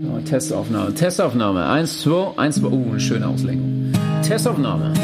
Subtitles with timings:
[0.00, 1.66] Oh, Testaufnahme, Testaufnahme.
[1.66, 2.68] Eins, zwei, eins, zwei.
[2.68, 3.92] Uh, eine schöne Auslenkung.
[4.22, 4.94] Testaufnahme.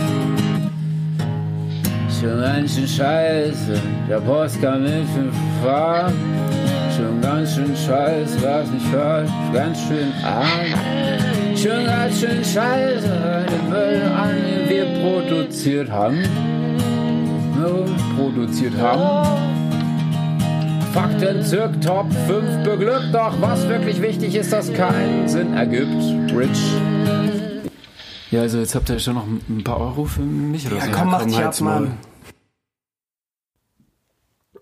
[2.21, 5.35] Schon ganz schön scheiße, der Post kam mit fünf
[5.65, 6.15] fahren.
[6.97, 11.57] Schon ganz schön scheiße, was nicht falsch, ganz schön arm.
[11.57, 16.23] Schon ganz schön scheiße, den Müll an, den wir produziert haben.
[17.59, 17.85] No,
[18.17, 19.44] produziert haben.
[20.95, 26.33] Fakten zirk Top 5 beglückt, doch was wirklich wichtig ist, dass keinen Sinn ergibt.
[26.33, 26.73] Rich.
[28.31, 30.91] Ja, also jetzt habt ihr schon noch ein paar Euro für mich oder Ja, so.
[30.93, 31.61] komm, mach dich ab.
[31.63, 31.97] Mann.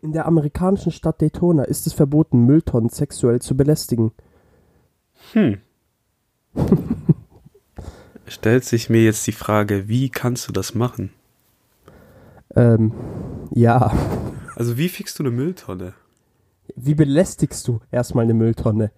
[0.00, 4.12] In der amerikanischen Stadt Daytona ist es verboten, Mülltonnen sexuell zu belästigen.
[5.34, 5.58] Hm.
[8.27, 11.12] Stellt sich mir jetzt die Frage, wie kannst du das machen?
[12.56, 12.92] Ähm,
[13.50, 13.92] ja.
[14.56, 15.92] Also wie fixst du eine Mülltonne?
[16.84, 18.91] Wie belästigst du erstmal eine Mülltonne?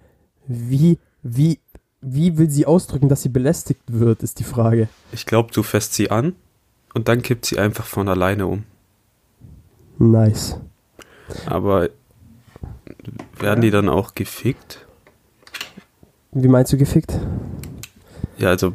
[0.47, 1.61] Wie, wie,
[2.01, 4.88] wie will sie ausdrücken, dass sie belästigt wird, ist die Frage.
[5.12, 6.35] Ich glaube, du fässt sie an
[6.95, 8.65] und dann kippt sie einfach von alleine um.
[9.99, 10.59] Nice.
[11.45, 11.90] Aber
[13.38, 14.87] werden die dann auch gefickt?
[16.32, 17.21] Wie meinst du gefickt?
[18.38, 18.73] Ja, also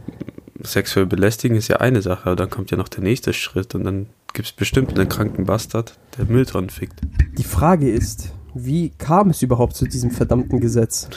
[0.61, 3.85] sexuell belästigen ist ja eine Sache, aber dann kommt ja noch der nächste Schritt und
[3.85, 7.01] dann gibt es bestimmt einen kranken Bastard, der Mülltonnen fickt.
[7.39, 8.33] Die Frage ist,
[8.65, 11.09] wie kam es überhaupt zu diesem verdammten Gesetz?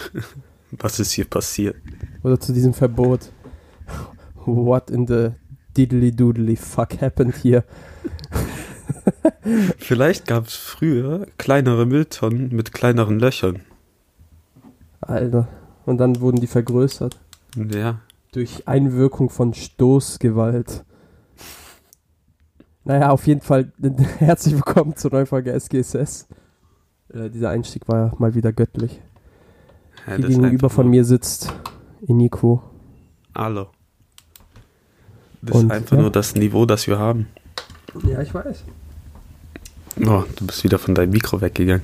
[0.72, 1.76] Was ist hier passiert?
[2.22, 3.32] Oder zu diesem Verbot?
[4.44, 5.30] What in the
[5.76, 7.64] diddly doodly fuck happened here?
[9.78, 13.60] Vielleicht gab es früher kleinere Mülltonnen mit kleineren Löchern.
[15.00, 15.48] Alter.
[15.84, 17.20] Und dann wurden die vergrößert.
[17.56, 18.00] Ja,
[18.32, 20.84] Durch Einwirkung von Stoßgewalt.
[22.84, 23.72] Naja, auf jeden Fall
[24.18, 26.28] herzlich willkommen zur neuen Folge SGSS.
[27.14, 29.00] Äh, dieser Einstieg war ja mal wieder göttlich.
[30.06, 31.52] ja Hier gegenüber von mir sitzt
[32.06, 32.62] Iniko.
[33.34, 33.68] Hallo.
[35.42, 36.02] Das Und, ist einfach ja.
[36.02, 37.26] nur das Niveau, das wir haben.
[38.06, 38.64] Ja, ich weiß.
[40.06, 41.82] Oh, du bist wieder von deinem Mikro weggegangen.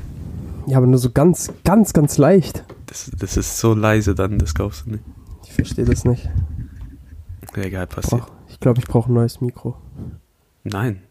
[0.67, 2.65] Ja, aber nur so ganz, ganz, ganz leicht.
[2.87, 5.05] Das, das ist so leise dann, das glaubst du nicht.
[5.45, 6.29] Ich verstehe das nicht.
[7.55, 8.23] Egal, passiert.
[8.49, 9.77] Ich glaube, ich brauche ein neues Mikro.
[10.63, 11.03] Nein,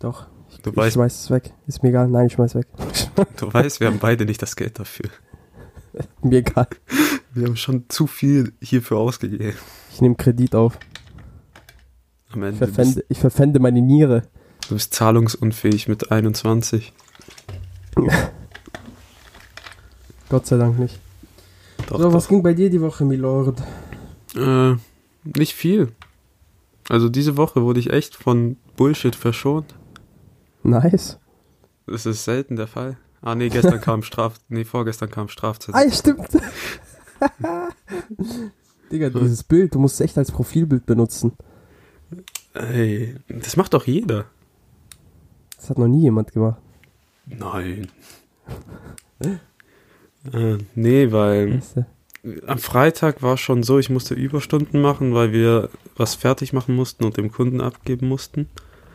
[0.00, 0.26] Doch.
[0.50, 1.52] Ich, Du ich weißt- schmeiß es weg.
[1.66, 2.08] Ist mir egal.
[2.08, 2.66] Nein, ich schmeiß weg.
[3.36, 5.10] du weißt, wir haben beide nicht das Geld dafür.
[6.22, 6.68] mir egal.
[7.34, 9.54] Wir haben schon zu viel hierfür ausgegeben.
[9.92, 10.78] Ich nehme Kredit auf.
[12.30, 14.22] Am Ich Ende bist, ich verpfände meine Niere.
[14.68, 16.92] du bist zahlungsunfähig mit 21.
[20.28, 20.98] Gott sei Dank nicht.
[21.88, 22.30] Doch, so, was doch.
[22.30, 23.62] ging bei dir die Woche, Milord?
[24.36, 24.74] Äh,
[25.24, 25.92] nicht viel.
[26.88, 29.74] Also diese Woche wurde ich echt von Bullshit verschont.
[30.62, 31.18] Nice.
[31.86, 32.96] Das ist selten der Fall.
[33.20, 34.34] Ah nee, gestern kam Straf...
[34.48, 35.74] Nee, vorgestern kam Strafzettel.
[35.74, 36.28] Ah, stimmt.
[38.92, 41.32] Digga, dieses Bild, du musst es echt als Profilbild benutzen.
[42.54, 44.26] Ey, das macht doch jeder.
[45.56, 46.60] Das hat noch nie jemand gemacht.
[47.26, 47.88] Nein.
[50.32, 51.86] äh, nee, weil Weißt du?
[52.46, 57.04] am Freitag war schon so, ich musste Überstunden machen, weil wir was fertig machen mussten
[57.04, 58.48] und dem Kunden abgeben mussten.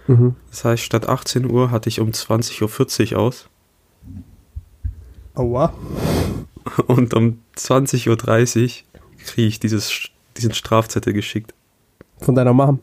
[0.08, 0.36] Mhm.
[0.50, 3.48] Das heißt, statt 18 Uhr hatte ich um 20.40 Uhr aus
[5.36, 5.74] Aua.
[6.88, 8.18] und um 20.30 Uhr
[9.26, 11.54] kriege ich dieses, diesen Strafzettel geschickt.
[12.20, 12.80] Von deiner Mom.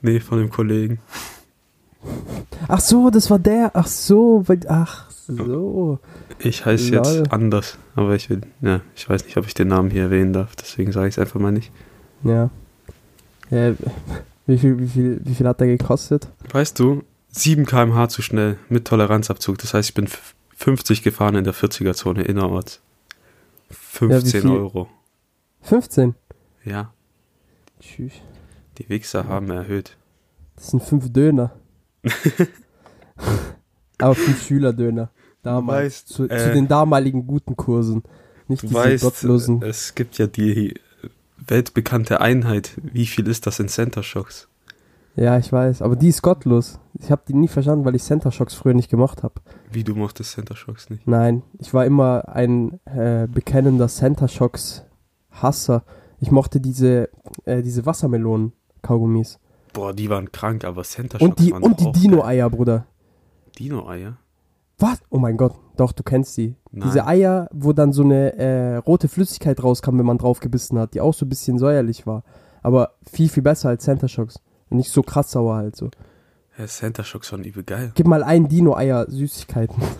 [0.00, 1.00] Nee, von dem Kollegen.
[2.68, 3.72] Ach so, das war der.
[3.74, 5.98] Ach so, weil, ach so.
[6.38, 9.90] Ich heiße jetzt anders, aber ich will, ja, ich weiß nicht, ob ich den Namen
[9.90, 11.70] hier erwähnen darf, deswegen sage ich es einfach mal nicht.
[12.24, 12.50] Ja.
[13.50, 13.74] ja.
[14.46, 16.28] Wie viel, wie viel, wie viel hat der gekostet?
[16.52, 19.58] Weißt du, 7 km/h zu schnell mit Toleranzabzug.
[19.58, 22.80] Das heißt, ich bin f- 50 gefahren in der 40er-Zone innerorts.
[23.70, 24.50] 15 viel?
[24.50, 24.88] Euro.
[25.62, 26.14] 15.
[26.64, 26.92] Ja,
[27.80, 28.12] Tschüss.
[28.78, 29.96] die Wichser haben erhöht.
[30.56, 31.52] Das sind fünf Döner.
[33.98, 35.10] Aber fünf Schülerdöner.
[35.42, 35.84] Damals.
[35.84, 38.02] weißt, zu, äh, zu den damaligen guten Kursen.
[38.48, 39.62] Nicht diese weißt, gottlosen.
[39.62, 40.74] es gibt ja die
[41.46, 42.72] weltbekannte Einheit.
[42.82, 44.48] Wie viel ist das in Center Shocks?
[45.14, 45.82] Ja, ich weiß.
[45.82, 46.78] Aber die ist gottlos.
[46.98, 49.34] Ich habe die nie verstanden, weil ich Center Shocks früher nicht gemacht habe.
[49.70, 51.06] Wie du mochtest Center Shocks nicht?
[51.06, 54.84] Nein, ich war immer ein äh, bekennender Center Shocks
[55.30, 55.84] Hasser.
[56.20, 57.10] Ich mochte diese,
[57.44, 59.38] äh, diese Wassermelonen-Kaugummis.
[59.72, 62.02] Boah, die waren krank, aber Center Shocks Und die, waren und die auch geil.
[62.02, 62.86] Dino-Eier, Bruder.
[63.58, 64.16] Dino-Eier?
[64.82, 64.98] Was?
[65.10, 65.54] Oh mein Gott.
[65.76, 66.56] Doch, du kennst die.
[66.72, 66.88] Nein.
[66.88, 70.94] Diese Eier, wo dann so eine äh, rote Flüssigkeit rauskam, wenn man drauf gebissen hat,
[70.94, 72.24] die auch so ein bisschen säuerlich war.
[72.62, 74.40] Aber viel, viel besser als Center Shocks.
[74.70, 75.90] Nicht so krass sauer halt so.
[76.58, 77.92] Ja, Center Shocks waren übel geil.
[77.94, 79.76] Gib mal ein Dino-Eier Süßigkeiten.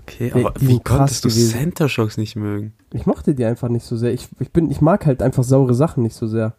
[0.00, 1.50] Okay, aber die wie konntest du gewesen.
[1.50, 2.72] Center Shocks nicht mögen?
[2.92, 4.12] Ich mochte die einfach nicht so sehr.
[4.12, 6.54] Ich, ich, bin, ich mag halt einfach saure Sachen nicht so sehr.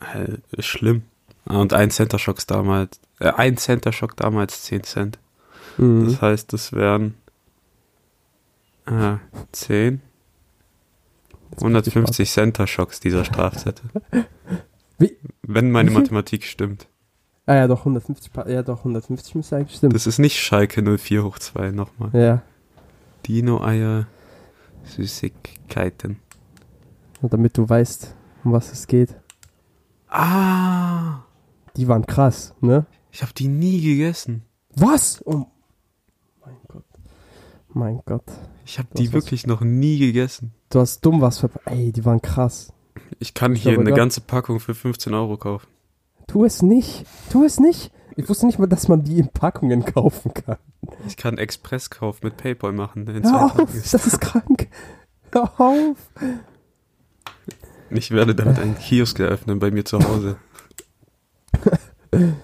[0.00, 1.04] Äh, schlimm.
[1.48, 5.18] Und ein Center Shocks damals, äh, ein Center Shock damals 10 Cent.
[5.78, 6.04] Mhm.
[6.04, 7.14] Das heißt, das wären
[8.86, 9.16] äh,
[9.52, 10.02] 10,
[11.56, 13.90] 150 Center Shocks dieser Strafzettel.
[14.98, 15.90] Wie- Wenn meine?
[15.92, 16.86] Mathematik stimmt.
[17.46, 19.94] Ah ja, doch, 150, Pa- ja, doch, 150 müsste eigentlich stimmen.
[19.94, 22.10] Das ist nicht Schalke 04 hoch 2 nochmal.
[22.12, 22.42] ja,
[23.26, 24.06] Dino-Eier,
[24.84, 26.18] Süßigkeiten.
[27.22, 29.14] damit du weißt, um was es geht.
[30.08, 31.20] Ah,
[31.78, 32.84] Die waren krass, ne?
[33.10, 34.42] ich habe die nie gegessen.
[34.76, 35.22] Was?
[35.24, 35.46] Oh
[36.44, 36.84] mein Gott.
[37.72, 38.24] Mein Gott.
[38.66, 40.52] Ich habe die wirklich noch nie gegessen.
[40.70, 41.66] Du hast dumm was verpasst.
[41.68, 42.72] Ey, die waren krass.
[43.18, 45.66] Ich kann Ich hier eine gar- ganze Packung für 15 Euro kaufen.
[46.26, 47.06] Tu es nicht.
[47.32, 47.90] Tu es nicht.
[48.16, 50.58] Ich wusste nicht mal, dass man die in Packungen kaufen kann.
[51.06, 53.06] Ich kann Expresskauf mit PayPal machen.
[53.06, 54.68] In Hör auf, das ist krank.
[55.32, 55.96] Hör auf.
[57.90, 60.36] Ich werde damit einen Kiosk eröffnen bei mir zu Hause.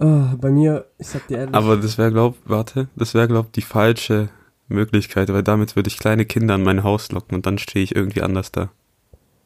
[0.00, 1.54] Ah, bei mir, ich sag dir ehrlich.
[1.56, 4.28] Aber das wäre, glaub, warte, das wäre, glaub, die falsche
[4.68, 7.96] Möglichkeit, weil damit würde ich kleine Kinder an mein Haus locken und dann stehe ich
[7.96, 8.70] irgendwie anders da.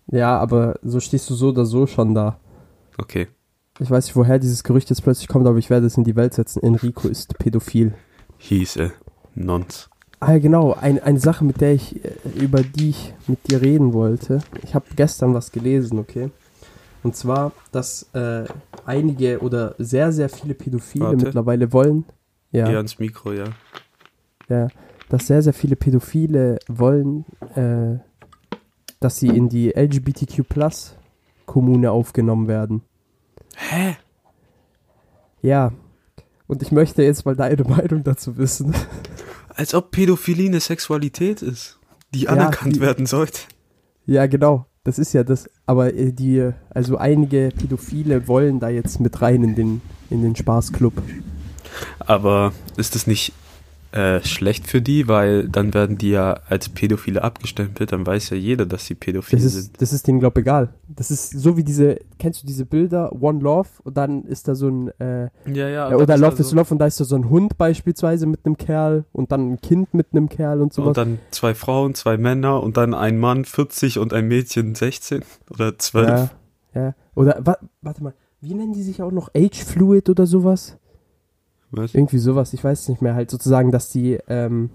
[0.09, 2.39] ja, aber so stehst du so oder so schon da.
[2.99, 3.29] Okay.
[3.79, 6.17] Ich weiß nicht, woher dieses Gerücht jetzt plötzlich kommt, aber ich werde es in die
[6.17, 6.63] Welt setzen.
[6.63, 7.95] Enrico ist pädophil.
[8.37, 8.93] Hieße.
[9.35, 9.89] Nons.
[10.21, 10.75] Ah, genau.
[10.75, 14.41] Ein, eine Sache, mit der ich, äh, über die ich mit dir reden wollte.
[14.63, 16.31] Ich habe gestern was gelesen, okay?
[17.03, 18.45] Und zwar, dass äh,
[18.87, 21.25] einige oder sehr, sehr viele Pädophile Warte.
[21.25, 22.05] mittlerweile wollen.
[22.53, 23.47] Ja, Eher ans Mikro, ja.
[24.49, 24.69] ja.
[25.09, 27.99] Dass sehr, sehr viele Pädophile wollen, äh,
[29.01, 32.83] dass sie in die LGBTQ-Plus-Kommune aufgenommen werden.
[33.57, 33.97] Hä?
[35.41, 35.73] Ja.
[36.47, 38.75] Und ich möchte jetzt mal deine Meinung dazu wissen.
[39.49, 41.79] Als ob Pädophilie eine Sexualität ist,
[42.15, 43.41] die Ja, anerkannt die- werden sollte.
[44.07, 44.67] Ja, genau.
[44.85, 45.49] Das ist ja das.
[45.65, 49.81] Aber äh, die, also einige Pädophile wollen da jetzt mit rein in den,
[50.11, 50.95] in den Spaßclub.
[52.01, 53.33] Aber ist das nicht
[53.93, 58.37] äh, schlecht für die, weil dann werden die ja als Pädophile abgestempelt, dann weiß ja
[58.37, 59.61] jeder, dass sie pädophil Das sind.
[59.61, 60.75] ist, das ist denen, glaub egal.
[60.89, 64.55] Das ist so wie diese, kennst du diese Bilder, One Love, und dann ist da
[64.55, 65.91] so ein, äh, Ja, ja.
[65.91, 68.57] ja, oder Love is Love, und da ist da so ein Hund beispielsweise mit einem
[68.57, 70.89] Kerl und dann ein Kind mit einem Kerl und sowas.
[70.89, 75.23] Und dann zwei Frauen, zwei Männer und dann ein Mann 40 und ein Mädchen 16
[75.51, 76.09] oder 12.
[76.09, 76.31] ja,
[76.75, 76.95] ja.
[77.15, 79.29] Oder, wa warte mal, wie nennen die sich auch noch?
[79.37, 80.79] Age Fluid oder sowas?
[81.73, 81.95] Was?
[81.95, 83.15] Irgendwie sowas, ich weiß es nicht mehr.
[83.15, 84.71] Halt sozusagen, dass die, ähm,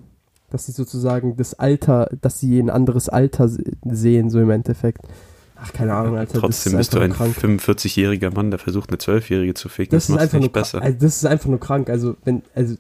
[0.49, 5.07] dass sie sozusagen das Alter, dass sie ein anderes Alter se- sehen, so im Endeffekt.
[5.59, 6.39] Ach, keine Ahnung, Alter.
[6.39, 7.35] Trotzdem das bist ist du ein nur krank.
[7.37, 9.91] 45-jähriger Mann, der versucht, eine 12-jährige zu ficken.
[9.91, 10.81] Das, Das, ist macht einfach nur besser.
[10.81, 11.89] Also, das ist einfach nur krank.
[11.89, 12.75] Also, wenn, also,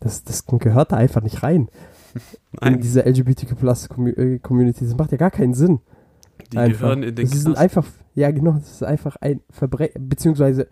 [0.00, 1.68] das, das gehört da einfach nicht rein.
[2.52, 4.84] In Nein, diese LGBTQ-Plus-Community.
[4.84, 5.80] Das macht ja gar keinen Sinn.
[6.52, 6.80] die einfach.
[6.80, 10.68] gehören in den das sind einfach, ja genau, das ist einfach ein Verbrechen, beziehungsweise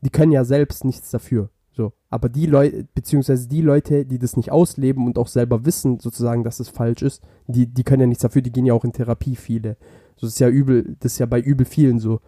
[0.00, 1.50] die können ja selbst nichts dafür.
[1.76, 1.92] So.
[2.08, 6.42] Aber die Leute, beziehungsweise die Leute, die das nicht ausleben und auch selber wissen, sozusagen,
[6.42, 8.94] dass es falsch ist, die, die können ja nichts dafür, die gehen ja auch in
[8.94, 9.76] Therapie, viele.
[10.16, 12.20] So das ist ja übel, das ist ja bei übel vielen so.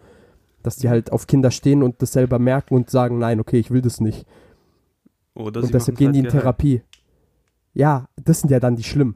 [0.61, 3.71] Dass die halt auf Kinder stehen und das selber merken und sagen, nein, okay, ich
[3.71, 4.27] will das nicht.
[5.33, 6.41] Oder und deshalb gehen halt die in geheim.
[6.41, 6.81] Therapie.
[7.73, 9.15] Ja, das sind ja dann die schlimm.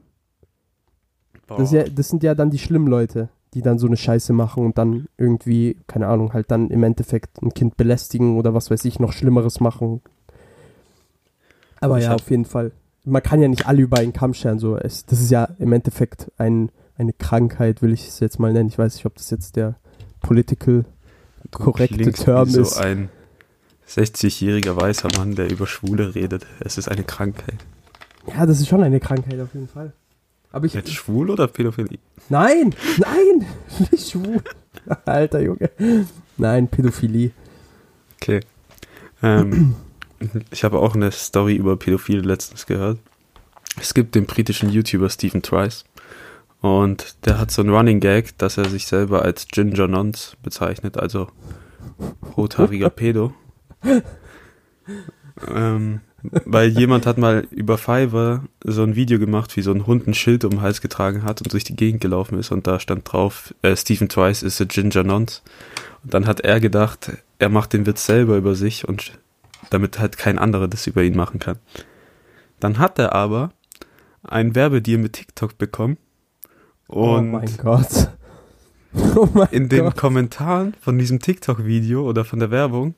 [1.46, 4.64] Das, ja, das sind ja dann die schlimmen Leute, die dann so eine Scheiße machen
[4.64, 8.84] und dann irgendwie, keine Ahnung, halt dann im Endeffekt ein Kind belästigen oder was weiß
[8.86, 10.00] ich, noch Schlimmeres machen.
[11.84, 12.72] Aber Ich ja, hab- auf jeden Fall.
[13.04, 14.58] Man kann ja nicht alle über einen Kamm scheren.
[14.58, 14.76] So.
[14.76, 18.68] Es, das ist ja im Endeffekt ein, eine Krankheit, will ich es jetzt mal nennen.
[18.68, 19.74] Ich weiß nicht, ob das jetzt der
[20.20, 20.84] political
[21.50, 22.78] korrekte Term wie so ist.
[22.78, 23.10] ein
[23.88, 26.46] 60-jähriger weißer Mann, der über Schwule redet.
[26.60, 27.58] Es ist eine Krankheit.
[28.26, 29.92] Ja, das ist schon eine Krankheit auf jeden Fall.
[30.50, 30.72] Aber ich.
[30.74, 31.98] Jetzt schwul oder Pädophilie?
[32.30, 32.74] Nein!
[32.98, 33.46] Nein!
[33.90, 34.40] Nicht schwul!
[35.04, 35.70] Alter Junge.
[36.38, 37.32] Nein, Pädophilie.
[38.16, 38.40] Okay.
[39.22, 39.74] Ähm,
[40.50, 42.98] ich habe auch eine Story über Pädophile letztens gehört.
[43.80, 45.84] Es gibt den britischen YouTuber Stephen Trice
[46.60, 50.96] und der hat so einen Running Gag, dass er sich selber als Ginger Nons bezeichnet,
[50.96, 51.28] also
[52.36, 53.34] rothaariger Pedo.
[55.54, 60.06] ähm, weil jemand hat mal über Fiverr so ein Video gemacht, wie so ein Hund
[60.06, 62.80] ein Schild um den Hals getragen hat und durch die Gegend gelaufen ist und da
[62.80, 65.42] stand drauf, äh, Stephen Trice is a Ginger Nons.
[66.02, 69.18] Und dann hat er gedacht, er macht den Witz selber über sich und
[69.70, 71.58] damit halt kein anderer das über ihn machen kann.
[72.60, 73.52] Dann hat er aber
[74.22, 75.98] ein Werbedeal mit TikTok bekommen
[76.88, 78.10] oh und mein Gott.
[79.16, 79.96] Oh mein in den Gott.
[79.96, 82.94] Kommentaren von diesem TikTok-Video oder von der Werbung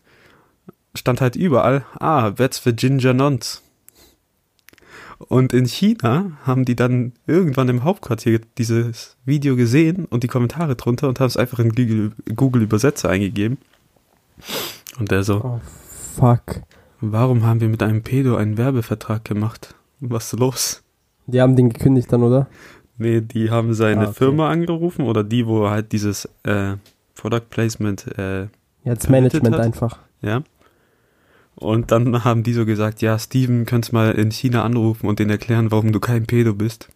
[0.94, 3.62] stand halt überall, ah, that's the Ginger Nons.
[5.18, 10.76] Und in China haben die dann irgendwann im Hauptquartier dieses Video gesehen und die Kommentare
[10.76, 13.56] drunter und haben es einfach in Google, Google Übersetzer eingegeben.
[14.98, 15.60] Und der so, Oh,
[16.18, 16.62] fuck.
[17.00, 19.74] warum haben wir mit einem Pedo einen Werbevertrag gemacht?
[20.00, 20.82] Was ist los?
[21.26, 22.46] Die haben den gekündigt dann, oder?
[22.98, 24.14] Nee, die haben seine Ah, okay.
[24.14, 26.76] Firma angerufen oder die, wo halt dieses äh,
[27.14, 28.42] Product Placement, äh,
[28.84, 29.60] Ja, das Management hat?
[29.60, 29.98] einfach.
[30.22, 30.42] ja.
[31.58, 35.30] Und dann haben die so gesagt, ja, Steven, könntest mal in China anrufen und denen
[35.30, 36.88] erklären, warum du kein Pedo bist.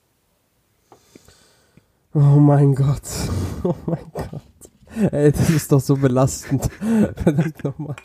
[2.15, 3.03] Oh mein Gott.
[3.63, 5.13] Oh mein Gott.
[5.13, 6.69] Ey, das ist doch so belastend.
[7.17, 7.97] Verdammt nochmal.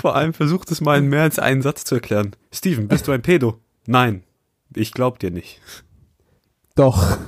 [0.00, 2.36] Vor allem versucht es mal in mehr als einen Satz zu erklären.
[2.52, 3.58] Steven, bist du ein Pedo?
[3.86, 4.22] Nein,
[4.74, 5.60] ich glaub dir nicht.
[6.74, 7.18] Doch.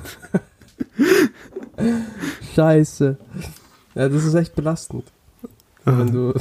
[2.55, 3.17] Scheiße.
[3.95, 5.05] Ja, das ist echt belastend.
[5.85, 6.35] Wenn du,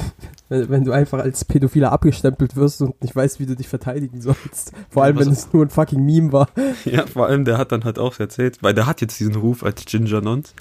[0.50, 4.22] wenn, wenn du einfach als Pädophiler abgestempelt wirst und nicht weißt, wie du dich verteidigen
[4.22, 4.74] sollst.
[4.90, 6.50] Vor allem, Ja, wenn es nur ein fucking Meme war.
[6.86, 9.64] Ja, vor allem, der hat dann halt auch erzählt, weil der hat jetzt diesen Ruf
[9.64, 10.54] als Ginger Nonce.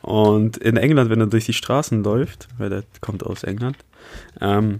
[0.00, 3.76] Und in England, wenn er durch die Straßen läuft, weil der kommt aus England,
[4.40, 4.78] ähm,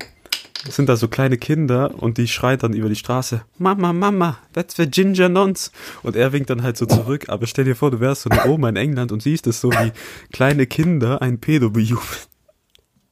[0.69, 4.77] sind da so kleine Kinder und die schreit dann über die Straße, Mama, Mama, that's
[4.77, 5.71] the Ginger Nonce.
[6.03, 8.51] Und er winkt dann halt so zurück, aber stell dir vor, du wärst so eine
[8.51, 9.93] Oma in England und siehst es so, wie
[10.33, 12.05] kleine Kinder ein Pedo bejubeln.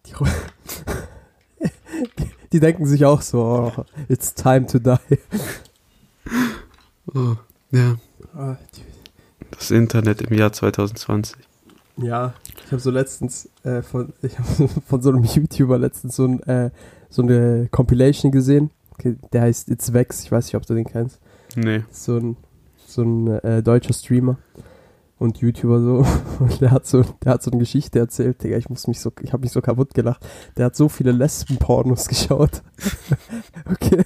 [0.06, 0.12] Die,
[2.18, 5.18] die, die denken sich auch so, oh, it's time to die.
[7.14, 7.37] Oh,
[7.71, 7.97] ja,
[8.35, 8.56] Ah,
[9.50, 11.37] das Internet im Jahr 2020.
[11.96, 12.34] Ja,
[12.64, 16.26] ich habe so letztens äh, von, ich hab so von so einem YouTuber letztens so,
[16.26, 16.70] ein, äh,
[17.11, 18.70] so eine Compilation gesehen.
[18.92, 21.18] Okay, der heißt It's Vex, ich weiß nicht, ob du den kennst.
[21.56, 21.82] Nee.
[21.90, 22.37] So ein,
[22.87, 24.38] so ein äh, deutscher Streamer
[25.18, 26.06] und YouTuber so.
[26.40, 29.12] Und der hat so, der hat so eine Geschichte erzählt, Digga, ich muss mich so,
[29.22, 30.26] ich habe mich so kaputt gelacht.
[30.56, 32.62] Der hat so viele Lesben-Pornos geschaut.
[33.70, 34.04] okay.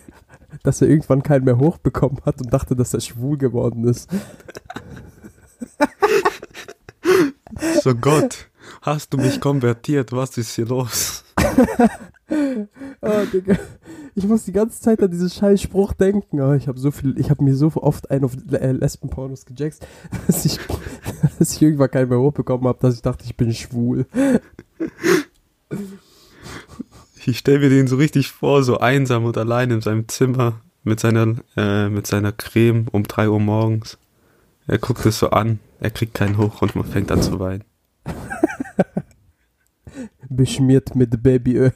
[0.63, 4.11] Dass er irgendwann keinen mehr hochbekommen hat und dachte, dass er schwul geworden ist.
[7.83, 8.49] So Gott,
[8.83, 10.13] hast du mich konvertiert?
[10.13, 11.25] Was ist hier los?
[12.29, 13.57] Oh, Digga.
[14.15, 16.41] Ich muss die ganze Zeit an diesen scheiß Spruch denken.
[16.41, 19.87] Oh, ich habe so viel, ich habe mir so oft einen auf äh, Lesbenpornos gejackst,
[20.27, 20.59] dass ich,
[21.39, 24.07] dass ich irgendwann keinen mehr hochbekommen habe, dass ich dachte, ich bin schwul.
[27.27, 31.01] Ich stelle mir den so richtig vor, so einsam und allein in seinem Zimmer mit
[31.01, 33.99] seiner, äh, mit seiner Creme um 3 Uhr morgens.
[34.67, 37.65] Er guckt es so an, er kriegt keinen hoch und man fängt an zu weinen.
[40.29, 41.73] Beschmiert mit Babyöl.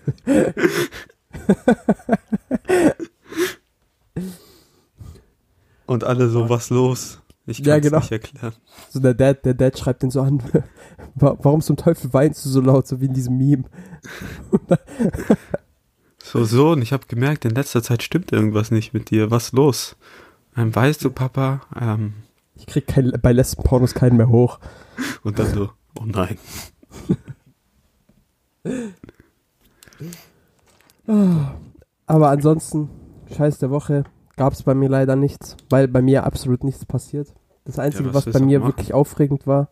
[5.87, 7.21] Und alle so, was los?
[7.47, 7.99] Ich kann Ja, es genau.
[7.99, 8.53] nicht erklären.
[8.91, 10.41] So der Dad, der Dad schreibt den so an.
[11.17, 13.65] Wa- Warum zum Teufel weinst du so laut, so wie in diesem Meme?
[16.23, 19.33] So, so, und ich habe gemerkt, in letzter Zeit stimmt irgendwas nicht mit dir.
[19.33, 19.97] Was los?
[20.57, 21.63] Ähm, weißt du, Papa?
[21.81, 22.13] Ähm,
[22.61, 24.61] Ich krieg kein, bei Lesbenpornos keinen mehr hoch.
[25.25, 26.37] und dann so, oh nein.
[32.07, 32.91] Aber ansonsten,
[33.35, 34.05] Scheiß der Woche,
[34.37, 37.35] gab es bei mir leider nichts, weil bei mir absolut nichts passiert.
[37.65, 38.69] Das Einzige, was was bei mir machen?
[38.69, 39.71] wirklich aufregend war,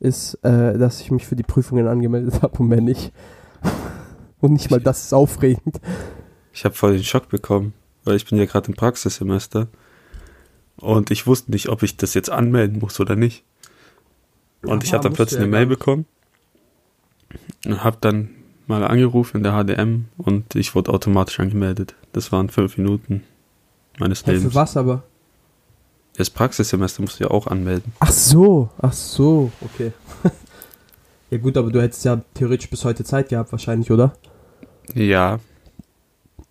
[0.00, 3.12] ist, äh, dass ich mich für die Prüfungen angemeldet habe und mehr nicht.
[4.40, 5.80] Und nicht mal das ist aufregend.
[6.52, 7.74] Ich habe voll den Schock bekommen,
[8.04, 9.66] weil ich bin ja gerade im Praxissemester
[10.80, 13.44] und ich wusste nicht, ob ich das jetzt anmelden muss oder nicht.
[14.62, 16.06] Und ich Ja, habe dann plötzlich ja eine gar Mail bekommen
[17.64, 18.30] und habe dann
[18.66, 21.94] mal angerufen in der HDM und ich wurde automatisch angemeldet.
[22.12, 23.22] Das waren fünf Minuten
[23.98, 24.52] meines Hey, Lebens.
[24.52, 25.04] für was aber?
[26.16, 27.92] Das Praxissemester musst du ja auch anmelden.
[28.00, 29.92] Ach so, ach so, okay.
[31.30, 34.14] ja gut, aber du hättest ja theoretisch bis heute Zeit gehabt wahrscheinlich, oder?
[34.94, 35.38] Ja,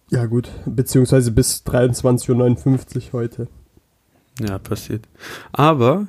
[0.09, 3.47] Ja gut, beziehungsweise bis 23.59 Uhr heute.
[4.39, 5.07] Ja, passiert.
[5.51, 6.07] Aber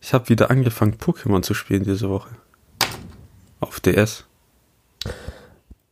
[0.00, 2.30] ich habe wieder angefangen, Pokémon zu spielen diese Woche.
[3.60, 4.24] Auf DS.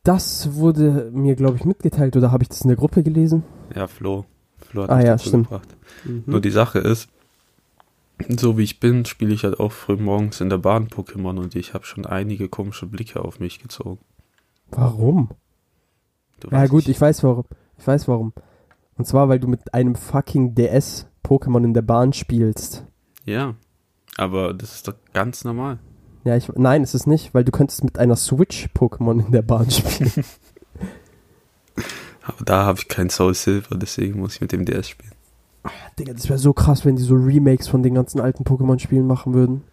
[0.03, 3.43] Das wurde mir, glaube ich, mitgeteilt oder habe ich das in der Gruppe gelesen?
[3.75, 4.25] Ja, Flo.
[4.57, 5.49] Flo hat Ah mich ja, dazu stimmt.
[5.49, 5.75] gebracht.
[6.03, 7.09] Nur die Sache ist,
[8.27, 11.55] so wie ich bin, spiele ich halt auch früh morgens in der Bahn Pokémon und
[11.55, 13.99] ich habe schon einige komische Blicke auf mich gezogen.
[14.71, 15.29] Warum?
[16.39, 16.89] Du Ja gut, nicht.
[16.89, 17.45] ich weiß warum.
[17.77, 18.33] Ich weiß warum.
[18.97, 22.85] Und zwar, weil du mit einem fucking DS Pokémon in der Bahn spielst.
[23.25, 23.53] Ja,
[24.17, 25.77] aber das ist doch ganz normal.
[26.23, 29.43] Ja, ich, nein, ist es nicht, weil du könntest mit einer Switch Pokémon in der
[29.43, 30.25] Bahn spielen.
[32.23, 35.13] Aber da habe ich kein Soul Silver, deswegen muss ich mit dem DS spielen.
[35.97, 39.33] Digga, das wäre so krass, wenn die so Remakes von den ganzen alten Pokémon-Spielen machen
[39.33, 39.63] würden.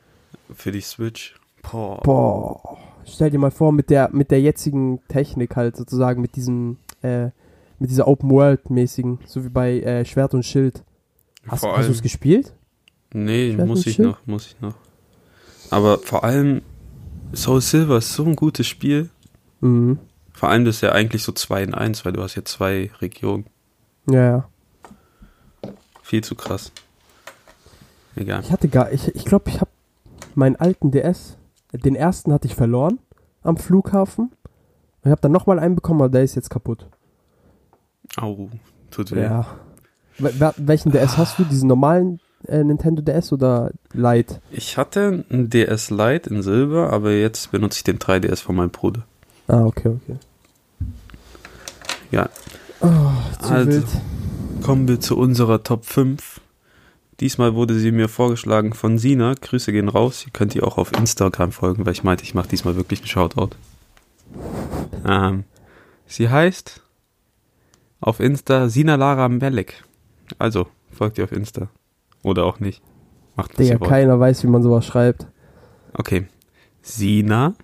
[0.54, 1.34] Für die Switch.
[1.70, 2.00] Boah.
[2.02, 2.78] Boah.
[3.04, 7.26] Stell dir mal vor, mit der, mit der jetzigen Technik halt sozusagen, mit diesem, äh,
[7.78, 10.82] mit dieser Open-World-mäßigen, so wie bei äh, Schwert und Schild.
[11.48, 12.52] Hast, Vor hast du es gespielt?
[13.12, 14.08] Nee, Schwert muss ich Schild?
[14.08, 14.74] noch, muss ich noch.
[15.70, 16.62] Aber vor allem,
[17.34, 19.10] Soul Silver ist so ein gutes Spiel.
[19.60, 19.98] Mhm.
[20.32, 22.90] Vor allem das ist ja eigentlich so 2 in 1, weil du hast ja zwei
[23.00, 23.46] Regionen.
[24.10, 24.48] Ja, ja.
[26.02, 26.72] Viel zu krass.
[28.16, 28.42] Egal.
[28.42, 29.70] Ich hatte gar, ich, ich glaube, ich habe
[30.34, 31.36] meinen alten DS,
[31.72, 32.98] den ersten hatte ich verloren
[33.42, 34.30] am Flughafen.
[35.04, 36.86] Ich habe dann nochmal einen bekommen, aber der ist jetzt kaputt.
[38.16, 38.50] Au,
[38.90, 39.22] tut weh.
[39.22, 39.46] Ja.
[40.18, 41.44] Wel- wel- Welchen DS hast du?
[41.44, 44.40] Diesen normalen äh, Nintendo DS oder Lite?
[44.50, 48.70] Ich hatte einen DS Lite in Silber, aber jetzt benutze ich den 3DS von meinem
[48.70, 49.04] Bruder.
[49.48, 50.16] Ah, okay, okay.
[52.10, 52.28] Ja.
[52.80, 52.86] Oh,
[53.42, 53.66] Also.
[53.70, 53.86] wild.
[54.62, 56.40] Kommen wir zu unserer Top 5.
[57.20, 59.34] Diesmal wurde sie mir vorgeschlagen von Sina.
[59.40, 60.24] Grüße gehen raus.
[60.26, 63.08] Ihr könnt ihr auch auf Instagram folgen, weil ich meinte, ich mache diesmal wirklich einen
[63.08, 63.50] Shoutout.
[65.06, 65.44] Ähm,
[66.06, 66.82] sie heißt
[68.00, 69.82] auf Insta Sina Lara Melek.
[70.38, 71.68] Also, folgt ihr auf Insta.
[72.22, 72.82] Oder auch nicht.
[73.36, 75.26] Macht was Digga, keiner weiß, wie man sowas schreibt.
[75.92, 76.26] Okay.
[76.82, 77.54] Sina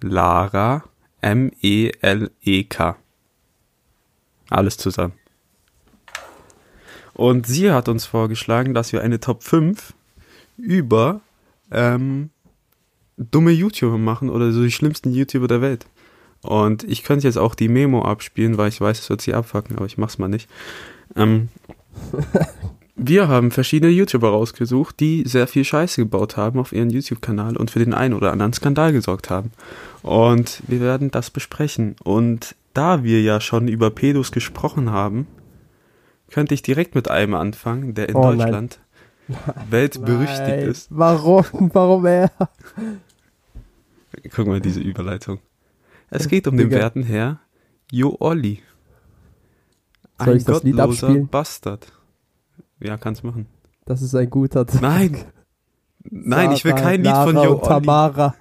[0.00, 0.84] Lara
[1.20, 2.96] M-E-L-E-K.
[4.48, 5.14] Alles zusammen.
[7.14, 9.94] Und sie hat uns vorgeschlagen, dass wir eine Top 5
[10.58, 11.20] über
[11.70, 12.30] ähm,
[13.16, 15.86] dumme YouTuber machen oder so die schlimmsten YouTuber der Welt.
[16.42, 19.76] Und ich könnte jetzt auch die Memo abspielen, weil ich weiß, es wird sie abfacken,
[19.76, 20.48] aber ich mach's mal nicht.
[21.16, 21.48] Ähm,
[22.96, 27.70] wir haben verschiedene YouTuber rausgesucht, die sehr viel Scheiße gebaut haben auf ihren YouTube-Kanal und
[27.70, 29.52] für den einen oder anderen Skandal gesorgt haben.
[30.02, 31.96] Und wir werden das besprechen.
[32.02, 35.26] Und da wir ja schon über Pedos gesprochen haben,
[36.30, 38.38] könnte ich direkt mit einem anfangen, der in Oh nein.
[38.38, 38.78] Deutschland
[39.70, 40.68] weltberüchtigt Nein.
[40.68, 40.88] ist.
[40.90, 41.44] Warum?
[41.72, 42.30] Warum er?
[44.34, 45.38] Guck mal, diese Überleitung.
[46.10, 47.40] Es geht um den werten Herr
[47.90, 48.62] Jo Olli.
[50.18, 51.28] Soll Ein ich das Lied gottloser abspielen?
[51.28, 51.92] Bastard.
[52.80, 53.46] Ja, kannst machen.
[53.84, 54.80] Das ist ein guter Tag.
[54.80, 55.24] Nein!
[56.10, 57.62] Nein, ich will kein Lied Lara von Jo Olli.
[57.62, 58.34] Tamara.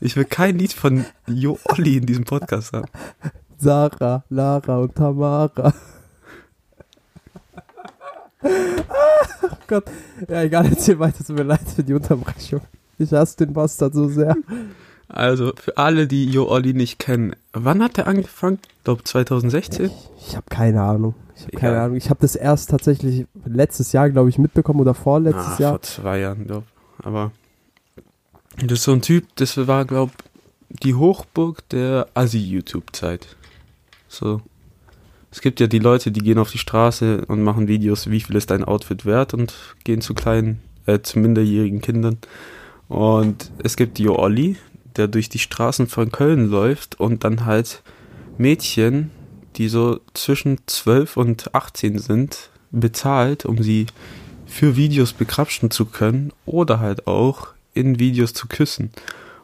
[0.00, 2.86] Ich will kein Lied von Jo Olli in diesem Podcast haben.
[3.58, 5.72] Sarah, Lara und Tamara.
[8.42, 9.84] oh Gott.
[10.28, 11.24] Ja, egal, erzähl weiter.
[11.24, 12.60] Tut mir leid für die Unterbrechung.
[12.98, 14.36] Ich hasse den Bastard so sehr.
[15.08, 18.58] Also, für alle, die Jo Olli nicht kennen, wann hat er angefangen?
[18.78, 19.86] Ich glaube 2016?
[19.86, 19.92] Ich,
[20.28, 21.14] ich habe keine Ahnung.
[21.36, 21.96] Ich habe keine Ahnung.
[21.96, 25.70] Ich habe das erst tatsächlich letztes Jahr, glaube ich, mitbekommen oder vorletztes ah, Jahr.
[25.72, 26.66] vor zwei Jahren, glaube
[27.02, 27.32] Aber
[28.56, 30.12] das ist so ein Typ, das war, glaube
[30.82, 33.36] die Hochburg der Assi-YouTube-Zeit.
[34.08, 34.40] So.
[35.30, 38.36] Es gibt ja die Leute, die gehen auf die Straße und machen Videos, wie viel
[38.36, 42.18] ist dein Outfit wert und gehen zu kleinen, äh, zu minderjährigen Kindern.
[42.88, 44.56] Und es gibt Jo Olli,
[44.96, 47.82] der durch die Straßen von Köln läuft und dann halt
[48.38, 49.10] Mädchen,
[49.56, 53.86] die so zwischen 12 und 18 sind, bezahlt, um sie
[54.46, 58.90] für Videos bekrapschen zu können oder halt auch in Videos zu küssen.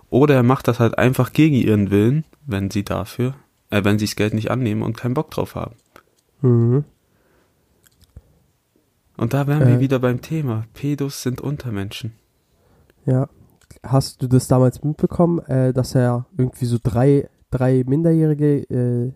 [0.09, 3.35] Oder er macht das halt einfach gegen ihren Willen, wenn sie dafür,
[3.71, 5.75] äh, wenn sie das Geld nicht annehmen und keinen Bock drauf haben.
[6.43, 6.85] Mhm.
[9.17, 9.81] Und da wären wir Äh.
[9.81, 10.65] wieder beim Thema.
[10.75, 12.13] Pedos sind Untermenschen.
[13.07, 13.29] Ja.
[13.83, 19.13] Hast du das damals mitbekommen, äh, dass er irgendwie so drei, drei Minderjährige äh,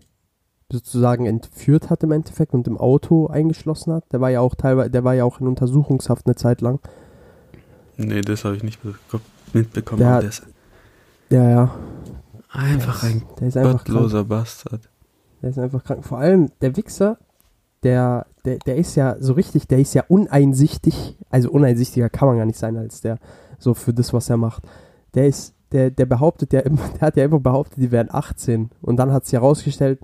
[0.72, 4.04] sozusagen entführt hat im Endeffekt und im Auto eingeschlossen hat?
[4.12, 6.80] Der war ja auch teilweise, der war ja auch in Untersuchungshaft eine Zeit lang.
[7.96, 9.20] Nee, das habe ich nicht beko-
[9.52, 10.00] mitbekommen.
[10.00, 10.42] Der hat- der ist
[11.30, 11.74] Ja, ja.
[12.50, 13.86] einfach ein Der ist einfach krank.
[13.86, 14.88] gottloser Bastard.
[15.42, 16.04] Der ist einfach krank.
[16.04, 17.18] Vor allem der Wichser,
[17.82, 21.18] der, der, der ist ja so richtig, der ist ja uneinsichtig.
[21.28, 23.18] Also uneinsichtiger kann man gar nicht sein als der,
[23.58, 24.62] so für das, was er macht.
[25.14, 28.70] Der ist, der, der behauptet ja immer, der hat ja immer behauptet, die wären 18.
[28.80, 30.00] Und dann hat sich herausgestellt,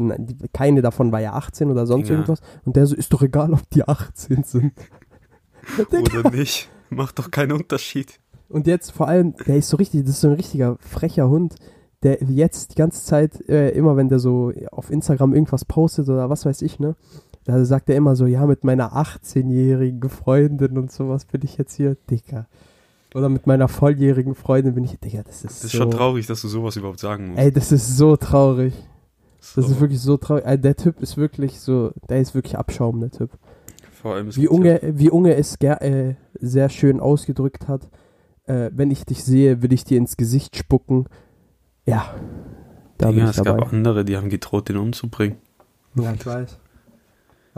[0.52, 2.14] keine davon war ja 18 oder sonst Ja.
[2.14, 2.40] irgendwas.
[2.64, 4.72] Und der so, ist doch egal, ob die 18 sind.
[6.18, 6.70] Oder nicht?
[6.88, 8.18] Macht doch keinen Unterschied.
[8.48, 11.54] Und jetzt vor allem, der ist so richtig, das ist so ein richtiger frecher Hund,
[12.02, 16.30] der jetzt die ganze Zeit, äh, immer wenn der so auf Instagram irgendwas postet oder
[16.30, 16.96] was weiß ich, ne,
[17.44, 21.74] da sagt er immer so, ja, mit meiner 18-jährigen Freundin und sowas bin ich jetzt
[21.74, 22.48] hier, Dicker.
[23.14, 26.26] Oder mit meiner volljährigen Freundin bin ich, Digga, das ist, Das ist so, schon traurig,
[26.26, 27.38] dass du sowas überhaupt sagen musst.
[27.40, 28.72] Ey, das ist so traurig.
[29.40, 29.60] Das So.
[29.62, 30.44] ist wirklich so traurig.
[30.46, 33.30] Ey, der Typ ist wirklich so, der ist wirklich Abschaum, der Typ.
[34.00, 37.88] Vor allem, es Wie Unge, wie Unge es äh, sehr schön ausgedrückt hat,
[38.46, 41.06] äh, wenn ich dich sehe, will ich dir ins Gesicht spucken.
[41.86, 42.14] Ja,
[42.98, 43.70] da Ja, bin ich es gab dabei.
[43.72, 45.36] andere, die haben gedroht, den umzubringen.
[45.96, 46.58] Ja, ich weiß.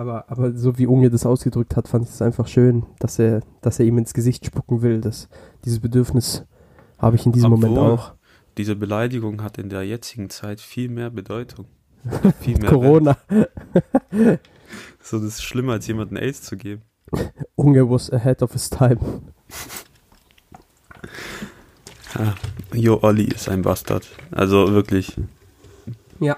[0.03, 3.41] Aber, aber so wie Unge das ausgedrückt hat, fand ich es einfach schön, dass er,
[3.61, 5.01] dass er ihm ins Gesicht spucken will.
[5.01, 5.29] Das,
[5.65, 6.45] dieses Bedürfnis
[6.99, 8.15] habe ich in diesem Moment Obwohl, auch.
[8.59, 11.67] Diese Beleidigung hat in der jetzigen Zeit viel mehr Bedeutung.
[12.41, 13.17] viel mehr Corona.
[15.01, 16.83] So, das ist schlimmer, als jemandem AIDS zu geben.
[17.55, 18.99] Unge was ahead of his time.
[22.19, 22.35] Ja,
[22.75, 24.09] Jo Olli ist ein Bastard.
[24.33, 25.17] Also wirklich.
[26.19, 26.37] Ja.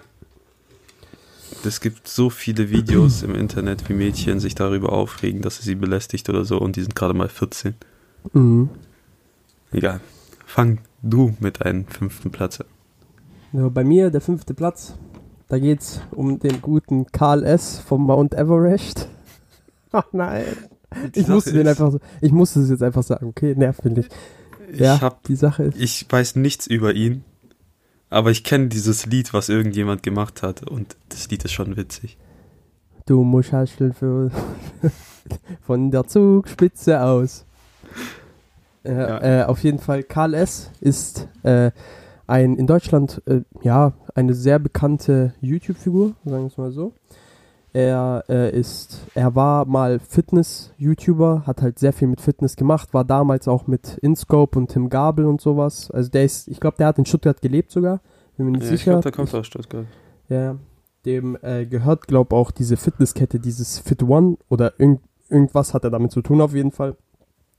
[1.66, 5.74] Es gibt so viele Videos im Internet, wie Mädchen sich darüber aufregen, dass er sie
[5.74, 7.74] belästigt oder so und die sind gerade mal 14.
[8.32, 8.68] Mhm.
[9.72, 10.00] Egal.
[10.46, 12.66] Fang du mit einem fünften Platz an.
[13.52, 14.94] Ja, bei mir der fünfte Platz.
[15.48, 17.78] Da geht's um den guten Karl S.
[17.78, 19.08] vom Mount Everest.
[19.92, 20.44] Ach nein.
[21.14, 23.26] Die Ich musste Sache den ist, einfach so, ich musste es jetzt einfach sagen.
[23.26, 24.14] Okay, nervt mich nicht.
[24.72, 25.78] Ich, Ja, hab, die Sache ist.
[25.80, 27.24] ich weiß nichts über ihn,
[28.10, 32.16] aber ich kenne dieses Lied, was irgendjemand gemacht hat und das Lied ist schon witzig.
[33.06, 34.30] Du musst hascheln für
[35.62, 37.44] von der Zugspitze aus.
[38.84, 39.40] Äh, Ja.
[39.40, 40.70] äh, auf jeden Fall, Karl S.
[40.80, 41.70] ist äh,
[42.26, 46.92] ein in Deutschland äh, ja eine sehr bekannte YouTube-Figur, sagen wir es mal so.
[47.74, 53.04] Er äh, ist, er war mal Fitness-YouTuber, hat halt sehr viel mit Fitness gemacht, war
[53.04, 55.90] damals auch mit InScope und Tim Gabel und sowas.
[55.90, 58.00] Also der ist, ich glaube, der hat in Stuttgart gelebt sogar.
[58.36, 58.92] Bin mir nicht Ja, ich sicher.
[58.92, 59.86] glaube, der kommt aus Stuttgart.
[60.28, 60.56] Ja,
[61.04, 65.90] dem äh, gehört, glaube auch diese Fitnesskette, dieses Fit One oder irgend, irgendwas hat er
[65.90, 66.96] damit zu tun auf jeden Fall.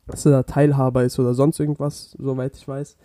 [0.08, 2.96] Dass er da Teilhaber ist oder sonst irgendwas, soweit ich weiß.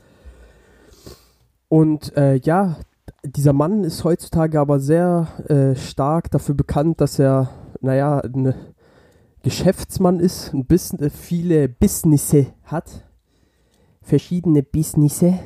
[1.68, 2.76] Und äh, ja,
[3.24, 8.54] dieser Mann ist heutzutage aber sehr äh, stark dafür bekannt, dass er, naja, ein
[9.42, 13.06] Geschäftsmann ist, ein bisschen äh, viele Businesse hat.
[14.02, 15.38] Verschiedene Businesse.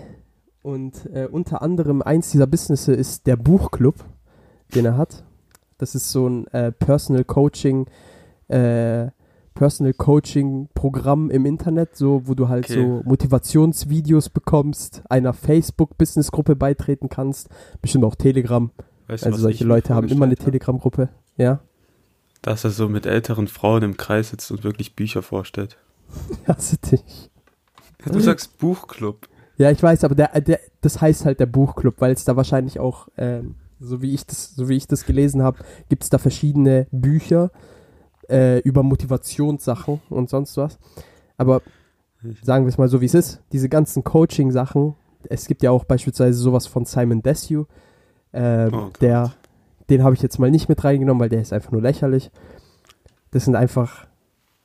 [0.62, 3.96] Und äh, unter anderem eins dieser Businesse ist der Buchclub,
[4.74, 5.24] den er hat.
[5.78, 7.86] Das ist so ein äh, Personal Coaching,
[8.48, 9.08] äh,
[9.54, 12.74] Personal Coaching Programm im Internet, so wo du halt Okay.
[12.82, 17.48] so Motivationsvideos bekommst, einer Facebook Business Gruppe beitreten kannst,
[17.80, 18.70] bestimmt auch Telegram.
[19.06, 20.36] Weißt Also solche Leute haben immer eine?
[20.36, 21.08] Telegram Gruppe.
[21.36, 21.60] Ja,
[22.42, 25.78] Dass er so mit älteren Frauen im Kreis sitzt und wirklich Bücher vorstellt.
[26.48, 27.30] hasse dich.
[28.04, 29.28] Ja, du sagst Buchclub.
[29.56, 32.80] Ja, ich weiß, aber der, der, das heißt halt der Buchclub, weil es da wahrscheinlich
[32.80, 36.18] auch, ähm, so wie ich das, so wie ich das gelesen habe, gibt es da
[36.18, 37.50] verschiedene Bücher
[38.28, 40.78] äh, über Motivationssachen und sonst was.
[41.36, 41.62] Aber
[42.42, 43.42] sagen wir es mal so, wie es ist.
[43.52, 44.94] Diese ganzen Coaching-Sachen,
[45.28, 47.66] es gibt ja auch beispielsweise sowas von Simon Desue,
[48.32, 49.32] ähm, Oh der,
[49.90, 52.30] den habe ich jetzt mal nicht mit reingenommen, weil der ist einfach nur lächerlich.
[53.30, 54.06] Das sind einfach,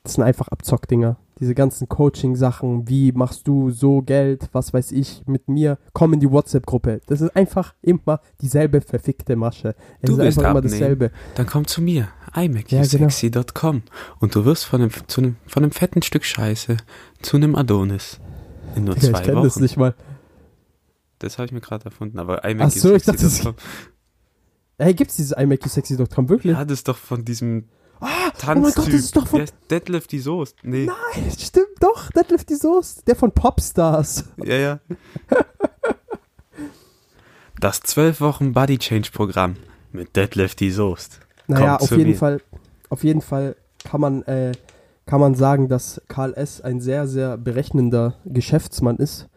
[0.09, 1.17] das sind einfach Abzockdinger.
[1.39, 6.19] Diese ganzen Coaching-Sachen, wie machst du so Geld, was weiß ich, mit mir, komm in
[6.19, 7.01] die WhatsApp-Gruppe.
[7.05, 9.75] Das ist einfach immer dieselbe verfickte Masche.
[10.01, 11.11] Es Du ist willst einfach immer dasselbe.
[11.35, 12.45] Dann komm zu mir, genau.
[12.45, 13.83] imacsexy.com
[14.19, 16.77] und du wirst von einem, zu einem, von einem fetten Stück Scheiße
[17.21, 18.19] zu einem Adonis.
[18.75, 19.45] In nur Digga, zwei ich kenne Wochen.
[19.45, 19.93] das nicht mal.
[21.19, 23.55] Das habe ich mir gerade erfunden, aber Ach so, ich dachte, imacsexy.com.
[24.79, 26.53] Hey, gibt's dieses iMakeYouSexy.com wirklich?
[26.55, 27.65] Ja, das ist doch von diesem
[27.99, 28.63] ah, oh mein.
[28.63, 29.45] Gott, das ist doch von...
[29.69, 30.57] Deadlift die Soest.
[30.63, 30.85] Nee.
[30.85, 33.03] Nein, stimmt doch, Deadlift die Soße.
[33.05, 34.25] Der von Popstars.
[34.43, 34.79] Ja, ja.
[37.59, 39.57] Das 12 Wochen Body Change Programm
[39.91, 41.19] mit Deadlift die Soest.
[41.47, 42.15] Naja, Kommt auf jeden mir.
[42.15, 42.41] Fall,
[42.89, 44.53] auf jeden Fall kann man, äh,
[45.05, 46.61] kann man sagen, dass Karl S.
[46.61, 49.27] ein sehr, sehr berechnender Geschäftsmann ist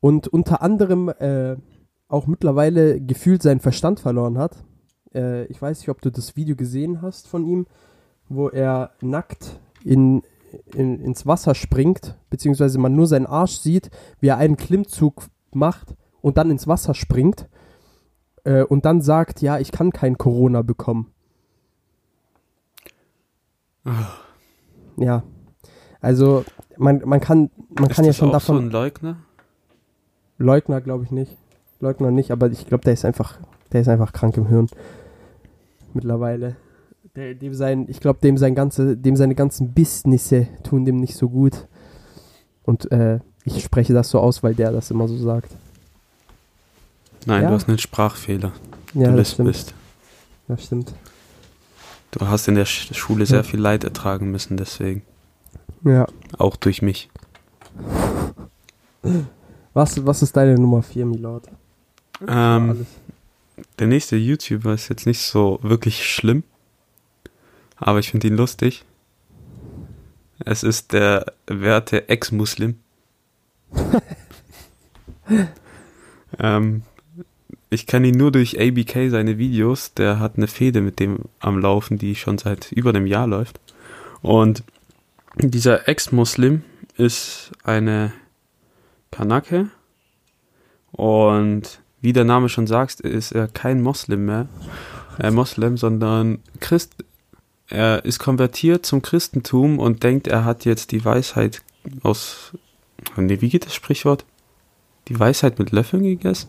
[0.00, 1.56] und unter anderem äh,
[2.08, 4.64] auch mittlerweile gefühlt seinen Verstand verloren hat.
[5.14, 7.66] Äh, ich weiß nicht, ob du das Video gesehen hast von ihm,
[8.28, 10.22] wo er nackt in,
[10.74, 15.94] in, ins Wasser springt, beziehungsweise man nur seinen Arsch sieht, wie er einen Klimmzug macht
[16.20, 17.48] und dann ins Wasser springt
[18.44, 21.12] äh, und dann sagt, ja, ich kann kein Corona bekommen.
[24.96, 25.22] Ja.
[26.00, 26.44] Also,
[26.76, 28.56] man, man kann, man ist kann ja das schon auch davon.
[28.56, 29.16] so ein Leugner?
[30.38, 31.36] Leugner glaube ich nicht.
[31.80, 33.38] Leugner nicht, aber ich glaube, der ist einfach,
[33.72, 34.68] der ist einfach krank im Hirn.
[35.94, 36.56] Mittlerweile.
[37.16, 41.14] Der, dem sein, ich glaube, dem sein ganze, dem seine ganzen Businesse tun dem nicht
[41.16, 41.66] so gut.
[42.64, 45.52] Und äh, ich spreche das so aus, weil der das immer so sagt.
[47.26, 47.48] Nein, Ja.
[47.48, 48.52] du hast einen Sprachfehler.
[48.94, 49.48] Ja, du das bist, stimmt.
[49.48, 49.74] bist.
[50.48, 50.94] Das stimmt.
[52.12, 53.42] Du hast in der Sch Schule sehr Ja.
[53.42, 55.02] viel Leid ertragen müssen, deswegen.
[55.84, 56.06] Ja.
[56.38, 57.10] Auch durch mich.
[59.74, 61.48] Was, was ist deine Nummer 4, Milord?
[62.28, 62.86] Ähm.
[63.78, 66.44] Der nächste YouTuber ist jetzt nicht so wirklich schlimm,
[67.76, 68.84] aber ich finde ihn lustig.
[70.44, 72.76] Es ist der werte Ex-Muslim.
[76.38, 76.82] ähm,
[77.70, 79.94] ich kenne ihn nur durch ABK, seine Videos.
[79.94, 83.60] Der hat eine Fehde mit dem am Laufen, die schon seit über einem Jahr läuft.
[84.20, 84.62] Und
[85.38, 86.62] dieser Ex-Muslim
[86.96, 88.12] ist eine
[89.10, 89.70] Kanake.
[90.90, 94.48] Und wie der Name schon sagt, ist er kein Moslem mehr.
[95.18, 96.94] Äh, Moslem, sondern Christ.
[97.68, 101.62] er ist konvertiert zum Christentum und denkt, er hat jetzt die Weisheit
[102.02, 102.52] aus.
[103.16, 104.24] Nee, wie geht das Sprichwort?
[105.08, 106.48] Die Weisheit mit Löffeln gegessen?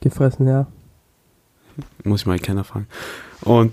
[0.00, 0.66] Gefressen, ja.
[2.04, 2.86] Muss ich mal Kenner fragen.
[3.40, 3.72] Und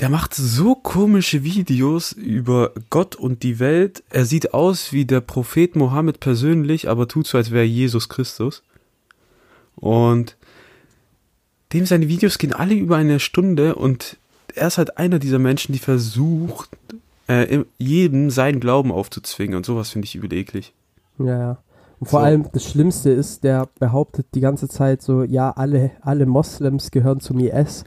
[0.00, 4.02] der macht so komische Videos über Gott und die Welt.
[4.10, 8.62] Er sieht aus wie der Prophet Mohammed persönlich, aber tut so, als wäre Jesus Christus.
[9.76, 10.36] Und
[11.74, 14.16] dem seine Videos gehen alle über eine Stunde und
[14.54, 16.70] er ist halt einer dieser Menschen, die versucht,
[17.26, 20.72] äh, jedem seinen Glauben aufzuzwingen und sowas finde ich übel eklig.
[21.18, 21.58] Ja, ja.
[22.00, 22.24] Und vor So.
[22.26, 27.20] allem das Schlimmste ist, der behauptet die ganze Zeit so, ja, alle, alle Moslems gehören
[27.20, 27.84] zum IS.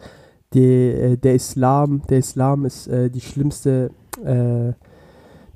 [0.54, 3.92] Die, äh, der Islam, der Islam ist äh, die schlimmste,
[4.24, 4.74] äh,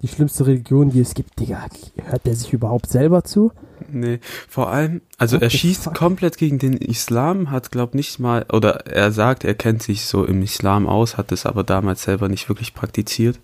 [0.02, 1.40] die schlimmste Religion, die es gibt.
[1.40, 1.66] Digga,
[2.06, 3.52] hört der sich überhaupt selber zu?
[3.94, 5.94] Nee, vor allem, also What er schießt fuck?
[5.96, 10.26] komplett gegen den Islam, hat glaub nicht mal, oder er sagt, er kennt sich so
[10.26, 13.40] im Islam aus, hat es aber damals selber nicht wirklich praktiziert,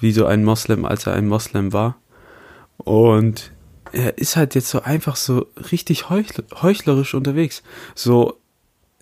[0.00, 1.96] wie so ein Moslem, als er ein Moslem war.
[2.78, 3.52] Und
[3.92, 7.62] er ist halt jetzt so einfach so richtig heuchl heuchlerisch unterwegs.
[7.94, 8.38] So,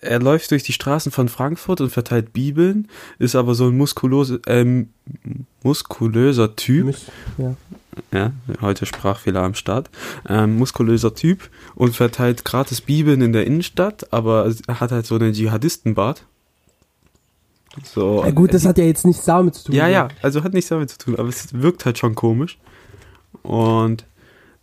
[0.01, 4.41] er läuft durch die Straßen von Frankfurt und verteilt Bibeln, ist aber so ein muskulose,
[4.47, 4.89] ähm,
[5.63, 7.05] muskulöser Typ Mich,
[7.37, 7.55] ja.
[8.11, 9.89] Ja, heute Sprachfehler am Start,
[10.27, 15.15] ähm, muskulöser Typ und verteilt gratis Bibeln in der Innenstadt, aber er hat halt so
[15.15, 16.23] einen Dschihadistenbart.
[17.83, 18.23] So.
[18.23, 18.31] ja.
[18.31, 19.75] Gut, das hat ja jetzt nichts damit zu tun.
[19.75, 19.93] Ja, ne?
[19.93, 22.57] ja, also hat nichts damit zu tun, aber es wirkt halt schon komisch.
[23.43, 24.05] Und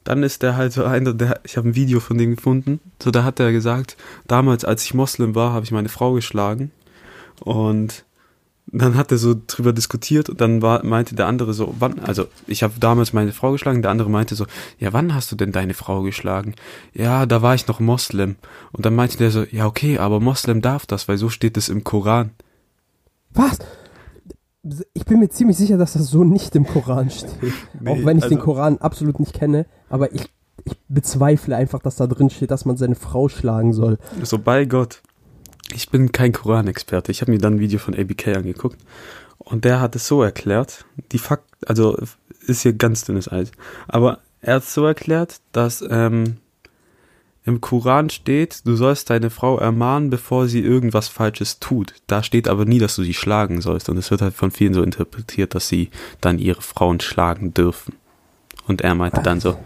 [0.05, 3.11] dann ist der halt so einer, der, ich habe ein Video von dem gefunden, so
[3.11, 6.71] da hat er gesagt, damals als ich Moslem war, habe ich meine Frau geschlagen
[7.41, 8.05] und
[8.69, 12.27] dann hat er so drüber diskutiert und dann war, meinte der andere so, wann, also
[12.47, 14.47] ich habe damals meine Frau geschlagen, der andere meinte so,
[14.79, 16.55] ja, wann hast du denn deine Frau geschlagen?
[16.93, 18.37] Ja, da war ich noch Moslem.
[18.73, 21.69] Und dann meinte der so, ja, okay, aber Moslem darf das, weil so steht es
[21.69, 22.31] im Koran.
[23.33, 23.59] Was?
[24.95, 27.31] Ich bin mir ziemlich sicher, dass das so nicht im Koran steht.
[27.81, 30.23] Nee, Auch wenn ich den also- Koran absolut nicht kenne, aber ich,
[30.65, 33.99] ich bezweifle einfach, dass da drin steht, dass man seine Frau schlagen soll.
[34.25, 35.03] So bei Gott.
[35.75, 37.11] Ich bin kein Koranexperte.
[37.11, 38.79] Ich habe mir dann ein Video von ABK angeguckt
[39.39, 40.85] und der hat es so erklärt.
[41.13, 41.99] Die Fakt, also
[42.47, 43.51] ist hier ganz dünnes Eis.
[43.89, 46.37] Aber er hat es so erklärt, dass ähm,
[47.45, 51.95] im Koran steht, du sollst deine Frau ermahnen, bevor sie irgendwas Falsches tut.
[52.09, 53.89] Da steht aber nie, dass du sie schlagen sollst.
[53.89, 57.95] Und es wird halt von vielen so interpretiert, dass sie dann ihre Frauen schlagen dürfen.
[58.67, 59.57] Und er meinte dann so,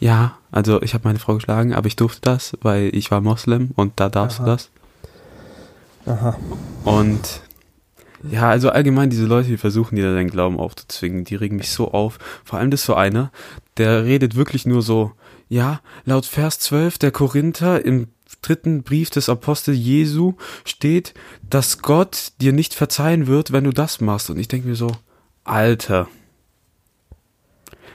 [0.00, 3.70] ja, also ich habe meine Frau geschlagen, aber ich durfte das, weil ich war Moslem
[3.76, 4.44] und da darfst Aha.
[4.44, 4.70] du das.
[6.08, 6.36] Aha.
[6.84, 7.42] Und
[8.28, 11.92] ja, also allgemein diese Leute, die versuchen, dir deinen Glauben aufzuzwingen, die regen mich so
[11.92, 12.18] auf.
[12.44, 13.30] Vor allem das so einer,
[13.76, 15.12] der redet wirklich nur so,
[15.48, 18.08] ja, laut Vers 12 der Korinther im
[18.42, 21.14] dritten Brief des Apostel Jesu steht,
[21.48, 24.30] dass Gott dir nicht verzeihen wird, wenn du das machst.
[24.30, 24.90] Und ich denke mir so,
[25.44, 26.08] Alter,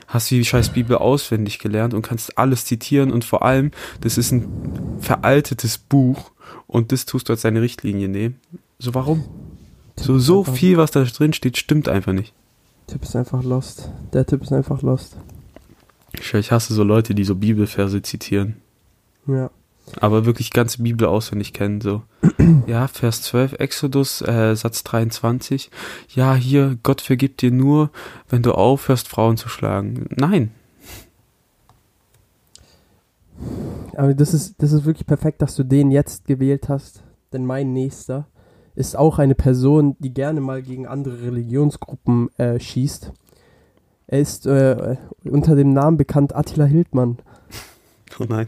[0.08, 3.72] hast die scheiß Bibel auswendig gelernt und kannst alles zitieren und vor allem,
[4.02, 6.32] das ist ein veraltetes Buch
[6.68, 8.40] und das tust du als deine Richtlinie nehmen.
[8.80, 9.24] So warum?
[9.96, 12.34] So, so viel, was da drin steht, stimmt einfach nicht.
[12.88, 13.90] Typ ist einfach lost.
[14.12, 15.16] Der Typ ist einfach lost.
[16.14, 18.58] Ich, ich hasse so Leute, die so Bibelverse zitieren.
[19.28, 19.50] Ja.
[20.00, 22.04] Aber wirklich ganze Bibel auswendig kennen, so.
[22.68, 25.70] Ja, Vers 12, Exodus, äh, Satz 23.
[26.14, 27.90] Ja, hier, Gott vergibt dir nur,
[28.30, 30.08] wenn du aufhörst, Frauen zu schlagen.
[30.10, 30.52] Nein.
[33.96, 37.04] Aber das ist, das ist wirklich perfekt, dass du den jetzt gewählt hast.
[37.32, 38.28] Denn mein nächster
[38.76, 43.12] ist auch eine Person, die gerne mal gegen andere Religionsgruppen äh, schießt.
[44.08, 47.18] Er ist äh, unter dem Namen bekannt Attila Hildmann.
[48.20, 48.46] Oh nein.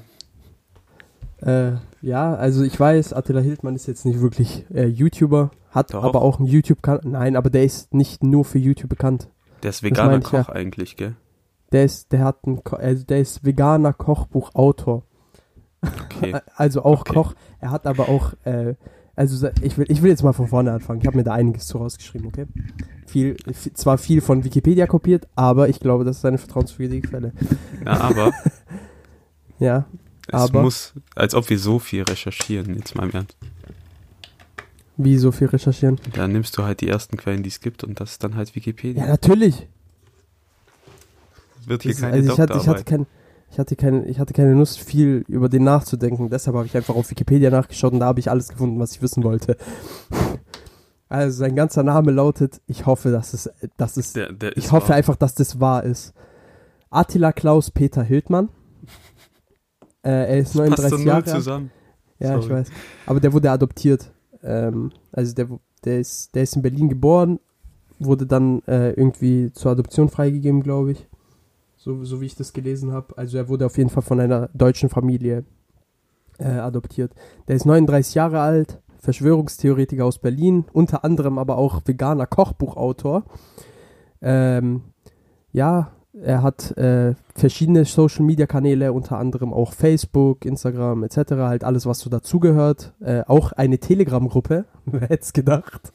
[1.41, 1.71] Äh,
[2.01, 6.03] ja, also ich weiß, Attila Hildmann ist jetzt nicht wirklich äh, YouTuber, hat Doch.
[6.03, 7.01] aber auch einen YouTube-Kanal.
[7.03, 9.27] Nein, aber der ist nicht nur für YouTube bekannt.
[9.63, 10.43] Der ist veganer ich, ja.
[10.43, 11.15] Koch eigentlich, gell?
[11.75, 15.03] Der ist, der hat Ko- also der ist veganer Kochbuchautor.
[15.81, 16.35] Okay.
[16.55, 17.13] Also auch Okay.
[17.13, 17.33] Koch.
[17.59, 18.75] Er hat aber auch, äh,
[19.15, 21.01] also ich will, ich will jetzt mal von vorne anfangen.
[21.01, 22.45] Ich habe mir da einiges zu rausgeschrieben, okay?
[23.07, 23.37] Viel,
[23.73, 27.33] zwar viel von Wikipedia kopiert, aber ich glaube, das ist eine vertrauenswürdige Quelle.
[27.85, 28.31] Ja, aber
[29.59, 29.85] Ja,
[30.27, 33.37] es Aber- muss, als ob wir so viel recherchieren, jetzt mal im Ernst.
[34.97, 35.99] wie so viel recherchieren.
[36.13, 38.49] Da nimmst du halt die ersten Quellen, die es gibt und das ist dann halt
[38.49, 39.05] Ja, Wikipedia.
[39.07, 39.67] natürlich.
[41.67, 43.05] Wird hier Das, keine also ich hatte, ich hatte kein,
[43.51, 46.29] ich hatte keine, ich hatte keine Lust, viel über den nachzudenken.
[46.29, 49.01] Deshalb habe ich einfach auf Wikipedia nachgeschaut und da habe ich alles gefunden, was ich
[49.01, 49.57] wissen wollte.
[51.07, 53.47] Also sein ganzer Name lautet, ich hoffe, dass es,
[53.77, 54.95] dass es Der, der Ich hoffe wahr.
[54.95, 56.13] einfach, dass das wahr ist.
[56.89, 58.49] Attila Klaus Peter Hildmann.
[60.03, 61.29] Äh, er ist Das passt so 39 null Jahre alt.
[61.29, 61.71] zusammen.
[62.19, 62.55] Ja, ich Sorry.
[62.55, 62.67] weiß.
[63.05, 64.11] Aber der wurde adoptiert.
[64.43, 65.47] Ähm, also der,
[65.83, 67.39] der, ist, der ist in Berlin geboren,
[67.99, 71.07] wurde dann äh, irgendwie zur Adoption freigegeben, glaube ich.
[71.85, 73.15] So, so wie ich das gelesen habe.
[73.15, 75.45] Also er wurde auf jeden Fall von einer deutschen Familie
[76.39, 77.13] äh, adoptiert.
[77.47, 83.23] Der ist 39 Jahre alt, Verschwörungstheoretiker aus Berlin, unter anderem aber auch veganer Kochbuchautor.
[84.19, 84.81] Ähm,
[85.51, 91.99] ja, er hat äh, verschiedene Social-Media-Kanäle, unter anderem auch Facebook, Instagram etc., halt alles, was
[91.99, 92.95] so dazugehört.
[92.99, 95.93] Äh, auch eine Telegram-Gruppe, wer hätte es gedacht.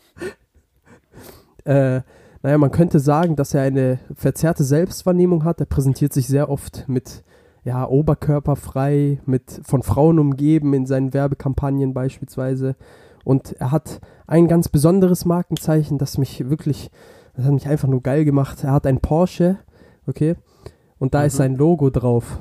[1.65, 2.03] äh,
[2.43, 5.61] naja, man könnte sagen, dass er eine verzerrte Selbstwahrnehmung hat.
[5.61, 7.23] Er präsentiert sich sehr oft mit
[7.65, 12.77] ja, oberkörperfrei, mit von Frauen umgeben in seinen Werbekampagnen beispielsweise.
[13.25, 16.91] Und er hat ein ganz besonderes Markenzeichen, das mich wirklich,
[17.35, 18.65] das hat mich einfach nur geil gemacht.
[18.65, 19.59] Er hat ein Porsche,
[20.07, 20.37] okay,
[20.99, 21.27] und da Mhm.
[21.27, 22.39] ist sein Logo drauf.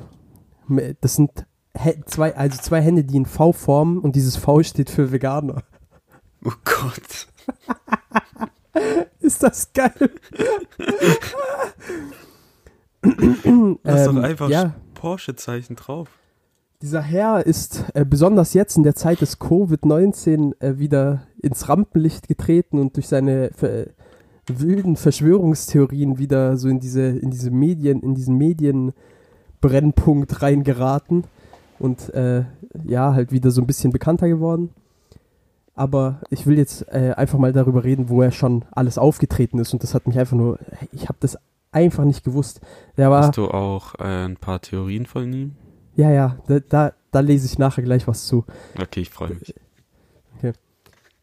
[1.02, 1.46] Das sind
[2.06, 5.62] zwei, also zwei Hände, die in V formen und dieses V steht für Veganer.
[6.44, 7.28] Oh Gott.
[9.20, 9.92] Ist das geil?
[13.02, 14.74] Da ist doch Ähm, einfach ja.
[14.92, 16.08] Porsche-Zeichen drauf.
[16.82, 22.28] Dieser Herr ist äh, besonders jetzt in der Zeit des Covid-19 äh, wieder ins Rampenlicht
[22.28, 23.86] getreten und durch seine ver
[24.46, 31.24] wilden Verschwörungstheorien wieder so in diese, in diese Medien, in diesen Medienbrennpunkt reingeraten
[31.78, 32.44] und äh,
[32.84, 34.70] ja, halt wieder so ein bisschen bekannter geworden.
[35.80, 39.72] Aber ich will jetzt äh, einfach mal darüber reden, wo er schon alles aufgetreten ist
[39.72, 40.58] und das hat mich einfach nur,
[40.92, 41.38] ich habe das
[41.72, 42.60] einfach nicht gewusst.
[42.98, 45.56] Der war, Hast du auch äh, ein paar Theorien von ihm?
[45.96, 48.44] ja, ja, da, da, da lese ich nachher gleich was zu.
[48.78, 49.54] Okay, ich freue mich.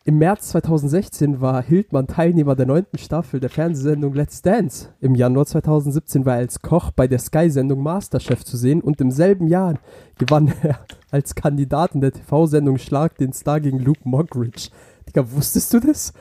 [0.07, 4.87] Im März 2016 war Hildmann Teilnehmer der neunten Staffel der Fernsehsendung Let's Dance.
[5.01, 9.11] Im Januar 2017 war er als Koch bei der Sky-Sendung Masterchef zu sehen und im
[9.11, 9.77] selben Jahr
[10.17, 10.79] gewann er
[11.11, 14.69] als Kandidat in der TV-Sendung Schlag den Star gegen Luke Mockridge.
[15.09, 16.13] Digga, wusstest du das?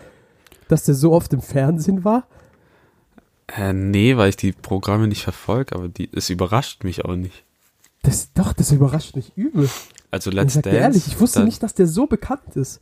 [0.67, 2.27] Dass der so oft im Fernsehen war?
[3.47, 7.45] Äh, nee, weil ich die Programme nicht verfolge, aber die, es überrascht mich auch nicht.
[8.03, 9.71] Das, doch, das überrascht mich übel.
[10.11, 10.77] Also ich Let's dir Dance.
[10.77, 12.81] ehrlich, ich wusste nicht, dass der so bekannt ist.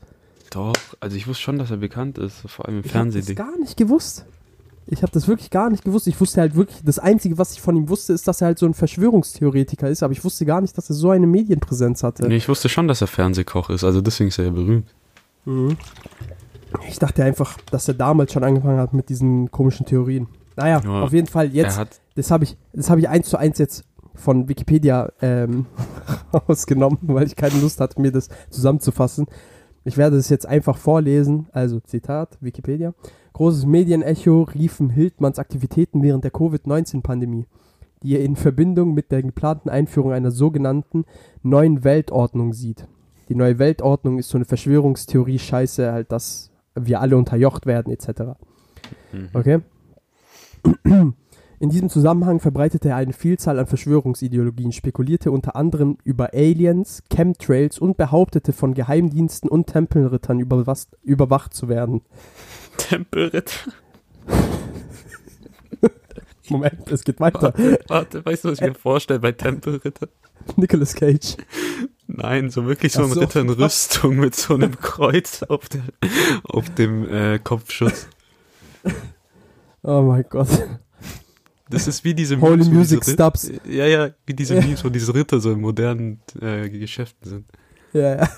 [0.54, 3.14] Doch, also ich wusste schon, dass er bekannt ist, vor allem im Ich habe das
[3.14, 3.36] Fernsehen.
[3.36, 4.24] gar nicht gewusst.
[4.86, 6.06] Ich habe das wirklich gar nicht gewusst.
[6.06, 8.58] Ich wusste halt wirklich, das Einzige, was ich von ihm wusste, ist, dass er halt
[8.58, 12.28] so ein Verschwörungstheoretiker ist, aber ich wusste gar nicht, dass er so eine Medienpräsenz hatte.
[12.28, 14.94] Nee, ich wusste schon, dass er Fernsehkoch ist, also deswegen ist er ja berühmt.
[15.46, 15.76] Mhm.
[16.88, 20.28] Ich dachte einfach, dass er damals schon angefangen hat mit diesen komischen Theorien.
[20.56, 21.80] Naja, Ja, auf jeden Fall jetzt,
[22.14, 25.66] das habe ich, das habe ich eins zu eins jetzt von Wikipedia ähm,
[26.32, 29.26] rausgenommen, weil ich keine Lust hatte, mir das zusammenzufassen.
[29.84, 31.46] Ich werde es jetzt einfach vorlesen.
[31.52, 32.94] Also Zitat, Wikipedia.
[33.34, 37.46] Großes Medienecho riefen Hildmanns Aktivitäten während der Covid-19-Pandemie,
[38.02, 41.04] die er in Verbindung mit der geplanten Einführung einer sogenannten
[41.42, 42.86] neuen Weltordnung sieht.
[43.28, 48.36] Die neue Weltordnung ist so eine Verschwörungstheorie-Scheiße, halt, dass wir alle unterjocht werden, etc.
[49.12, 49.28] mhm.
[49.32, 49.60] Okay.
[51.64, 57.78] In diesem Zusammenhang verbreitete er eine Vielzahl an Verschwörungsideologien, spekulierte unter anderem über Aliens, Chemtrails
[57.78, 62.02] und behauptete von Geheimdiensten und Tempelrittern überwacht zu werden.
[62.76, 63.72] Tempelritter.
[66.50, 67.54] Moment, es geht weiter.
[67.88, 70.08] Warte, weißt du, was ich mir vorstelle bei Tempelritter?
[70.56, 71.38] Nicolas Cage.
[72.06, 73.20] Nein, so wirklich so ein so.
[73.20, 75.80] Ritter in Rüstung mit so einem Kreuz auf, der,
[76.42, 78.06] auf dem äh, Kopfschutz.
[79.82, 80.50] Oh mein Gott.
[81.70, 83.50] Das ist wie diese Holy Memes, wo Music diese Stubs.
[83.66, 84.60] Ja, ja, wie diese Ja.
[84.60, 87.46] Memes, wo diese Ritter so in modernen äh, Geschäften sind.
[87.92, 88.28] Ja, ja.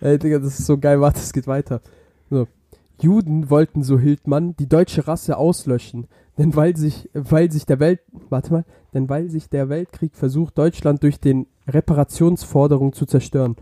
[0.00, 1.00] Ey, Digga, das ist so geil.
[1.00, 1.80] Warte, es geht weiter.
[2.30, 2.46] So.
[3.00, 6.06] Juden wollten, so Hildmann, die deutsche Rasse auslöschen.
[6.38, 8.64] Denn weil sich, weil sich der Welt, warte mal,
[8.94, 13.56] denn weil sich der Weltkrieg versucht, Deutschland durch den Reparationsforderung zu zerstören.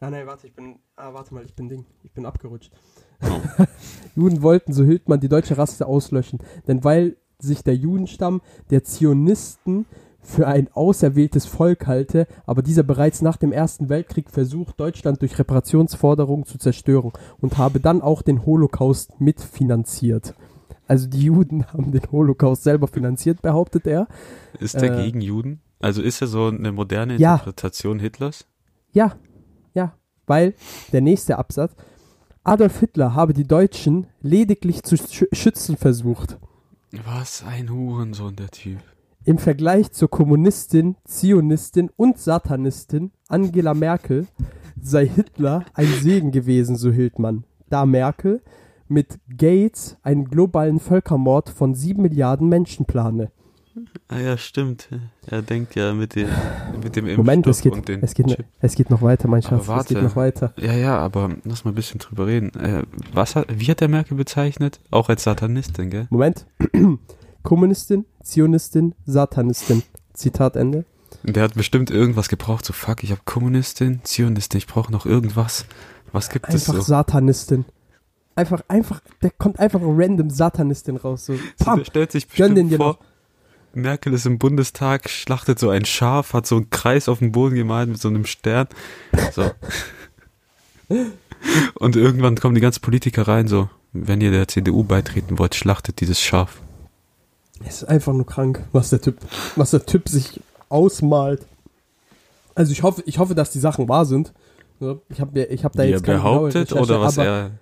[0.00, 2.72] Ah, nein, warte, ich bin, ah, warte mal, ich bin Ding, ich bin abgerutscht.
[4.16, 6.40] Juden wollten, so Hildmann, die deutsche Rasse auslöschen.
[6.66, 9.86] Denn weil sich der Judenstamm der Zionisten
[10.20, 15.38] für ein auserwähltes Volk halte, aber dieser bereits nach dem Ersten Weltkrieg versucht, Deutschland durch
[15.38, 20.34] Reparationsforderungen zu zerstören und habe dann auch den Holocaust mitfinanziert.
[20.88, 24.08] Also die Juden haben den Holocaust selber finanziert, behauptet er.
[24.58, 25.60] Ist er Äh, gegen Juden?
[25.78, 27.34] Also ist er so eine moderne Ja.
[27.34, 28.46] Interpretation Hitlers?
[28.92, 29.14] Ja,
[29.74, 29.94] ja,
[30.26, 30.54] weil
[30.92, 31.76] der nächste Absatz,
[32.42, 36.38] Adolf Hitler habe die Deutschen lediglich zu schü- schützen versucht.
[36.92, 38.78] Was ein Hurensohn, der Typ.
[39.24, 44.28] Im Vergleich zur Kommunistin, Zionistin und Satanistin Angela Merkel
[44.80, 47.42] sei Hitler ein Segen gewesen, so hielt man.
[47.68, 48.40] Da Merkel
[48.86, 53.32] mit Gates einen globalen Völkermord von sieben Milliarden Menschen plane.
[54.08, 54.88] Ah ja, stimmt.
[55.26, 56.28] Er denkt ja mit dem,
[56.82, 58.44] mit dem Moment, es Impfstoff geht, und den es, geht, Chip.
[58.60, 59.68] es geht noch weiter, mein Schatz.
[59.68, 60.52] Es geht noch weiter.
[60.58, 62.54] Ja, ja, aber lass mal ein bisschen drüber reden.
[62.58, 64.80] Äh, was hat, wie hat der Merkel bezeichnet?
[64.90, 66.06] Auch als Satanistin, gell?
[66.10, 66.46] Moment.
[67.42, 69.82] Kommunistin, Zionistin, Satanistin.
[70.14, 70.84] Zitat Ende.
[71.22, 72.64] Der hat bestimmt irgendwas gebraucht.
[72.64, 75.66] So, fuck, ich habe Kommunistin, Zionistin, ich brauche noch irgendwas.
[76.12, 76.80] Was gibt es Einfach so?
[76.80, 77.64] Satanistin.
[78.34, 81.26] Einfach, einfach, der kommt einfach random Satanistin raus.
[81.26, 81.78] So, pam.
[81.78, 82.98] der stellt sich Gönn den bestimmt dir vor, noch.
[83.76, 87.54] Merkel ist im Bundestag, schlachtet so ein Schaf, hat so einen Kreis auf dem Boden
[87.54, 88.68] gemalt mit so einem Stern.
[89.32, 89.50] So.
[91.74, 96.00] Und irgendwann kommen die ganzen Politiker rein, so, wenn ihr der CDU beitreten wollt, schlachtet
[96.00, 96.60] dieses Schaf.
[97.64, 99.18] Es ist einfach nur krank, was der Typ,
[99.54, 101.42] was der Typ sich ausmalt.
[102.54, 104.32] Also ich hoffe, ich hoffe, dass die Sachen wahr sind.
[105.08, 107.52] Ich habe ich hab da Wie er jetzt keine genaue behauptet oder was er.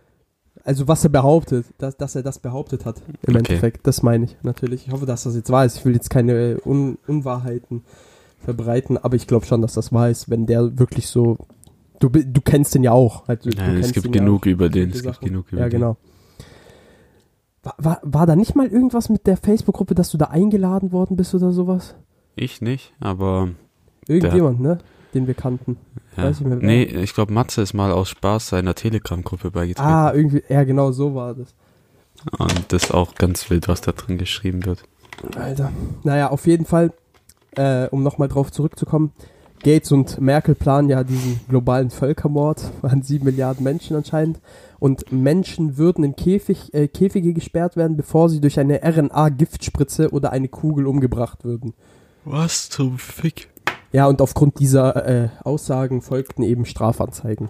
[0.67, 3.39] Also was er behauptet, dass, dass er das behauptet hat im Okay.
[3.39, 3.87] Endeffekt.
[3.87, 4.87] Das meine ich natürlich.
[4.87, 5.77] Ich hoffe, dass das jetzt wahr ist.
[5.77, 7.83] Ich will jetzt keine Un Unwahrheiten
[8.41, 11.37] verbreiten, aber ich glaube schon, dass das wahr ist, wenn der wirklich so.
[12.01, 13.27] Du, du kennst den ja auch.
[13.27, 14.47] Du Nein, es gibt ja genug auch.
[14.47, 14.91] über den.
[14.91, 15.79] Es gibt genug über Ja, den.
[15.79, 15.97] genau.
[17.63, 21.17] War, war, war da nicht mal irgendwas mit der Facebook-Gruppe, dass du da eingeladen worden
[21.17, 21.95] bist oder sowas?
[22.37, 23.51] Ich nicht, aber.
[24.07, 24.79] Irgendjemand, ne?
[25.15, 25.77] Den wir kannten.
[26.17, 26.25] Ja.
[26.25, 29.89] Weiß ich mehr, nee, ich glaube, Matze ist mal aus Spaß seiner Telegram-Gruppe beigetreten.
[29.89, 31.55] Ah, irgendwie, ja, genau so war das.
[32.39, 34.85] Und das ist auch ganz wild, was da drin geschrieben wird.
[35.37, 35.73] Alter.
[36.03, 36.93] Naja, auf jeden Fall,
[37.57, 39.13] äh, um nochmal drauf zurückzukommen,
[39.63, 44.41] Gates und Merkel planen ja diesen globalen Völkermord an sieben Milliarden Menschen anscheinend.
[44.79, 50.33] Und Menschen würden in Käfig, äh, Käfige gesperrt werden, bevor sie durch eine RNA-Giftspritze oder
[50.33, 51.73] eine Kugel umgebracht würden.
[52.27, 53.49] Was zum Fick?
[53.95, 57.49] Ja, und aufgrund dieser äh, Aussagen folgten eben Strafanzeigen.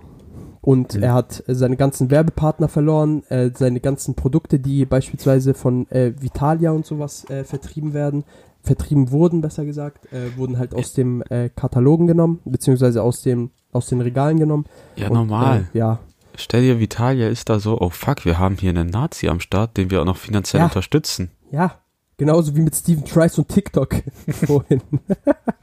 [0.60, 1.02] Und Mhm.
[1.02, 6.12] er hat äh, seine ganzen Werbepartner verloren, äh, seine ganzen Produkte, die beispielsweise von äh,
[6.20, 8.24] Vitalia und sowas äh, vertrieben werden,
[8.62, 13.50] vertrieben wurden, besser gesagt, äh, wurden halt aus dem äh, Katalogen genommen, beziehungsweise aus, dem,
[13.72, 14.66] aus den Regalen genommen.
[14.96, 15.66] Ja, Und, normal.
[15.72, 15.98] Ja,
[16.36, 19.76] Stell dir, Vitalia ist da so, oh fuck, wir haben hier einen Nazi am Start,
[19.76, 20.66] den wir auch noch finanziell Ja.
[20.66, 21.30] unterstützen.
[21.50, 21.76] ja.
[22.16, 23.96] Genauso wie mit Steven Trice und TikTok
[24.46, 24.80] vorhin.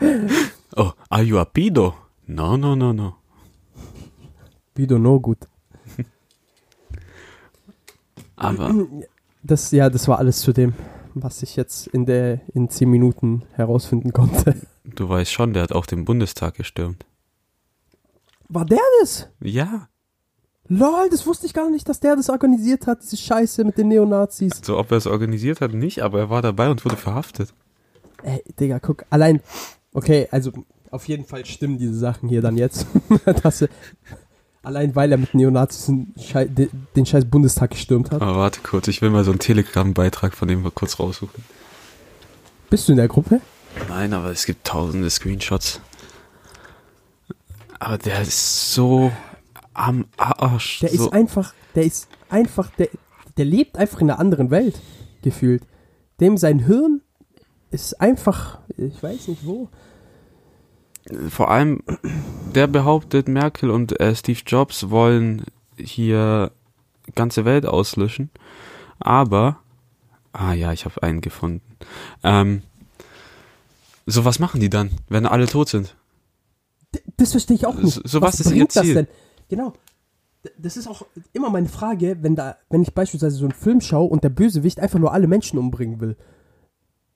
[0.75, 1.93] Oh, are you a pedo?
[2.27, 3.15] No, no, no, no.
[4.75, 5.39] Video no gut.
[8.35, 8.73] Aber,
[9.43, 10.73] Das, ja, das war alles zu dem,
[11.13, 14.55] was ich jetzt in der in zehn Minuten herausfinden konnte.
[14.85, 17.05] du weißt schon, der hat auch den Bundestag gestürmt.
[18.49, 19.29] War der das?
[19.41, 19.87] Ja.
[20.67, 23.89] Lol, das wusste ich gar nicht, dass der das organisiert hat, diese Scheiße mit den
[23.89, 24.61] Neonazis.
[24.63, 27.53] So, ob er es organisiert hat, nicht, aber er war dabei und wurde verhaftet.
[28.23, 29.41] Ey, Digga, guck, allein,
[29.93, 30.51] okay, also
[30.89, 32.87] auf jeden Fall stimmen diese Sachen hier dann jetzt.
[33.43, 33.69] dass er,
[34.63, 38.21] allein weil er mit Neonazis den, Schei den, den scheiß Bundestag gestürmt hat.
[38.21, 41.43] Aber warte kurz, ich will mal so einen Telegram-Beitrag von dem mal kurz raussuchen.
[42.69, 43.41] Bist du in der Gruppe?
[43.89, 45.81] Nein, aber es gibt tausende Screenshots.
[47.79, 49.11] Aber der ist so
[49.73, 50.79] am Arsch.
[50.79, 52.89] Der so, ist einfach, der ist einfach, der,
[53.37, 54.79] der lebt einfach in einer anderen Welt,
[55.23, 55.63] gefühlt.
[56.19, 57.01] Dem sein Hirn
[57.71, 59.69] ist einfach, ich weiß nicht wo.
[61.29, 61.81] vor allem,
[62.53, 65.43] der behauptet, Merkel und äh, Steve Jobs wollen
[65.77, 66.51] hier
[67.15, 68.29] ganze Welt auslöschen.
[68.99, 69.59] Aber,
[70.33, 71.63] ah ja, ich habe einen gefunden.
[72.23, 72.61] Ähm,
[74.05, 75.95] so was machen die dann, wenn alle tot sind?
[76.93, 77.93] D- Das verstehe ich auch nicht.
[77.95, 78.93] So- so was ist ihr bringt das Ziel?
[78.93, 79.07] denn?
[79.49, 79.73] Genau.
[80.57, 84.09] Das ist auch immer meine Frage, wenn da, wenn ich beispielsweise so einen Film schaue
[84.09, 86.15] und der Bösewicht einfach nur alle Menschen umbringen will.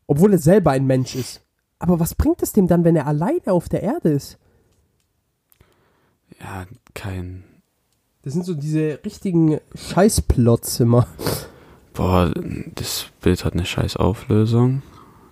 [0.08, 1.42] Obwohl er selber ein Mensch ist.
[1.80, 4.38] Aber was bringt es dem dann, wenn er alleine auf der Erde ist?
[6.40, 7.44] Ja, kein.
[8.24, 11.08] Das sind so diese richtigen Scheißplots immer.
[11.94, 12.32] Boah,
[12.74, 14.82] das Bild hat eine scheiß Auflösung.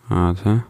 [0.09, 0.63] Warte.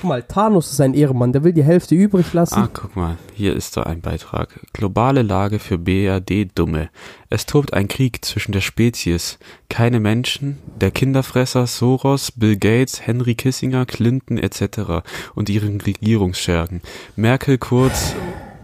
[0.00, 2.54] Guck mal, Thanos ist ein Ehrenmann, der will die Hälfte übrig lassen.
[2.54, 4.58] Ah, guck mal, hier ist da ein Beitrag.
[4.72, 6.88] Globale Lage für BRD-Dumme.
[7.28, 9.38] Es tobt ein Krieg zwischen der Spezies.
[9.68, 15.02] Keine Menschen, der Kinderfresser Soros, Bill Gates, Henry Kissinger, Clinton etc.
[15.34, 16.80] und ihren Regierungsschergen.
[17.16, 18.14] Merkel, Kurz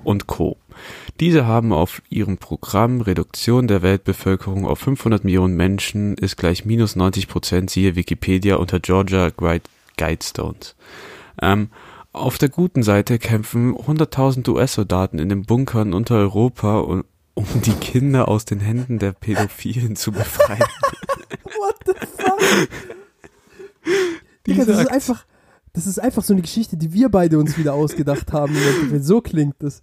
[0.05, 0.57] und Co.
[1.21, 6.97] Diese haben auf ihrem Programm Reduktion der Weltbevölkerung auf 500 Millionen Menschen ist gleich minus
[6.97, 9.69] 90 Prozent, siehe Wikipedia unter Georgia Guide-
[9.99, 10.75] Guidestones.
[11.41, 11.71] Ähm,
[12.13, 17.75] auf der guten Seite kämpfen 100.000 US-Soldaten in den Bunkern unter Europa, um, um die
[17.75, 20.61] Kinder aus den Händen der Pädophilen zu befreien.
[21.45, 22.69] What the fuck?
[24.47, 25.27] Digga, das ist einfach,
[25.73, 28.57] das ist einfach so eine Geschichte, die wir beide uns wieder ausgedacht haben.
[29.01, 29.83] So klingt das.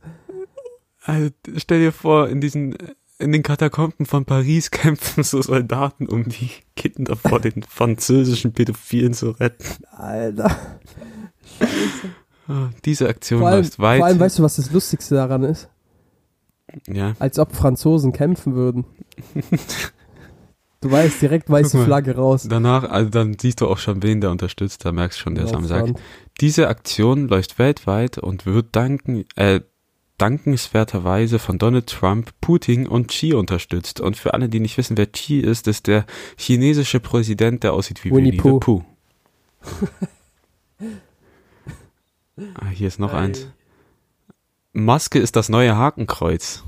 [1.04, 2.76] Also, stell dir vor, in diesen
[3.20, 9.14] in den Katakomben von Paris kämpfen so Soldaten, um die Kinder vor den französischen Pädophilen
[9.14, 9.86] zu retten.
[9.91, 10.56] Alter.
[12.47, 13.99] Ah, Diese Aktion Vor allem, läuft weit.
[13.99, 15.70] vor allem, weißt du, was das Lustigste daran ist?
[16.88, 17.14] ja.
[17.20, 18.86] Als ob Franzosen kämpfen würden.
[20.82, 21.86] Du weißt, direkt weiße mal.
[21.86, 22.45] Flagge raus.
[22.49, 24.84] Danach, also dann siehst du auch schon, wen der unterstützt.
[24.84, 25.86] Da merkst du schon, der ist am Sack.
[25.86, 25.99] Front.
[26.41, 29.62] Diese Aktion läuft weltweit und wird danken, äh,
[30.18, 34.01] dankenswerterweise von Donald Trump, Putin und Xi unterstützt.
[34.01, 38.04] Und für alle, die nicht wissen, wer Xi ist, ist der chinesische Präsident, der aussieht
[38.04, 38.84] wie Winnie Winnie Pooh.
[42.38, 43.47] ah, hier ist noch eins.
[44.73, 46.63] Maske ist das neue Hakenkreuz.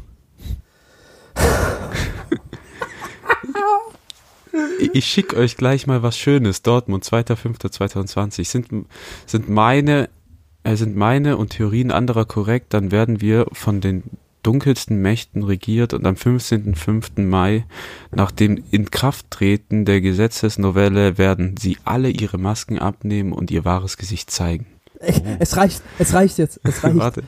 [4.79, 6.61] Ich- Ich schicke euch gleich mal was Schönes.
[6.61, 8.45] Dortmund, 2.5.2020.
[8.49, 8.67] Sind,
[9.25, 10.09] sind meine,
[10.63, 14.03] äh, sind meine und Theorien anderer korrekt, dann werden wir von den
[14.43, 17.25] dunkelsten Mächten regiert und am 15.05.
[17.27, 17.65] Mai,
[18.11, 24.29] nach dem Inkrafttreten der Gesetzesnovelle, werden sie alle ihre Masken abnehmen und ihr wahres Gesicht
[24.31, 24.67] zeigen.
[25.39, 26.97] Es reicht, es reicht jetzt, es reicht.
[26.97, 27.23] Warte.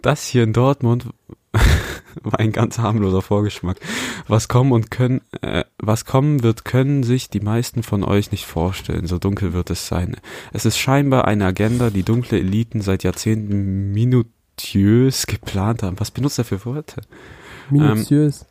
[0.00, 1.06] Das hier in Dortmund
[2.22, 3.78] war ein ganz harmloser Vorgeschmack.
[4.26, 8.46] Was kommen und können, äh, was kommen wird, können sich die meisten von euch nicht
[8.46, 9.06] vorstellen.
[9.06, 10.16] So dunkel wird es sein.
[10.52, 16.00] Es ist scheinbar eine Agenda, die dunkle Eliten seit Jahrzehnten minutiös geplant haben.
[16.00, 17.02] Was benutzt er für Worte?
[17.70, 18.46] Minutiös.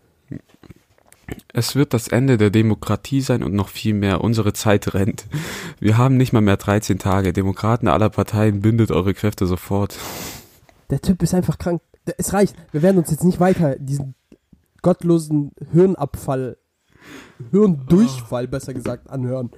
[1.53, 4.21] Es wird das Ende der Demokratie sein und noch viel mehr.
[4.21, 5.25] Unsere Zeit rennt.
[5.79, 7.33] Wir haben nicht mal mehr 13 Tage.
[7.33, 9.97] Demokraten aller Parteien, bündet eure Kräfte sofort.
[10.89, 11.81] Der Typ ist einfach krank.
[12.17, 12.55] Es reicht.
[12.71, 14.15] Wir werden uns jetzt nicht weiter diesen
[14.81, 16.57] gottlosen Hirnabfall,
[17.51, 19.51] Hirndurchfall besser gesagt, anhören.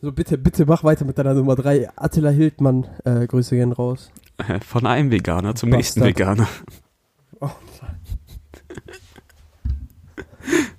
[0.00, 1.90] So, bitte, bitte mach weiter mit deiner Nummer 3.
[1.96, 4.10] Attila Hildmann, äh, Grüße gehen raus.
[4.38, 6.18] Äh, Von einem Veganer zum nächsten Bastard.
[6.18, 6.48] Veganer.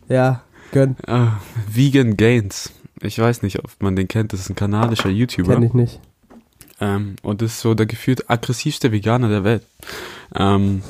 [0.08, 0.96] Ja, gönn.
[1.06, 1.40] Ah,
[1.70, 2.72] Vegan Gains.
[3.02, 4.34] Ich weiß nicht, ob man den kennt.
[4.34, 5.54] Das ist ein kanadischer YouTuber.
[5.54, 6.00] Kenn ich nicht.
[6.80, 9.64] Ähm, und ist so der gefühlt aggressivste Veganer der Welt.
[10.36, 10.84] Ähm,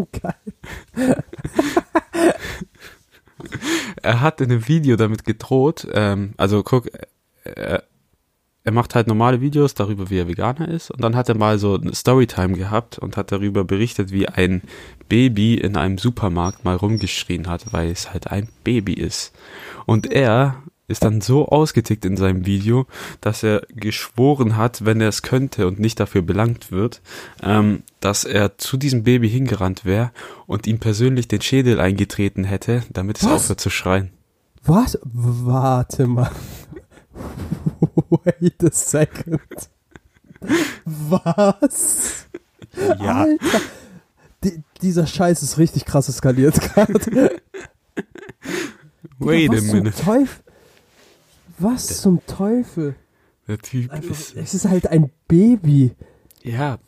[0.22, 0.34] Geil.
[4.02, 6.90] er hat in einem Video damit gedroht, ähm, also guck,
[7.44, 7.84] er,
[8.70, 10.92] er macht halt normale Videos darüber, wie er Veganer ist.
[10.92, 14.62] Und dann hat er mal so eine Storytime gehabt und hat darüber berichtet, wie ein
[15.08, 19.32] Baby in einem Supermarkt mal rumgeschrien hat, weil es halt ein Baby ist.
[19.86, 22.86] Und er ist dann so ausgetickt in seinem Video,
[23.20, 27.02] dass er geschworen hat, wenn er es könnte und nicht dafür belangt wird,
[27.42, 30.12] ähm, dass er zu diesem Baby hingerannt wäre
[30.46, 33.32] und ihm persönlich den Schädel eingetreten hätte, damit es Was?
[33.32, 34.10] aufhört zu schreien.
[34.62, 34.96] Was?
[35.02, 36.30] Warte mal.
[38.10, 39.40] Wait a second.
[40.84, 42.26] Was?
[42.98, 43.60] Alter.
[44.44, 47.40] Die, dieser Scheiß ist richtig krass eskaliert gerade.
[49.18, 49.92] Wait a was minute.
[49.96, 50.44] Zum Teufel?
[51.58, 52.94] Was zum Teufel?
[53.46, 54.34] Der Typ Einfach, ist.
[54.36, 55.94] es ist halt ein Baby.
[56.42, 56.78] Ja,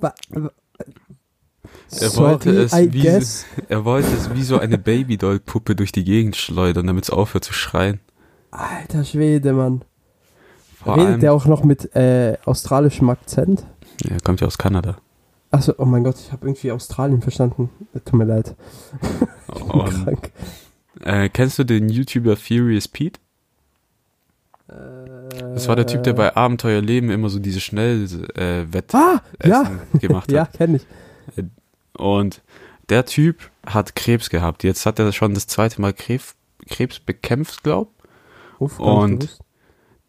[0.00, 3.44] wa- Er Sorry, wollte es I wie- guess.
[3.68, 7.52] er wollte es wie so eine Babydoll-Puppe durch die Gegend schleudern, damit es aufhört zu
[7.52, 7.98] schreien.
[8.50, 9.82] Alter Schwede, Mann.
[10.82, 13.64] Vor Redet der auch noch mit äh, australischem Akzent?
[14.02, 14.96] ja, er kommt ja aus Kanada.
[15.50, 17.70] Achso, oh mein Gott, ich habe irgendwie Australien verstanden.
[18.04, 18.54] Tut mir leid.
[19.02, 20.30] Ich bin Und, krank.
[21.02, 23.20] äh, kennst du den YouTuber Furious Pete?
[25.54, 30.30] Das war der Typ, der bei Abenteuerleben immer so diese Schnellwetten äh, Ah, ja, gemacht
[30.32, 30.52] ja, hat.
[30.52, 30.86] kenne ich.
[31.96, 32.40] Und
[32.88, 34.62] der Typ hat Krebs gehabt.
[34.62, 36.36] Jetzt hat er schon das zweite Mal Krebs,
[36.68, 37.88] Krebs bekämpft, glaub.
[38.60, 39.38] Uff, Und-.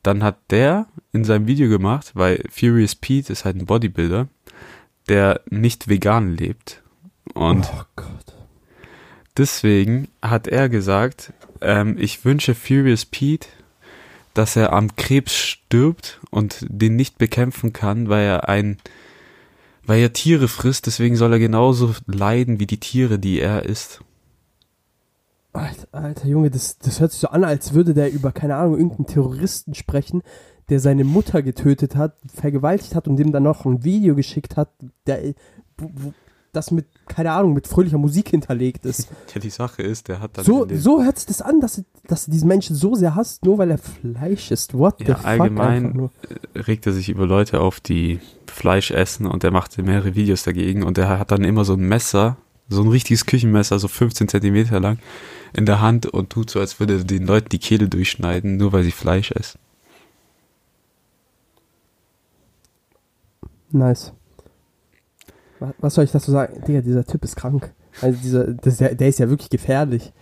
[0.04, 4.28] Dann hat der in seinem Video gemacht, weil Furious Pete ist halt ein Bodybuilder,
[5.08, 6.82] der nicht vegan lebt.
[7.36, 8.02] Und oh
[9.38, 13.48] deswegen hat er gesagt, ähm, ich wünsche Furious Pete,
[14.34, 18.78] dass er am Krebs stirbt und den nicht bekämpfen kann, weil er ein,
[19.86, 24.02] weil er Tiere frisst, deswegen soll er genauso leiden wie die Tiere, die er isst.
[25.54, 28.78] Alter, Alter Junge, das, das hört sich so an, als würde der über, keine Ahnung,
[28.78, 30.22] irgendeinen Terroristen sprechen,
[30.70, 34.70] der seine Mutter getötet hat, vergewaltigt hat und dem dann noch ein Video geschickt hat,
[35.08, 35.34] der,
[36.54, 39.10] das mit, keine Ahnung, mit fröhlicher Musik hinterlegt ist.
[39.34, 42.26] Ja, die Sache ist, der hat dann So, so hört sich das an, dass, dass
[42.26, 44.74] du diesen Menschen so sehr hasst, nur weil er Fleisch isst.
[44.74, 45.26] What the Ja, fuck?
[45.26, 46.12] allgemein nur.
[46.56, 50.84] regt er sich über Leute auf, die Fleisch essen und er macht mehrere Videos dagegen
[50.84, 52.36] und er hat dann immer so ein Messer,
[52.68, 55.00] so ein richtiges Küchenmesser, so 15 Zentimeter lang
[55.54, 58.72] in der Hand und tut so, als würde er den Leuten die Kehle durchschneiden, nur
[58.74, 59.60] weil sie Fleisch essen.
[63.72, 64.14] Nice.
[65.60, 66.62] Wa- Was soll ich dazu sagen?
[66.68, 67.74] Digga, dieser Typ ist krank.
[68.02, 70.14] Also dieser, das ja, der ist ja wirklich gefährlich,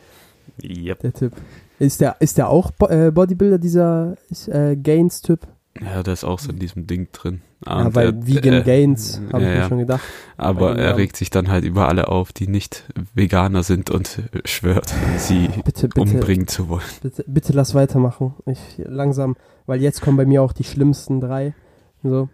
[0.64, 1.00] Yep.
[1.02, 1.34] der Typ.
[1.78, 4.18] Ist der, ist der auch äh, Bodybuilder, dieser
[4.48, 5.48] äh, Gains-Typ?
[5.80, 7.42] Ja, der ist auch so in diesem Ding drin.
[7.66, 9.68] Ja, Und weil er- Vegan äh, Gains, habe ja, ich mir ja.
[9.68, 10.03] schon gedacht.
[10.38, 14.93] Aber er regt sich dann halt über alle auf, die nicht Veganer sind und schwört,
[15.18, 16.82] sie Bitte, bitte, umbringen zu wollen.
[17.01, 18.34] bitte, bitte lass weitermachen.
[18.45, 19.36] Ich langsam,
[19.66, 21.53] weil jetzt kommen bei mir auch die schlimmsten drei.
[22.01, 22.30] So.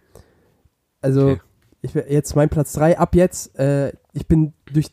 [1.02, 1.40] Also, Okay.
[1.82, 2.98] ich jetzt mein Platz drei.
[3.00, 4.88] Ab jetzt, äh, ich bin durch,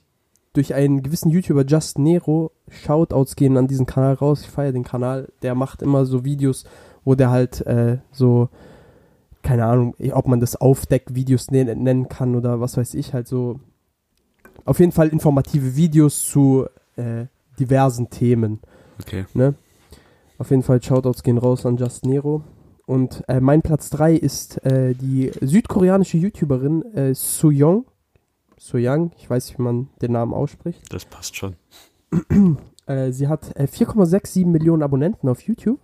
[0.54, 4.42] durch einen gewissen YouTuber, Just Nero, Shoutouts gehen an diesen Kanal raus.
[4.42, 5.28] Ich feiere den Kanal.
[5.42, 6.64] Der macht immer so Videos,
[7.04, 8.48] wo der halt äh, so,
[9.43, 13.61] keine Ahnung, ob man das Aufdeck-Videos nennen, kann oder was weiß ich, halt so.
[14.64, 16.66] Auf jeden Fall informative Videos zu
[16.97, 17.26] äh,
[17.59, 18.61] diversen Themen.
[19.01, 19.24] Okay.
[19.34, 19.55] Ne?
[20.38, 22.43] Auf jeden Fall Shoutouts gehen raus an Just Nero.
[22.86, 27.86] Und äh, mein Platz 3 ist äh, die südkoreanische YouTuberin äh, Soo-Young.
[28.59, 30.93] Soo-Young, ich weiß nicht, wie man den Namen ausspricht.
[30.93, 31.57] Das passt schon.
[32.84, 35.78] Äh, sie hat äh, 4,67 Millionen Abonnenten auf YouTube.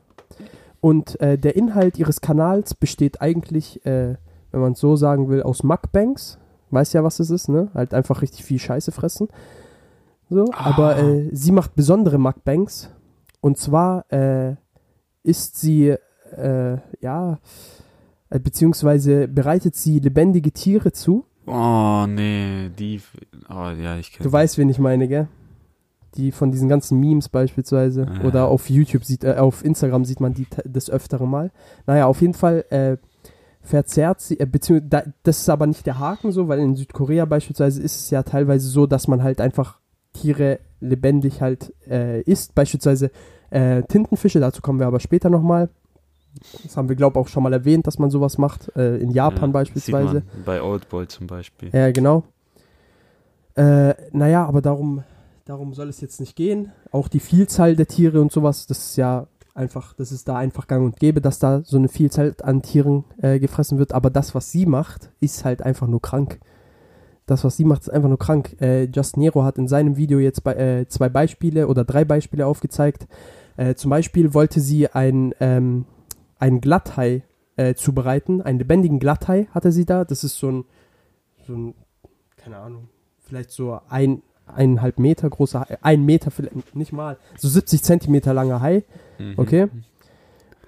[0.80, 4.16] Und äh, der Inhalt ihres Kanals besteht eigentlich, äh,
[4.52, 6.38] wenn man es so sagen will, aus Mukbangs.
[6.70, 7.70] Weiß ja, was das ist, ne?
[7.74, 9.28] Halt einfach richtig viel Scheiße fressen.
[10.30, 10.66] So, Ah.
[10.66, 12.90] aber äh, sie macht besondere Mukbangs.
[13.40, 14.56] Und zwar äh,
[15.22, 15.96] ist sie,
[16.36, 17.38] äh, ja,
[18.30, 21.24] äh, beziehungsweise bereitet sie lebendige Tiere zu.
[21.46, 23.00] Oh, nee, die.
[23.48, 24.28] Oh, ja, ich kenne.
[24.28, 25.28] Du weißt, wen ich meine, gell?
[26.16, 28.06] Die von diesen ganzen Memes beispielsweise.
[28.06, 28.26] Ja.
[28.26, 31.50] Oder auf YouTube sieht, äh, auf Instagram sieht man die des Öfteren mal.
[31.86, 32.96] Naja, auf jeden Fall äh,
[33.60, 37.24] verzerrt sie, äh, beziehungsweise, da, das ist aber nicht der Haken so, weil in Südkorea
[37.26, 39.78] beispielsweise ist es ja teilweise so, dass man halt einfach
[40.14, 42.54] Tiere lebendig halt äh, isst.
[42.54, 43.10] Beispielsweise
[43.50, 45.68] äh, Tintenfische, dazu kommen wir aber später nochmal.
[46.62, 48.74] Das haben wir, glaube ich, auch schon mal erwähnt, dass man sowas macht.
[48.76, 50.22] Äh, in Japan Ja, beispielsweise.
[50.44, 51.70] Bei Oldboy zum Beispiel.
[51.72, 52.24] Ja, genau.
[53.54, 55.02] Äh, naja, aber darum,
[55.48, 56.72] darum soll es jetzt nicht gehen.
[56.92, 60.66] Auch die Vielzahl der Tiere und sowas, das ist ja einfach, das ist da einfach
[60.66, 63.92] gang und gäbe, dass da so eine Vielzahl an Tieren äh, gefressen wird.
[63.92, 66.38] Aber das, was sie macht, ist halt einfach nur krank.
[67.24, 68.60] Das, was sie macht, ist einfach nur krank.
[68.60, 72.46] Äh, Just Nero hat in seinem Video jetzt bei, äh, zwei Beispiele oder drei Beispiele
[72.46, 73.08] aufgezeigt.
[73.56, 75.86] Äh, zum Beispiel wollte sie ein, ähm,
[76.38, 77.22] einen Glatthai
[77.56, 80.04] äh, zubereiten, einen lebendigen Glatthai hatte sie da.
[80.04, 80.64] Das ist so ein,
[81.46, 81.74] so ein,
[82.36, 84.22] keine Ahnung, vielleicht so ein,
[84.54, 88.84] eineinhalb Meter großer, Hai- ein Meter, vielleicht nicht mal, so 70 Zentimeter langer Hai.
[89.18, 89.34] Mhm.
[89.36, 89.68] Okay.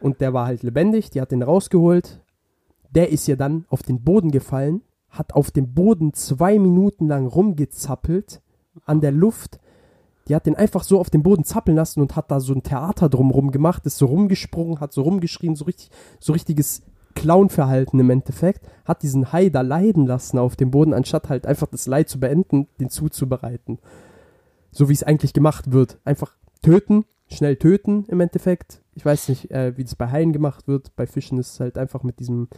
[0.01, 2.21] Und der war halt lebendig, die hat den rausgeholt.
[2.91, 7.27] Der ist ja dann auf den Boden gefallen, hat auf dem Boden zwei Minuten lang
[7.27, 8.41] rumgezappelt
[8.85, 9.61] an der Luft.
[10.29, 12.63] Die hat den einfach so auf dem Boden zappeln lassen und hat da so ein
[12.63, 16.83] Theater drumrum gemacht, ist so rumgesprungen, hat so rumgeschrien, so richtig, so richtiges
[17.15, 21.67] Clown-Verhalten im Endeffekt, hat diesen Hai da leiden lassen auf dem Boden, anstatt halt einfach
[21.69, 23.79] das Leid zu beenden, den zuzubereiten.
[24.71, 25.99] So wie es eigentlich gemacht wird.
[26.05, 28.83] Einfach töten, schnell töten im Endeffekt.
[28.95, 30.95] Ich weiß nicht, äh, wie das bei Haien gemacht wird.
[30.97, 32.49] Bei Fischen ist es halt einfach mit diesem,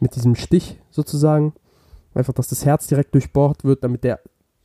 [0.00, 1.52] mit diesem Stich sozusagen.
[2.14, 4.20] Einfach, dass das Herz direkt durchbohrt wird, damit der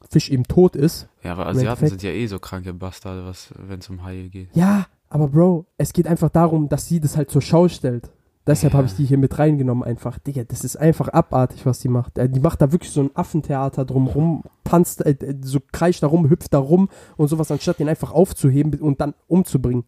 [0.09, 1.07] Fisch eben tot ist.
[1.23, 4.49] Ja, aber Asiaten sind ja eh so kranke Bastarde, was, wenn es um Haie geht.
[4.53, 8.09] Ja, aber Bro, es geht einfach darum, dass sie das halt zur Schau stellt.
[8.47, 10.17] Deshalb habe ich die hier mit reingenommen einfach.
[10.17, 12.17] Digga, das ist einfach abartig, was die macht.
[12.17, 16.29] Äh, Die macht da wirklich so ein Affentheater drumrum, tanzt, äh, so kreischt da rum,
[16.29, 19.83] hüpft da rum und sowas, anstatt den einfach aufzuheben und dann umzubringen.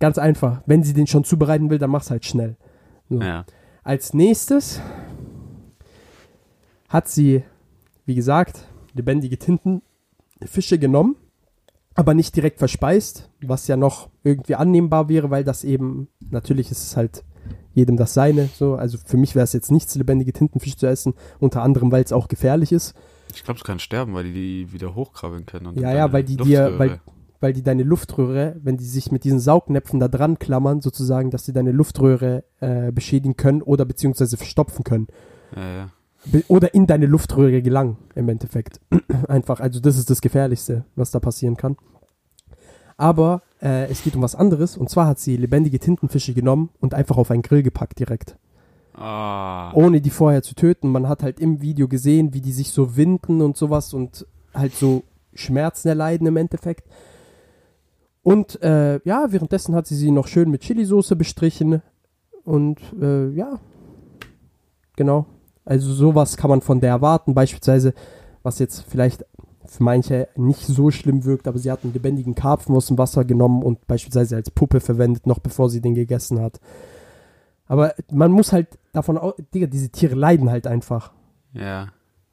[0.00, 0.62] Ganz einfach.
[0.66, 2.56] Wenn sie den schon zubereiten will, dann mach's halt schnell.
[3.08, 3.20] So.
[3.20, 3.44] Ja.
[3.84, 4.80] Als nächstes
[6.88, 7.44] hat sie,
[8.04, 11.16] wie gesagt, lebendige Tintenfische genommen,
[11.94, 16.82] aber nicht direkt verspeist, was ja noch irgendwie annehmbar wäre, weil das eben, natürlich ist
[16.82, 17.22] es halt
[17.74, 18.48] jedem das seine.
[18.54, 18.74] So.
[18.74, 22.12] Also für mich wäre es jetzt nichts, lebendige Tintenfische zu essen, unter anderem, weil es
[22.12, 22.94] auch gefährlich ist,
[23.34, 25.66] Ich glaube, es kann sterben, weil die die wieder hochkrabbeln können.
[25.68, 27.00] Und Ja, ja, weil die dir- weil-
[27.40, 31.44] weil die deine Luftröhre, wenn die sich mit diesen Saugnäpfen da dran klammern, sozusagen, dass
[31.46, 35.08] sie deine Luftröhre äh, beschädigen können oder beziehungsweise verstopfen können.
[35.56, 35.88] Ja, ja.
[36.26, 38.80] Be- oder in deine Luftröhre gelangen, im Endeffekt.
[39.28, 41.76] Einfach, also das ist das Gefährlichste, was da passieren kann.
[42.96, 44.76] Aber äh, es geht um was anderes.
[44.76, 48.36] Und zwar hat sie lebendige Tintenfische genommen und einfach auf einen Grill gepackt direkt.
[48.94, 50.88] Ah, Ohne die vorher zu töten.
[50.88, 54.74] Man hat halt im Video gesehen, wie die sich so winden und sowas und halt
[54.74, 55.02] so
[55.34, 56.86] Schmerzen erleiden im Endeffekt.
[58.22, 61.82] Und äh, ja, währenddessen hat sie sie noch schön mit Chilisauce bestrichen.
[62.44, 63.60] Und äh, ja,
[64.96, 65.26] genau.
[65.64, 67.34] Also sowas kann man von der erwarten.
[67.34, 67.94] Beispielsweise,
[68.42, 69.24] was jetzt vielleicht
[69.72, 73.24] für manche nicht so schlimm wirkt, aber sie hat einen lebendigen Karpfen aus dem Wasser
[73.24, 76.60] genommen und beispielsweise als Puppe verwendet, noch bevor sie den gegessen hat.
[77.66, 81.12] Aber man muss halt davon aus, Digga, diese Tiere leiden halt einfach.
[81.54, 81.88] ja.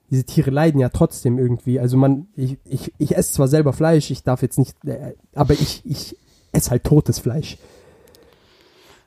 [0.09, 1.79] diese Tiere leiden ja trotzdem irgendwie.
[1.79, 5.53] Also man, ich, ich, ich esse zwar selber Fleisch, ich darf jetzt nicht, äh, aber
[5.53, 6.17] ich, ich
[6.51, 7.57] esse halt totes Fleisch.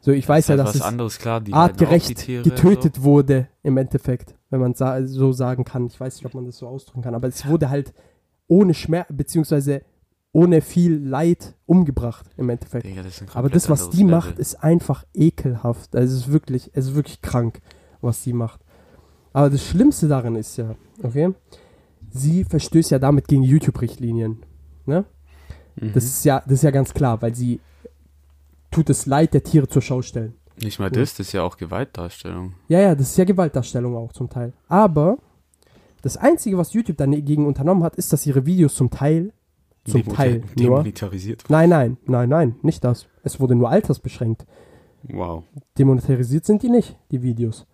[0.00, 1.42] So, ich weiß ja, halt dass es anderes, klar.
[1.52, 5.86] Artgerecht Tiere, getötet wurde im Endeffekt, wenn man so sagen kann.
[5.86, 7.92] Ich weiß nicht, ob man das so ausdrücken kann, aber es wurde halt
[8.53, 9.82] ohne Schmerz, beziehungsweise
[10.32, 12.50] ohne viel Leid umgebracht im.
[12.50, 12.84] Endeffekt.
[12.84, 14.11] Digga, das Aber das, was die Level.
[14.11, 15.96] macht, ist einfach ekelhaft.
[15.96, 17.62] Also es ist wirklich, es ist wirklich krank,
[18.03, 18.61] was sie macht.
[19.32, 21.32] Aber das Schlimmste daran ist ja, okay,
[22.11, 24.42] sie verstößt ja damit gegen YouTube-Richtlinien.
[24.84, 25.07] Ne?
[25.76, 25.92] Mhm.
[25.94, 27.61] Das ist ja, das ist ja ganz klar, weil sie
[28.70, 30.34] tut das Leid der Tiere zur Schau stellen.
[30.62, 32.55] Nicht mal das, das ist ja auch Gewaltdarstellung.
[32.68, 34.53] Ja, ja, das ist ja Gewaltdarstellung auch zum Teil.
[34.68, 35.16] Aber
[36.03, 39.32] das Einzige, was YouTube dagegen unternommen hat, ist, dass ihre Videos zum Teil,
[39.84, 41.44] zum Demoni- Teil nur, Demonetarisiert.
[41.48, 43.07] nein, nein, nein, nein, nicht das.
[43.22, 44.46] Es wurde nur altersbeschränkt.
[45.05, 45.42] Wow.
[45.78, 47.66] demonetarisiert sind die nicht, die Videos.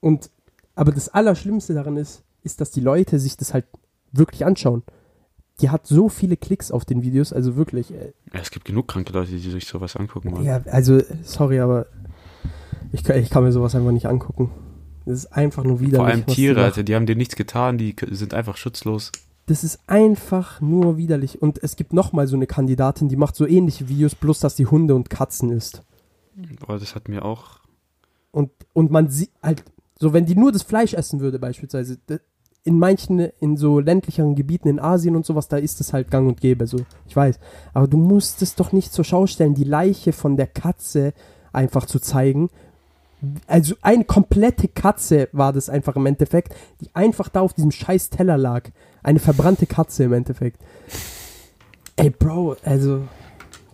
[0.00, 0.30] Und
[0.74, 3.64] aber das Allerschlimmste daran ist, ist, dass die Leute sich das halt
[4.10, 4.82] wirklich anschauen.
[5.60, 7.92] Die hat so viele Klicks auf den Videos, also wirklich.
[7.94, 10.44] Äh, Ja, es gibt genug kranke Leute, die sich sowas angucken wollen.
[10.44, 11.86] ja, also sorry, aber
[12.90, 14.50] ich, ich kann mir sowas einfach nicht angucken.
[15.06, 15.96] Das ist einfach nur widerlich.
[15.96, 16.64] Vor allem Tiere.
[16.64, 19.12] Alter, die haben dir nichts getan, die sind einfach schutzlos.
[19.46, 21.42] Das ist einfach nur widerlich.
[21.42, 24.54] Und es gibt noch mal so eine Kandidatin, die macht so ähnliche Videos, bloß dass
[24.54, 25.82] die Hunde und Katzen isst.
[26.66, 27.60] Boah, das hat mir auch.
[28.30, 29.62] Und, und man sieht halt,
[29.98, 31.98] so wenn die nur das Fleisch essen würde beispielsweise,
[32.64, 36.26] in manchen, in so ländlicheren Gebieten in Asien und sowas, da ist es halt gang
[36.26, 37.38] und gäbe, so, ich weiß.
[37.74, 41.12] Aber du musst es doch nicht zur Schau stellen, die Leiche von der Katze
[41.52, 42.48] einfach zu zeigen.
[43.46, 48.10] Also eine komplette Katze war das einfach im Endeffekt, die einfach da auf diesem scheiß
[48.10, 48.70] Teller lag.
[49.02, 50.60] Eine verbrannte Katze im Endeffekt.
[51.96, 53.06] Ey, Bro, also,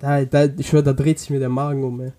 [0.00, 2.12] da, da, ich schwör, da dreht sich mir der Magen um, ey.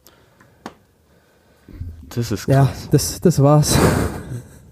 [2.03, 2.87] Das ist Ja, krass.
[2.91, 3.77] das, das war's.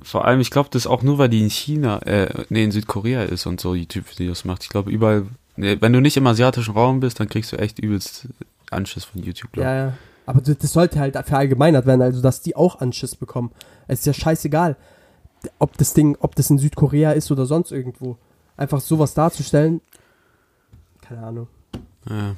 [0.01, 2.71] Vor allem, ich glaube, das ist auch nur, weil die in China, äh, nee, in
[2.71, 4.63] Südkorea ist und so YouTube-Videos macht.
[4.63, 7.79] Ich glaube, überall, nee, wenn du nicht im asiatischen Raum bist, dann kriegst du echt
[7.79, 8.27] übelst
[8.71, 9.51] Anschiss von YouTube.
[9.51, 9.69] glaub ich.
[9.69, 9.93] Ja, ja.
[10.29, 13.49] Aber das sollte halt verallgemeinert werden, also dass die auch Anschiss bekommen.
[13.87, 14.75] Es ist ja scheißegal,
[15.57, 18.15] ob das Ding, ob das in Südkorea ist oder sonst irgendwo.
[18.55, 19.81] Einfach sowas darzustellen,
[21.01, 21.47] keine Ahnung.
[22.07, 22.35] Ja.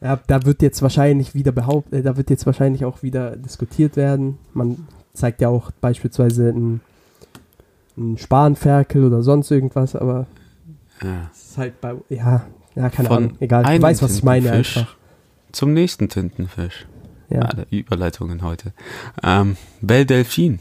[0.00, 3.96] Ja, da wird jetzt wahrscheinlich wieder behauptet, äh, da wird jetzt wahrscheinlich auch wieder diskutiert
[3.96, 4.38] werden.
[4.54, 6.80] Man zeigt ja auch beispielsweise einen,
[7.98, 10.26] einen Spanferkel oder sonst irgendwas, aber
[11.02, 11.28] ja.
[11.30, 13.64] es ist halt bei, ja, ja, keine Von Ahnung, egal.
[13.64, 14.96] Du einem weißt, was ich meine Tintenfisch einfach.
[15.52, 16.86] Zum nächsten Tintenfisch.
[17.30, 17.42] Ja.
[17.42, 18.72] Alle Überleitungen heute.
[19.22, 20.58] Ähm, Belle Delphine.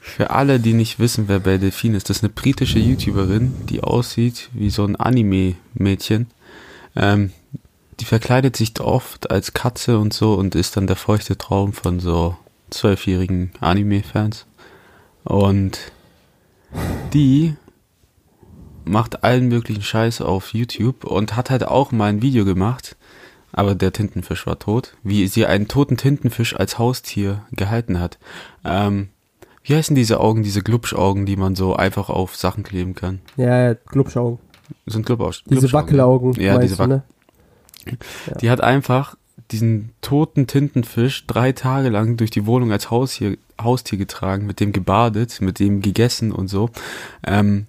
[0.00, 3.82] Für alle, die nicht wissen, wer Belle Delphine ist, das ist eine britische YouTuberin, die
[3.82, 6.28] aussieht wie so ein Anime-Mädchen.
[6.96, 7.32] Ähm,
[7.98, 12.00] die verkleidet sich oft als Katze und so und ist dann der feuchte Traum von
[12.00, 12.36] so
[12.70, 14.46] zwölfjährigen Anime-Fans.
[15.24, 15.78] Und
[17.12, 17.54] die
[18.84, 22.96] macht allen möglichen Scheiß auf YouTube und hat halt auch mal ein Video gemacht,
[23.52, 28.18] aber der Tintenfisch war tot, wie sie einen toten Tintenfisch als Haustier gehalten hat.
[28.64, 29.08] Ähm,
[29.62, 33.20] wie heißen diese Augen, diese Glubschaugen, die man so einfach auf Sachen kleben kann?
[33.36, 34.38] Ja, ja, Glubschaugen.
[34.86, 35.42] Sind Glubschaugen.
[35.46, 36.32] Diese Wackelaugen.
[36.34, 37.02] Ja, diese du, Wac ne?
[38.40, 39.16] Die hat einfach
[39.50, 44.72] diesen toten Tintenfisch drei Tage lang durch die Wohnung als Haustier, Haustier getragen, mit dem
[44.72, 46.70] gebadet, mit dem gegessen und so.
[47.26, 47.66] Ähm,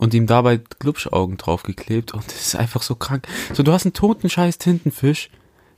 [0.00, 3.28] und ihm dabei Glubschaugen draufgeklebt und das ist einfach so krank.
[3.52, 5.30] So, du hast einen toten scheiß Tintenfisch,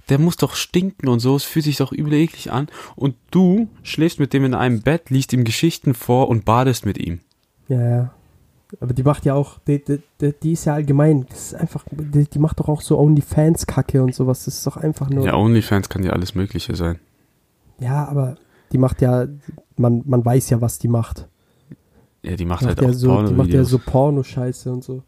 [0.09, 3.68] der muss doch stinken und so, es fühlt sich doch übel eklig an und du
[3.83, 7.20] schläfst mit dem in einem Bett, liest ihm Geschichten vor und badest mit ihm.
[7.68, 8.14] Ja, ja.
[8.81, 11.85] Aber die macht ja auch, die, die, die, die ist ja allgemein, das ist einfach,
[11.91, 14.47] die, die macht doch auch so OnlyFans-Kacke und sowas.
[14.47, 15.27] Das ist doch einfach nur.
[15.27, 16.99] Ja, OnlyFans kann ja alles Mögliche sein.
[17.81, 18.37] Ja, aber
[18.70, 19.27] die macht ja,
[19.77, 21.29] man, man weiß ja, was die macht.
[22.23, 25.03] Ja, die macht halt macht ja auch so, die macht ja so Pornoscheiße und so.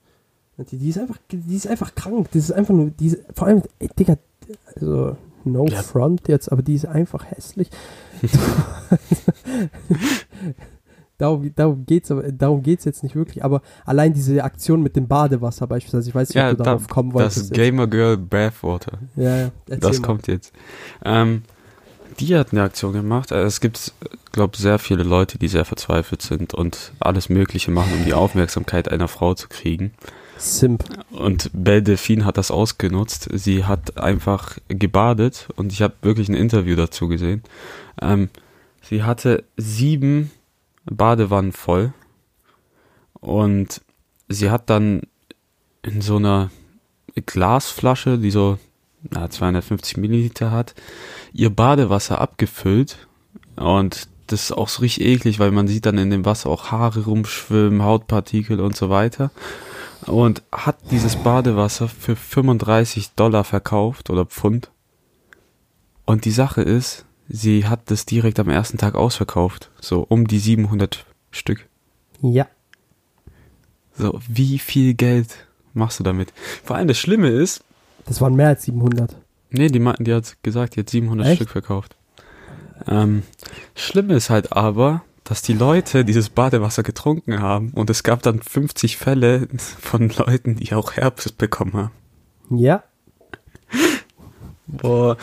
[0.70, 2.28] Die, die ist einfach, die ist einfach krank.
[2.32, 4.16] Das ist einfach nur, die ist, vor allem, ey, Digga,
[4.74, 5.82] also, no Ja.
[5.82, 7.70] front jetzt, aber die ist einfach hässlich.
[11.18, 15.06] darum, darum geht's aber, darum geht's jetzt nicht wirklich, aber allein diese Aktion mit dem
[15.08, 17.38] Badewasser beispielsweise, ich weiß nicht, Ja, ob du da- darauf kommen wolltest.
[17.38, 17.50] Das.
[17.50, 18.98] Gamer Girl Bathwater.
[19.16, 20.06] Ja, ja, Das mal.
[20.06, 20.52] kommt jetzt.
[21.04, 21.42] Ähm,
[22.20, 23.32] die hat eine Aktion gemacht.
[23.32, 23.92] Also es gibt,
[24.32, 28.90] glaube sehr viele Leute, die sehr verzweifelt sind und alles Mögliche machen, um die Aufmerksamkeit
[28.90, 29.92] einer Frau zu kriegen.
[30.36, 30.84] Simp.
[31.10, 33.28] Und Belle Delphine hat das ausgenutzt.
[33.32, 37.42] Sie hat einfach gebadet und ich habe wirklich ein Interview dazu gesehen.
[38.00, 38.28] Ähm,
[38.82, 40.30] sie hatte sieben
[40.84, 41.92] Badewannen voll
[43.20, 43.80] und
[44.28, 45.02] sie hat dann
[45.82, 46.50] in so einer
[47.26, 48.58] Glasflasche, die so
[49.10, 50.74] na, 250 Milliliter hat,
[51.32, 53.06] ihr Badewasser abgefüllt
[53.56, 56.70] Und das ist auch so richtig eklig, weil man sieht dann in dem Wasser auch
[56.70, 59.30] Haare rumschwimmen, Hautpartikel und so weiter.
[60.06, 64.70] Und hat dieses Badewasser für 35 Dollar verkauft oder Pfund.
[66.04, 69.70] Und die Sache ist, sie hat das direkt am ersten Tag ausverkauft.
[69.80, 71.66] So um die 700 Stück.
[72.20, 72.46] Ja.
[73.96, 76.32] So, wie viel Geld machst du damit?
[76.64, 77.64] Vor allem das Schlimme ist,
[78.06, 79.16] Das waren mehr als 700.
[79.50, 81.36] nee, die, die hat gesagt, die hat 700 Echt?
[81.36, 81.96] Stück verkauft.
[82.88, 83.22] Ähm,
[83.74, 88.42] Schlimme ist halt aber, dass die Leute dieses Badewasser getrunken haben und es gab dann
[88.42, 91.90] 50 Fälle von Leuten, die auch Herpes bekommen haben.
[92.50, 92.82] Ja.
[94.66, 95.16] Boah,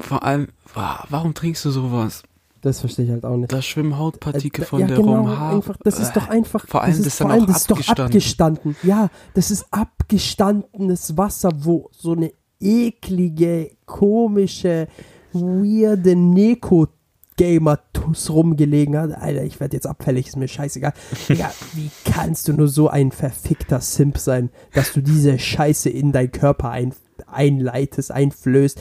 [0.00, 2.22] vor allem, wa- warum trinkst du sowas?
[2.62, 3.52] Das verstehe ich halt auch nicht.
[3.52, 6.64] Da schwimmen Hautpartikel Äh, von ja, der genau, einfach, das ist doch einfach.
[6.66, 8.06] Vor allem das das ist, dann vor allem, das ist doch abgestanden.
[8.06, 8.76] abgestanden.
[8.84, 14.86] Ja, das ist abgestandenes Wasser, wo so eine eklige, komische,
[15.32, 19.10] weirde Neko-Gamer-Tuss rumgelegen hat.
[19.20, 20.92] Alter, ich werde jetzt abfällig, ist mir scheißegal.
[21.28, 26.12] Digga, wie kannst du nur so ein verfickter Simp sein, dass du diese Scheiße in
[26.12, 26.94] deinen Körper ein,
[27.26, 28.80] einleitest, einflößt?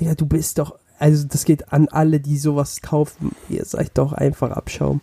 [0.00, 0.78] Digga, du bist doch.
[0.98, 3.32] Also, das geht an alle, die sowas kaufen.
[3.48, 5.00] Ihr seid doch einfach Abschaum.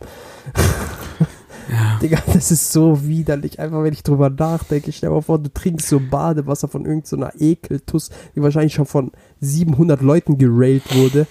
[1.70, 1.98] Ja.
[2.02, 3.60] Digga, das ist so widerlich.
[3.60, 4.92] Einfach, wenn ich drüber nachdenke.
[4.92, 9.12] Stell dir mal vor, du trinkst so Badewasser von irgendeiner Ekeltuss, die wahrscheinlich schon von
[9.40, 11.28] 700 Leuten gerailt wurde.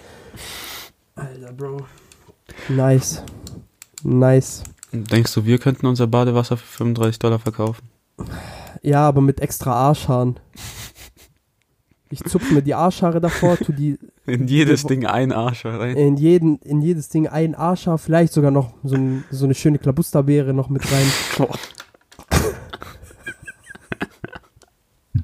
[1.14, 1.86] Alter, Bro.
[2.68, 3.22] Nice.
[4.02, 4.62] Nice.
[4.92, 7.88] Denkst du, wir könnten unser Badewasser für 35 Dollar verkaufen?
[8.82, 10.38] Ja, aber mit extra Arschhaaren.
[12.10, 15.96] Ich zupfe mir die Arschhaare davor, tu die In jedes Wir- Ding ein Arsch rein.
[15.96, 19.78] in, jeden, in jedes Ding ein Arschhaar, vielleicht sogar noch so, ein, so eine schöne
[19.78, 21.06] Klabusterbeere noch mit rein.
[21.36, 21.58] Boah.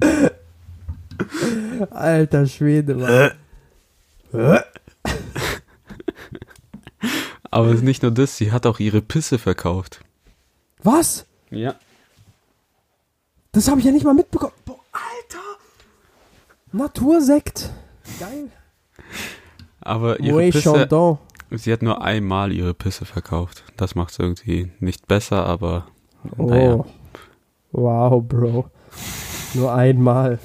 [1.91, 3.31] Alter Schwede, Mann.
[7.53, 9.99] Aber es ist nicht nur das, sie hat auch ihre Pisse verkauft.
[10.83, 11.25] Was?
[11.49, 11.75] Ja.
[13.51, 14.53] Das habe ich ja nicht mal mitbekommen.
[14.63, 15.43] Boah, Alter!
[16.71, 17.69] Natursekt.
[18.19, 18.49] Geil.
[19.81, 21.17] Aber ihre Pisse, Chandon.
[21.51, 23.63] sie hat nur einmal ihre Pisse verkauft.
[23.77, 25.87] Das macht es irgendwie nicht besser, aber
[26.37, 26.45] Oh.
[26.45, 26.85] naja.
[27.71, 28.65] Wow, Bro.
[29.55, 30.39] Nur einmal.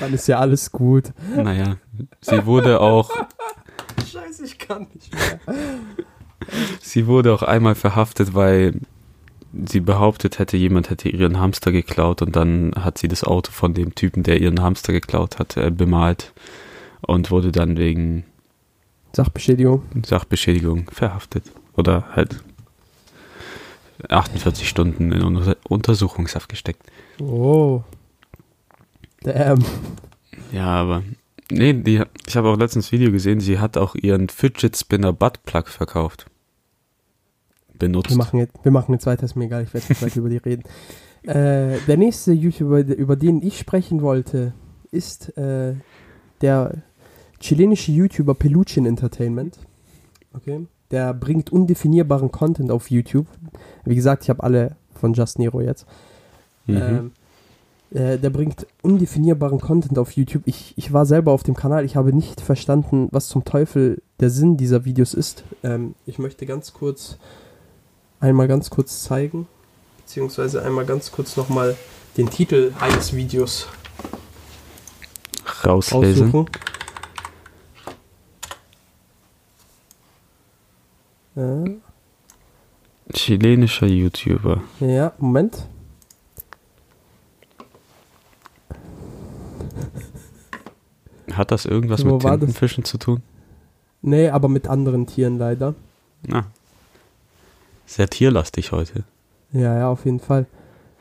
[0.00, 1.12] Dann ist ja alles gut.
[1.36, 1.76] Naja,
[2.20, 3.10] sie wurde auch,
[4.12, 5.40] Scheiße, ich kann nicht mehr.
[6.80, 8.74] sie wurde auch einmal verhaftet, weil
[9.66, 13.74] sie behauptet hätte, jemand hätte ihren Hamster geklaut und dann hat sie das Auto von
[13.74, 16.32] dem Typen, der ihren Hamster geklaut hat, äh, bemalt
[17.06, 18.24] und wurde dann wegen
[19.12, 19.82] Sachbeschädigung.
[20.04, 21.44] Sachbeschädigung verhaftet.
[21.76, 22.42] Oder halt
[24.08, 26.82] 48 Stunden in Unter Untersuchungshaft gesteckt.
[27.20, 27.82] Oh.
[29.22, 29.64] Damn.
[30.50, 31.02] Ja, aber.
[31.50, 35.42] Nee, die, ich habe auch letztens Video gesehen, sie hat auch ihren Fidget Spinner Butt
[35.44, 36.26] Plug verkauft.
[37.78, 38.10] Benutzt.
[38.10, 40.30] Wir machen jetzt, wir machen jetzt weiter, ist mir egal, ich werde nicht weiter über
[40.30, 40.62] die reden.
[41.24, 44.54] Äh, der nächste YouTuber, über den ich sprechen wollte,
[44.90, 45.74] ist äh,
[46.40, 46.82] der
[47.42, 49.58] chilenische YouTuber Peluchin Entertainment.
[50.32, 50.66] Okay.
[50.90, 53.26] Der bringt undefinierbaren Content auf YouTube.
[53.84, 55.86] Wie gesagt, ich habe alle von Just Nero jetzt.
[56.66, 56.76] Mhm.
[56.76, 57.12] Ähm,
[57.90, 60.42] äh, der bringt undefinierbaren Content auf YouTube.
[60.46, 64.30] Ich, ich war selber auf dem Kanal, ich habe nicht verstanden, was zum Teufel der
[64.30, 65.44] Sinn dieser Videos ist.
[65.62, 67.18] Ähm, ich möchte ganz kurz
[68.20, 69.48] einmal ganz kurz zeigen,
[69.98, 71.76] beziehungsweise einmal ganz kurz nochmal
[72.16, 73.66] den Titel eines Videos
[75.64, 76.28] Rauslesen.
[76.28, 76.46] aussuchen.
[81.36, 81.76] Äh,
[83.12, 84.62] Chilenischer YouTuber.
[84.80, 85.66] ja, Moment.
[91.32, 92.40] Hat das irgendwas Wo mit war das?
[92.40, 93.22] Tintenfischen zu tun?
[94.02, 95.74] Nee, aber mit anderen Tieren leider.
[96.26, 96.46] Na.
[97.86, 99.04] Sehr tierlastig heute.
[99.52, 100.46] Ja, ja, auf jeden Fall.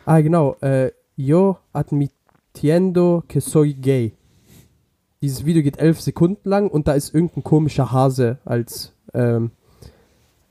[0.05, 0.55] Ah, genau.
[0.61, 4.13] Äh, yo admitiendo que soy gay.
[5.21, 9.51] Dieses Video geht elf Sekunden lang und da ist irgendein komischer Hase als, ähm,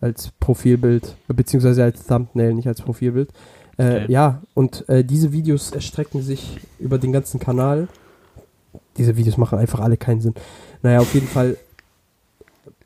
[0.01, 3.31] als Profilbild, beziehungsweise als Thumbnail, nicht als Profilbild.
[3.31, 3.35] Äh,
[3.83, 4.13] Okay.
[4.13, 7.89] Ja, und äh, diese Videos erstrecken sich über den ganzen Kanal.
[8.99, 10.35] Diese Videos machen einfach alle keinen Sinn.
[10.83, 11.57] Naja, auf jeden Fall,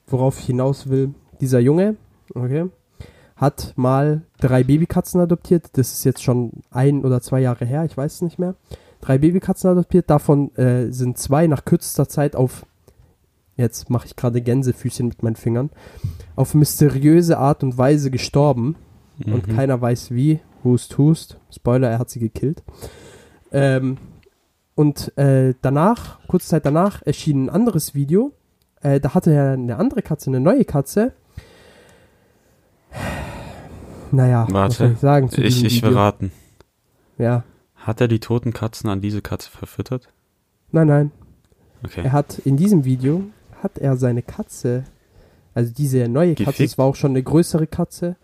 [0.07, 1.97] worauf ich hinaus will, dieser Junge,
[2.35, 2.67] okay,
[3.37, 5.71] hat mal drei Babykatzen adoptiert.
[5.73, 8.55] Das ist jetzt schon ein oder zwei Jahre her, ich weiß es nicht mehr.
[9.01, 12.65] Drei Babykatzen adoptiert, davon äh, sind zwei nach kürzester Zeit auf,
[13.57, 15.71] jetzt mache ich gerade Gänsefüßchen mit meinen Fingern,
[16.37, 18.77] auf mysteriöse Art und Weise gestorben
[19.25, 19.57] und Mhm.
[19.57, 20.41] keiner weiß wie.
[20.65, 21.39] Hust, hust.
[21.53, 22.63] Spoiler, er hat sie gekillt.
[23.53, 23.99] Ähm,
[24.75, 28.33] und äh, danach, kurze Zeit danach, erschien ein anderes Video,
[28.81, 31.13] äh, da hatte er eine andere Katze, eine neue Katze.
[34.11, 35.91] Naja, Warte, ich sagen zu ich, ich Video?
[35.91, 36.33] verraten.
[37.19, 37.45] Ja,
[37.77, 40.09] Hat er die toten Katzen an diese Katze verfüttert?
[40.73, 41.11] nein, nein.
[41.85, 42.01] Okay.
[42.03, 43.25] Er hat in diesem Video
[43.63, 44.85] hat er seine Katze,
[45.55, 46.71] also diese neue Katze, Gefickt?
[46.71, 48.17] es war auch schon eine größere Katze,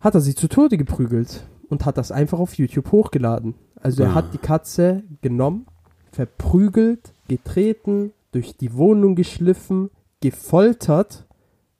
[0.00, 3.54] hat er sie zu Tode geprügelt und hat das einfach auf YouTube hochgeladen.
[3.80, 4.14] Also er Ah.
[4.14, 5.66] hat die Katze genommen,
[6.12, 9.90] verprügelt, getreten, durch die Wohnung geschliffen,
[10.20, 11.26] gefoltert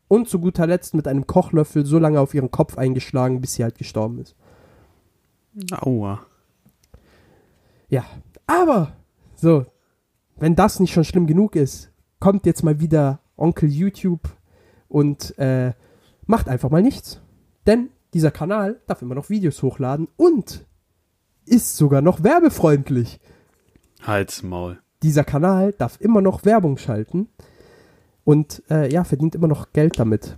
[0.08, 3.64] und zu guter Letzt mit einem Kochlöffel so lange auf ihren Kopf eingeschlagen, bis sie
[3.64, 4.34] halt gestorben ist.
[5.80, 6.20] Aua.
[7.88, 8.04] Ja,
[8.46, 8.92] aber
[9.34, 9.64] so,
[10.36, 14.28] wenn das nicht schon schlimm genug ist, kommt jetzt mal wieder Onkel YouTube
[14.88, 15.72] und äh,
[16.26, 17.20] macht einfach mal nichts.
[17.66, 20.64] Denn dieser Kanal darf immer noch Videos hochladen und
[21.46, 23.20] ist sogar noch werbefreundlich.
[24.02, 24.78] Halt's Maul.
[25.02, 27.28] Dieser Kanal darf immer noch Werbung schalten
[28.24, 30.36] und äh, ja, verdient immer noch Geld damit.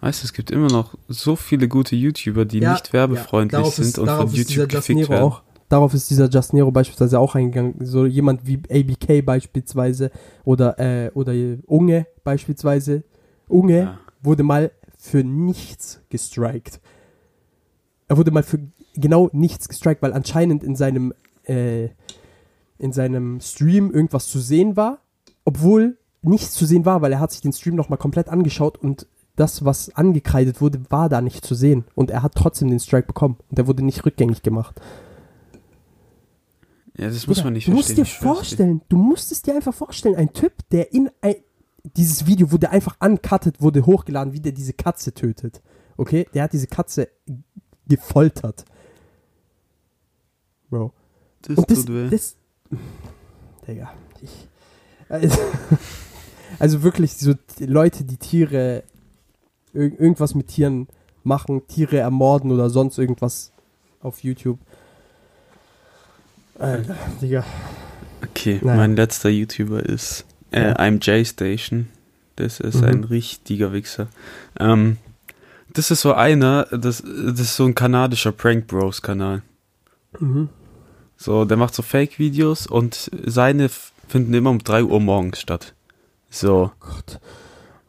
[0.00, 3.74] Weißt du, es gibt immer noch so viele gute YouTuber, die Ja, nicht werbefreundlich darauf
[3.74, 5.22] sind ist- und von dieser YouTube gefickt werden.
[5.22, 5.42] auch.
[5.70, 7.76] Darauf ist dieser Just Nero beispielsweise auch eingegangen.
[7.80, 10.10] So jemand wie ABK beispielsweise
[10.44, 11.32] oder, äh, oder
[11.66, 13.04] Unge beispielsweise.
[13.48, 13.98] Unge Ja.
[14.20, 16.80] wurde mal für nichts gestrikt.
[18.08, 18.58] Er wurde mal für
[18.96, 21.14] genau nichts gestrikt, weil anscheinend in seinem,
[21.44, 21.88] äh,
[22.78, 24.98] in seinem Stream irgendwas zu sehen war,
[25.44, 29.06] obwohl nichts zu sehen war, weil er hat sich den Stream nochmal komplett angeschaut und
[29.36, 31.84] das, was angekreidet wurde, war da nicht zu sehen.
[31.94, 33.36] Und er hat trotzdem den Strike bekommen.
[33.48, 34.80] Und der wurde nicht rückgängig gemacht.
[36.96, 37.96] Ja, das muss Digga, man nicht du musst verstehen.
[37.96, 38.34] dir ich schwör's dir.
[38.34, 41.36] vorstellen, du musst es dir einfach vorstellen, ein Typ, der in ein,
[41.96, 45.62] dieses Video wurde einfach uncutted, wurde hochgeladen, wie der diese Katze tötet.
[45.96, 47.08] Okay, der hat diese Katze
[47.86, 48.64] gefoltert.
[50.68, 50.92] Bro.
[51.42, 52.08] Das Und das, tut weh.
[52.10, 52.36] das,
[53.66, 54.48] Digga, ich,
[55.08, 55.38] also,
[56.58, 58.84] also wirklich so Leute, die Tiere,
[59.72, 60.88] ir irgendwas mit Tieren
[61.22, 63.52] machen, Tiere ermorden oder sonst irgendwas
[64.00, 64.58] auf YouTube.
[66.60, 67.44] Alter, Digga.
[68.22, 68.76] Okay, Naja.
[68.76, 70.76] mein letzter YouTuber ist äh, Ja.
[70.76, 71.88] I'm J Station.
[72.36, 72.86] Das ist Mhm.
[72.86, 74.08] ein richtiger Wichser.
[74.58, 74.98] Ähm,
[75.72, 79.42] das ist so einer, das, das ist so ein kanadischer Prank Bros Kanal.
[80.18, 80.48] Mhm.
[81.16, 83.68] So, der macht so Fake-Videos und seine
[84.08, 85.74] finden immer um 3 Uhr morgens statt.
[86.30, 87.20] So, Gott.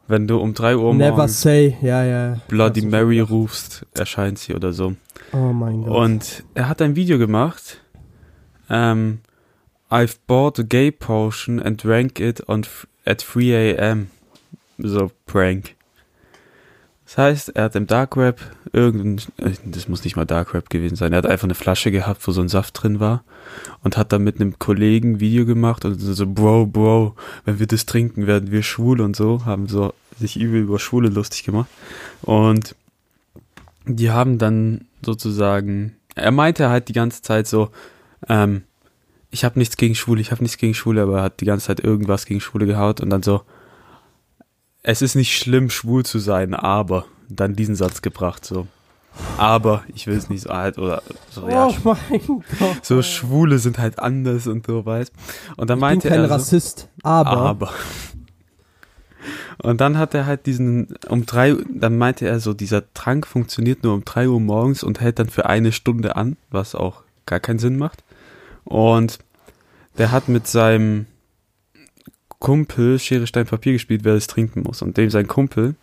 [0.06, 2.36] wenn du um 3 Uhr Never morgens say, ja, ja.
[2.48, 4.94] Bloody Mary rufst, erscheint sie oder so.
[5.32, 5.96] Oh mein Gott.
[5.96, 7.80] Und er hat ein Video gemacht.
[8.72, 9.20] Ähm,
[9.90, 12.66] I've bought a gay potion and drank it on
[13.04, 14.10] at 3 a.m.
[14.78, 15.76] So Prank.
[17.04, 18.40] Das heißt, er hat im Dark Web
[18.72, 21.90] irgendein, äh, das muss nicht mal Dark Web gewesen sein, er hat einfach eine Flasche
[21.90, 23.22] gehabt, wo so ein Saft drin war
[23.82, 27.14] und hat dann mit einem Kollegen ein Video gemacht und so, Bro, Bro,
[27.44, 31.10] wenn wir das trinken, werden wir schwul und so, haben so sich übel über Schwule
[31.10, 31.68] lustig gemacht.
[32.22, 32.74] Und
[33.84, 37.70] die haben dann sozusagen, er meinte halt die ganze Zeit so,
[38.28, 38.62] ähm,
[39.30, 41.66] ich habe nichts gegen Schwule, ich habe nichts gegen Schwule, aber er hat die ganze
[41.66, 43.42] Zeit irgendwas gegen Schwule gehaut und dann so,
[44.82, 48.66] es ist nicht schlimm, schwul zu sein, aber dann diesen Satz gebracht, so.
[49.36, 52.20] Aber ich will es nicht so halt oder so, ja, oh mein
[52.58, 52.84] Gott.
[52.84, 55.12] so Schwule sind halt anders und so, weißt.
[55.56, 57.72] Und dann ich bin meinte kein er so, Rassist, aber, aber.
[59.62, 63.84] Und dann hat er halt diesen, um drei, dann meinte er so, dieser Trank funktioniert
[63.84, 67.38] nur um drei Uhr morgens und hält dann für eine Stunde an, was auch gar
[67.40, 68.02] keinen Sinn macht.
[68.64, 69.18] Und
[69.98, 71.06] der hat mit seinem
[72.38, 74.82] Kumpel Schere, Stein, Papier gespielt, wer es trinken muss.
[74.82, 75.76] Und dem sein Kumpel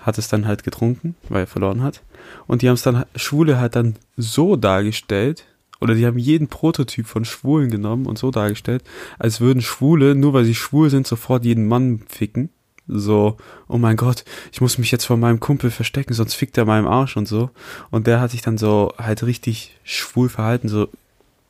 [0.00, 2.02] hat es dann halt getrunken, weil er verloren hat.
[2.46, 5.44] Und die haben es dann, Schwule halt dann so dargestellt,
[5.80, 8.82] oder die haben jeden Prototyp von Schwulen genommen und so dargestellt,
[9.18, 12.50] als würden Schwule, nur weil sie schwul sind, sofort jeden Mann ficken.
[12.88, 13.36] So,
[13.68, 16.86] oh mein Gott, ich muss mich jetzt vor meinem Kumpel verstecken, sonst fickt er meinem
[16.86, 17.50] Arsch und so.
[17.90, 20.88] Und der hat sich dann so halt richtig schwul verhalten, so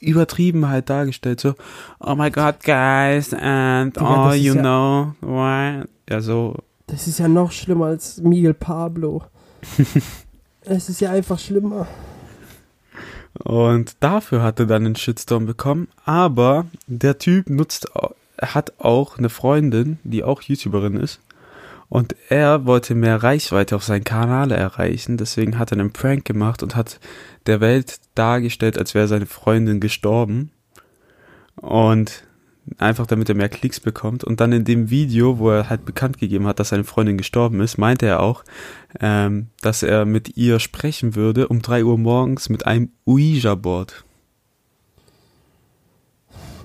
[0.01, 1.55] übertrieben halt dargestellt, so,
[2.01, 5.85] oh my God, guys, and Digga, oh, you ja- know, why?
[6.09, 9.23] Ja, so, das ist ja noch schlimmer als Miguel Pablo.
[10.63, 11.87] es ist ja einfach schlimmer.
[13.45, 15.89] Und dafür hat er dann einen Shitstorm bekommen.
[16.05, 17.89] Aber der Typ nutzt,
[18.41, 21.21] hat auch eine Freundin, die auch YouTuberin ist.
[21.89, 25.17] Und er wollte mehr Reichweite auf seinen Kanal erreichen.
[25.17, 26.99] Deswegen hat er einen Prank gemacht und hat
[27.47, 30.51] der Welt dargestellt, als wäre seine Freundin gestorben.
[31.57, 32.25] Und
[32.79, 34.25] einfach damit er mehr Klicks bekommt.
[34.25, 37.61] Und dann in dem Video, wo er halt bekannt gegeben hat, dass seine Freundin gestorben
[37.61, 38.45] ist, meinte er auch,
[39.01, 44.05] ähm, dass er mit ihr sprechen würde um 3 Uhr morgens mit einem Ouija-Board.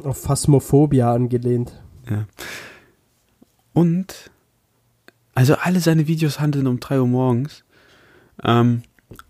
[0.04, 1.80] Auf Phasmophobia angelehnt.
[3.74, 4.32] Und,
[5.34, 7.64] also alle seine Videos handeln um 3 Uhr morgens.
[8.44, 8.84] Ähm,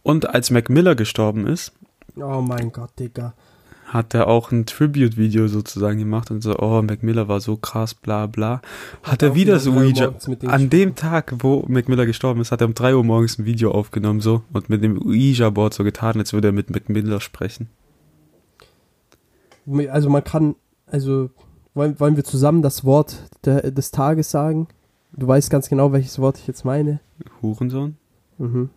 [0.04, 1.74] und als Mac Miller gestorben ist,
[2.16, 3.34] Oh mein Gott, Digga.
[3.86, 7.93] hat er auch ein Tribute-Video sozusagen gemacht und so, oh, Mac Miller war so krass,
[7.93, 8.62] bla bla.
[9.04, 10.14] Hat, er auch wieder so Ouija.
[10.45, 13.45] An dem Tag, wo Mac Miller gestorben ist, hat er um 3 Uhr morgens ein
[13.45, 17.22] Video aufgenommen so und mit dem Ouija-Board so getan, als würde er mit Mac Miller
[17.22, 17.70] sprechen.
[19.89, 20.56] Also man kann,
[20.88, 21.30] also
[21.74, 24.68] wollen, wollen wir zusammen das Wort der, des Tages sagen?
[25.14, 26.99] Du weißt ganz genau, welches Wort ich jetzt meine.
[27.41, 27.97] Hurensohn?
[28.38, 28.70] Mhm.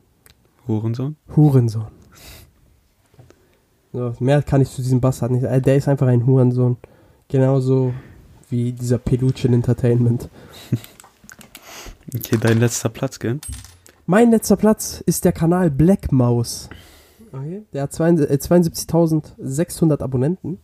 [0.67, 1.17] Hurensohn?
[1.35, 1.87] Hurensohn.
[3.93, 5.63] So, mehr kann ich zu diesem Bastard nicht sagen.
[5.63, 6.77] Der ist einfach ein Hurensohn.
[7.29, 7.95] Genauso
[8.51, 10.29] wie dieser Peluchin Entertainment.
[12.15, 13.41] Okay, dein letzter Platz, gell?
[14.07, 16.69] Mein letzter Platz ist der Kanal Black Mouse.
[17.33, 17.63] Okay.
[17.73, 20.59] Der hat 72 äh, 72.600 Abonnenten.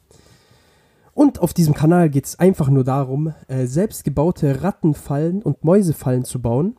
[1.14, 6.40] Und auf diesem Kanal geht es einfach nur darum, äh, selbstgebaute Rattenfallen und Mäusefallen zu
[6.40, 6.76] bauen.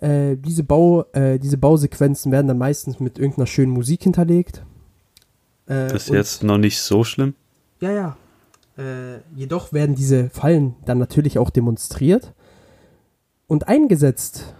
[0.00, 4.64] Äh, diese, Bau, äh, diese Bausequenzen werden dann meistens mit irgendeiner schönen Musik hinterlegt.
[5.66, 7.34] Äh, Das ist jetzt noch nicht so schlimm.
[7.80, 8.16] ja, ja.
[8.78, 12.32] Äh, jedoch werden diese Fallen dann natürlich auch demonstriert
[13.46, 14.54] und eingesetzt.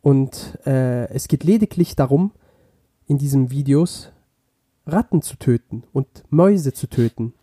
[0.00, 2.32] Und äh, es geht lediglich darum,
[3.06, 4.12] in diesen Videos
[4.86, 7.34] Ratten zu töten und Mäuse zu töten.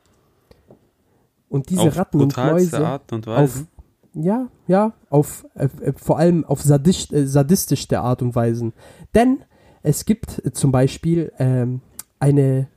[1.49, 3.67] Und diese Auf Ratten und Mäuse Art und auf Weise.
[4.13, 8.73] ja, ja, auf äh, äh, vor allem auf sadisch, äh, sadistischste Art und Weisen.
[9.15, 9.39] Denn
[9.83, 11.81] es gibt äh, zum Beispiel ähm,
[12.19, 12.67] eine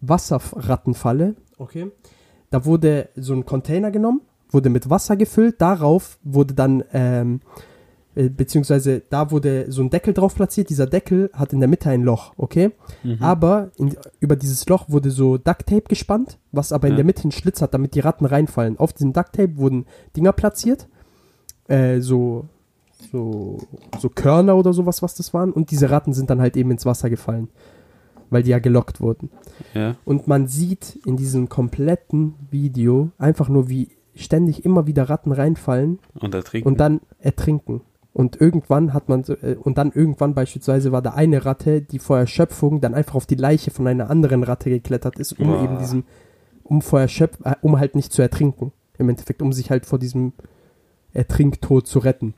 [0.00, 1.36] Wasserrattenfalle.
[1.58, 1.90] Okay.
[2.50, 7.75] Da wurde so ein Container genommen, wurde mit Wasser gefüllt, darauf wurde dann, ähm, äh,
[8.24, 10.70] beziehungsweise da wurde so ein Deckel drauf platziert.
[10.70, 12.70] Dieser Deckel hat in der Mitte ein Loch, okay?
[13.04, 13.18] Mhm.
[13.20, 16.96] Aber in, über dieses Loch wurde so Ducktape gespannt, was aber in Ja.
[16.96, 18.78] der Mitte einen Schlitz hat, damit die Ratten reinfallen.
[18.78, 19.84] Auf diesem Ducktape wurden
[20.16, 20.88] Dinger platziert,
[21.68, 22.46] äh, so,
[23.12, 23.58] so,
[23.98, 25.52] so Körner oder sowas, was das waren.
[25.52, 27.48] Und diese Ratten sind dann halt eben ins Wasser gefallen,
[28.30, 29.30] weil die ja gelockt wurden.
[29.74, 29.94] Ja.
[30.06, 35.98] Und man sieht in diesem kompletten Video einfach nur, wie ständig immer wieder Ratten reinfallen
[36.18, 36.66] Und ertrinken.
[36.66, 37.82] und dann ertrinken.
[38.16, 42.16] Und irgendwann hat man, äh, und dann irgendwann beispielsweise war da eine Ratte, die vor
[42.16, 45.62] Erschöpfung dann einfach auf die Leiche von einer anderen Ratte geklettert ist, um Boah.
[45.62, 46.04] eben diesem,
[46.64, 48.72] um vor Erschöpf, äh, um halt nicht zu ertrinken.
[48.96, 50.32] Im Endeffekt, um sich halt vor diesem
[51.12, 52.32] Ertrinktod zu retten.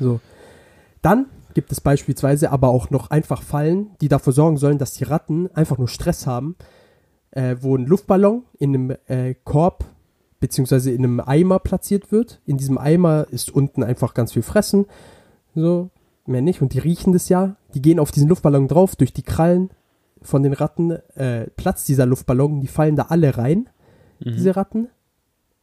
[0.00, 0.18] So.
[1.00, 5.04] Dann gibt es beispielsweise aber auch noch einfach Fallen, die dafür sorgen sollen, dass die
[5.04, 6.56] Ratten einfach nur Stress haben,
[7.30, 9.84] äh, wo ein Luftballon in einem äh, Korb
[10.44, 12.42] beziehungsweise in einem Eimer platziert wird.
[12.44, 14.84] In diesem Eimer ist unten einfach ganz viel Fressen,
[15.54, 15.88] so,
[16.26, 16.60] mehr nicht.
[16.60, 17.56] Und die riechen das ja.
[17.72, 19.70] Die gehen auf diesen Luftballon drauf, durch die Krallen
[20.20, 23.70] von den Ratten äh, platzt dieser Luftballon, die fallen da alle rein,
[24.20, 24.32] Mhm.
[24.34, 24.88] diese Ratten.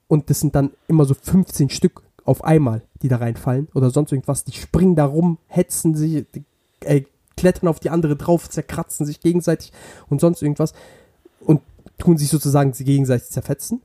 [0.07, 4.11] Und das sind dann immer so 15 Stück auf einmal, die da reinfallen oder sonst
[4.11, 4.43] irgendwas.
[4.45, 6.25] Die springen da rum, hetzen sich,
[6.81, 7.03] äh,
[7.37, 9.71] klettern auf die andere drauf, zerkratzen sich gegenseitig
[10.09, 10.73] und sonst irgendwas
[11.39, 11.61] und
[11.97, 13.81] tun sich sozusagen sie gegenseitig zerfetzen.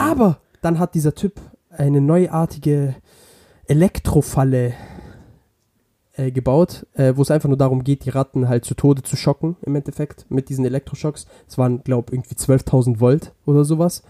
[0.00, 1.40] Aber dann hat dieser Typ
[1.70, 2.94] eine neuartige
[3.66, 4.74] Elektrofalle
[6.16, 9.16] äh, gebaut, äh, wo es einfach nur darum geht, die Ratten halt zu Tode zu
[9.16, 11.26] schocken, im Endeffekt, mit diesen Elektroschocks.
[11.48, 14.02] Es waren, glaube ich, irgendwie 12.000 Volt oder sowas.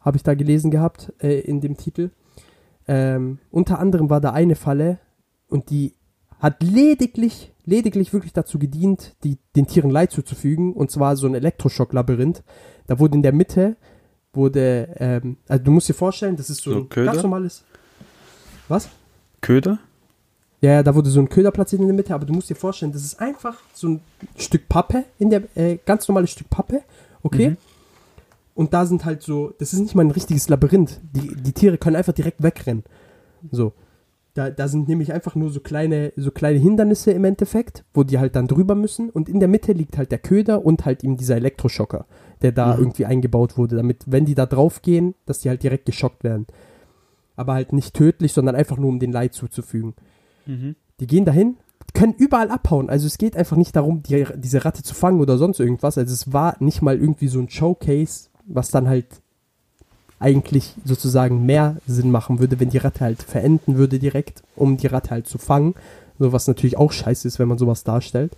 [0.00, 2.10] Habe ich da gelesen gehabt äh, in dem Titel.
[2.86, 4.98] Ähm, unter anderem war da eine Falle
[5.48, 5.94] und die
[6.38, 10.72] hat lediglich, lediglich wirklich dazu gedient, die, den Tieren Leid zuzufügen.
[10.72, 12.44] Und zwar so ein Elektroschock-Labyrinth.
[12.86, 13.76] Da wurde in der Mitte,
[14.38, 17.12] wurde, ähm, also du musst dir vorstellen, das ist so, So ein Köder?
[17.12, 17.62] ganz normales.
[18.68, 18.88] Was?
[19.42, 19.78] Köder?
[20.60, 22.54] Ja, ja, da wurde so ein Köder platziert in der Mitte, aber du musst dir
[22.56, 24.00] vorstellen, das ist einfach so ein
[24.36, 26.82] Stück Pappe in der, äh, ganz normales Stück Pappe,
[27.22, 27.50] okay?
[27.50, 27.56] Mhm.
[28.54, 30.98] Und da sind halt so, das ist nicht mal ein richtiges Labyrinth.
[31.12, 32.82] Die, die Tiere können einfach direkt wegrennen.
[33.52, 33.72] So.
[34.38, 38.20] Da, da sind nämlich einfach nur so kleine, so kleine Hindernisse im Endeffekt, wo die
[38.20, 39.10] halt dann drüber müssen.
[39.10, 42.06] Und in der Mitte liegt halt der Köder und halt eben dieser Elektroschocker,
[42.42, 42.80] der da Mhm.
[42.82, 46.46] irgendwie eingebaut wurde, damit, wenn die da drauf gehen, dass die halt direkt geschockt werden.
[47.34, 49.94] Aber halt nicht tödlich, sondern einfach nur, um den Leid zuzufügen.
[50.46, 50.76] Mhm.
[51.00, 51.56] Die gehen dahin,
[51.92, 52.90] können überall abhauen.
[52.90, 55.98] Also es geht einfach nicht darum, die, diese Ratte zu fangen oder sonst irgendwas.
[55.98, 59.20] Also es war nicht mal irgendwie so ein Showcase, was dann halt
[60.20, 64.86] eigentlich sozusagen mehr Sinn machen würde, wenn die Ratte halt verenden würde direkt, um die
[64.88, 65.74] Ratte halt zu fangen.
[66.18, 68.32] So was natürlich auch scheiße ist, wenn man sowas darstellt.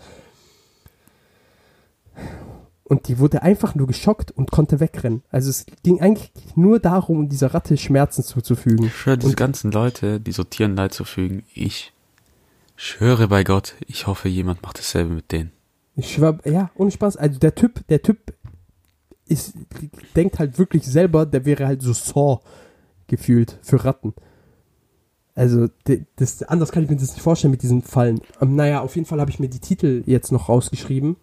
[2.84, 5.22] Und die wurde einfach nur geschockt und konnte wegrennen.
[5.30, 8.86] Also es ging eigentlich nur darum, dieser Ratte Schmerzen zuzufügen.
[8.86, 11.92] Ich schwöre, diese Und- ganzen Leute, die so Tieren Leid zufügen, ich
[12.74, 15.52] schwöre bei Gott, ich hoffe, jemand macht dasselbe mit denen.
[15.94, 17.16] Ich schwör, ja, ohne Spaß.
[17.16, 18.32] Also der Typ, der Typ
[19.30, 19.54] ist,
[20.16, 22.40] denkt halt wirklich selber, der wäre halt so Saw
[23.06, 24.14] gefühlt für Ratten.
[25.34, 25.68] Also,
[26.16, 28.20] das, anders kann ich mir das nicht vorstellen mit diesen Fallen.
[28.40, 31.16] Ähm, naja, auf jeden Fall habe ich mir die Titel jetzt noch rausgeschrieben.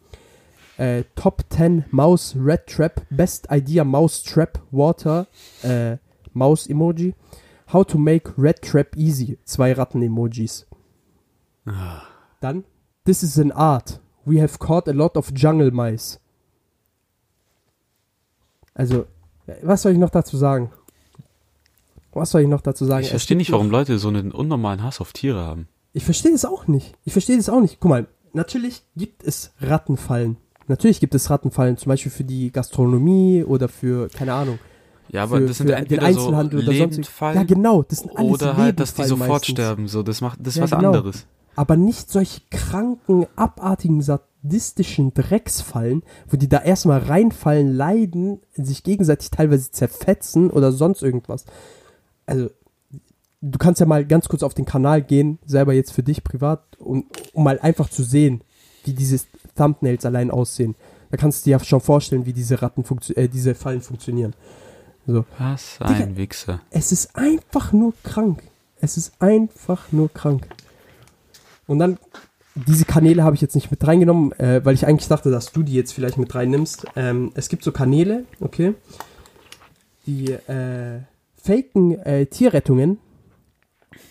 [0.78, 5.28] Äh, Top 10 Mouse Red Trap, Best Idea Mouse Trap Water,
[5.64, 5.98] äh,
[6.34, 7.14] Mouse Emoji.
[7.74, 10.66] How to make Red Trap easy, zwei Ratten-Emojis.
[12.40, 12.64] Dann,
[13.08, 14.02] This is an art.
[14.26, 16.20] We have caught a lot of jungle mice.
[18.78, 19.06] Also,
[19.64, 20.70] was soll ich noch dazu sagen?
[22.14, 23.04] Was soll ich noch dazu sagen?
[23.04, 25.68] Ich verstehe nicht, warum Leute so einen unnormalen Hass auf Tiere haben.
[25.94, 26.96] ich verstehe das auch nicht.
[27.06, 27.78] Ich verstehe das auch nicht.
[27.80, 30.38] Guck mal, natürlich gibt es Rattenfallen.
[30.68, 34.60] Natürlich gibt es Rattenfallen, zum Beispiel für die Gastronomie oder für, keine Ahnung,
[35.10, 36.80] Ja, aber für, das sind entweder so Einzelhandel oder sonst.
[36.92, 39.48] Lebendfallen Ja, genau, das sind alles oder halt, dass die sofort meistens.
[39.48, 39.88] sterben.
[39.88, 40.88] So, das macht, das ist Ja, was genau.
[40.90, 41.26] anderes.
[41.56, 44.02] Aber nicht solche kranken, abartigen,
[44.48, 51.46] sadistischen Drecksfallen, wo die da erstmal reinfallen, leiden, sich gegenseitig teilweise zerfetzen oder sonst irgendwas.
[52.26, 52.50] Also,
[53.42, 56.64] du kannst ja mal ganz kurz auf den Kanal gehen, selber jetzt für dich privat,
[56.80, 58.42] um, um mal einfach zu sehen,
[58.86, 59.20] wie diese
[59.56, 60.76] Thumbnails allein aussehen.
[61.12, 62.84] Da kannst du dir ja schon vorstellen, wie diese Ratten
[63.16, 64.34] äh, diese Fallen funktionieren.
[65.06, 65.26] So.
[65.38, 66.04] Was Digga.
[66.04, 66.62] ein Wichser.
[66.70, 68.44] Es ist einfach nur krank.
[68.80, 70.48] Es ist einfach nur krank.
[71.66, 71.98] Und dann,
[72.66, 75.64] diese Kanäle habe ich jetzt nicht mit reingenommen, äh, weil ich eigentlich dachte, dass du
[75.64, 76.86] die jetzt vielleicht mit reinnimmst.
[76.96, 78.74] Ähm, es gibt so Kanäle, okay,
[80.06, 81.02] die äh,
[81.42, 83.00] faken äh, Tierrettungen.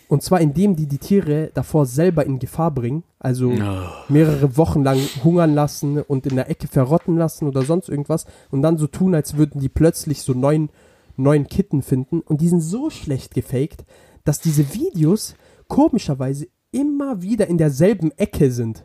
[0.08, 3.02] Und zwar indem die die Tiere davor selber in Gefahr bringen.
[3.18, 3.86] Also Oh.
[4.08, 8.62] mehrere Wochen lang hungern lassen und in der Ecke verrotten lassen oder sonst irgendwas und
[8.62, 10.68] dann so tun, als würden die plötzlich so neuen,
[11.16, 13.84] neuen Kitten finden und die sind so schlecht gefaked,
[14.24, 15.34] dass diese Videos
[15.66, 16.46] komischerweise
[16.76, 18.84] immer wieder in derselben Ecke sind.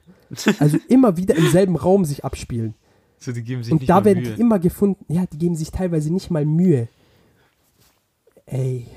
[0.59, 2.73] Also immer wieder im selben Raum sich abspielen.
[3.17, 4.33] So, die geben sich Und nicht da werden Mühe.
[4.33, 5.05] die immer gefunden.
[5.13, 6.87] Ja, die geben sich teilweise nicht mal Mühe.
[8.45, 8.87] Ey.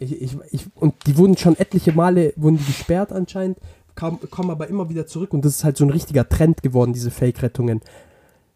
[0.00, 3.58] Ich, ich, ich, und die wurden schon etliche Male, wurden die gesperrt anscheinend,
[3.94, 6.92] kam, kommen aber immer wieder zurück und das ist halt so ein richtiger Trend geworden,
[6.92, 7.80] diese Fake-Rettungen.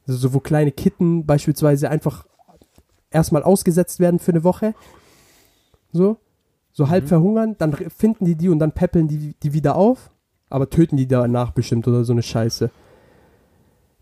[0.07, 2.27] Also so, wo kleine Kitten beispielsweise einfach
[3.11, 4.75] erstmal ausgesetzt werden für eine Woche.
[5.93, 6.19] So.
[6.73, 10.11] So halb verhungern, dann finden die die und dann peppeln die die wieder auf,
[10.49, 12.70] aber töten die danach bestimmt oder so eine Scheiße.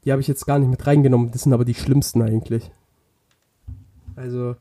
[0.05, 1.31] Die habe ich jetzt gar nicht mit reingenommen.
[1.31, 2.71] Das sind aber die schlimmsten eigentlich.
[4.15, 4.57] Also,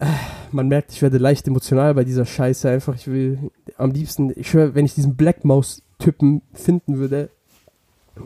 [0.00, 0.06] äh,
[0.50, 2.68] man merkt, ich werde leicht emotional bei dieser Scheiße.
[2.68, 7.30] Einfach, ich will am liebsten, ich schwöre, wenn ich diesen Black Mouse-Typen finden würde,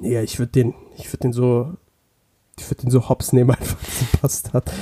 [0.03, 1.75] ja, ich würde den, ich würde den so,
[2.59, 4.73] ich würde den so hops nehmen, einfach diesen Bastard.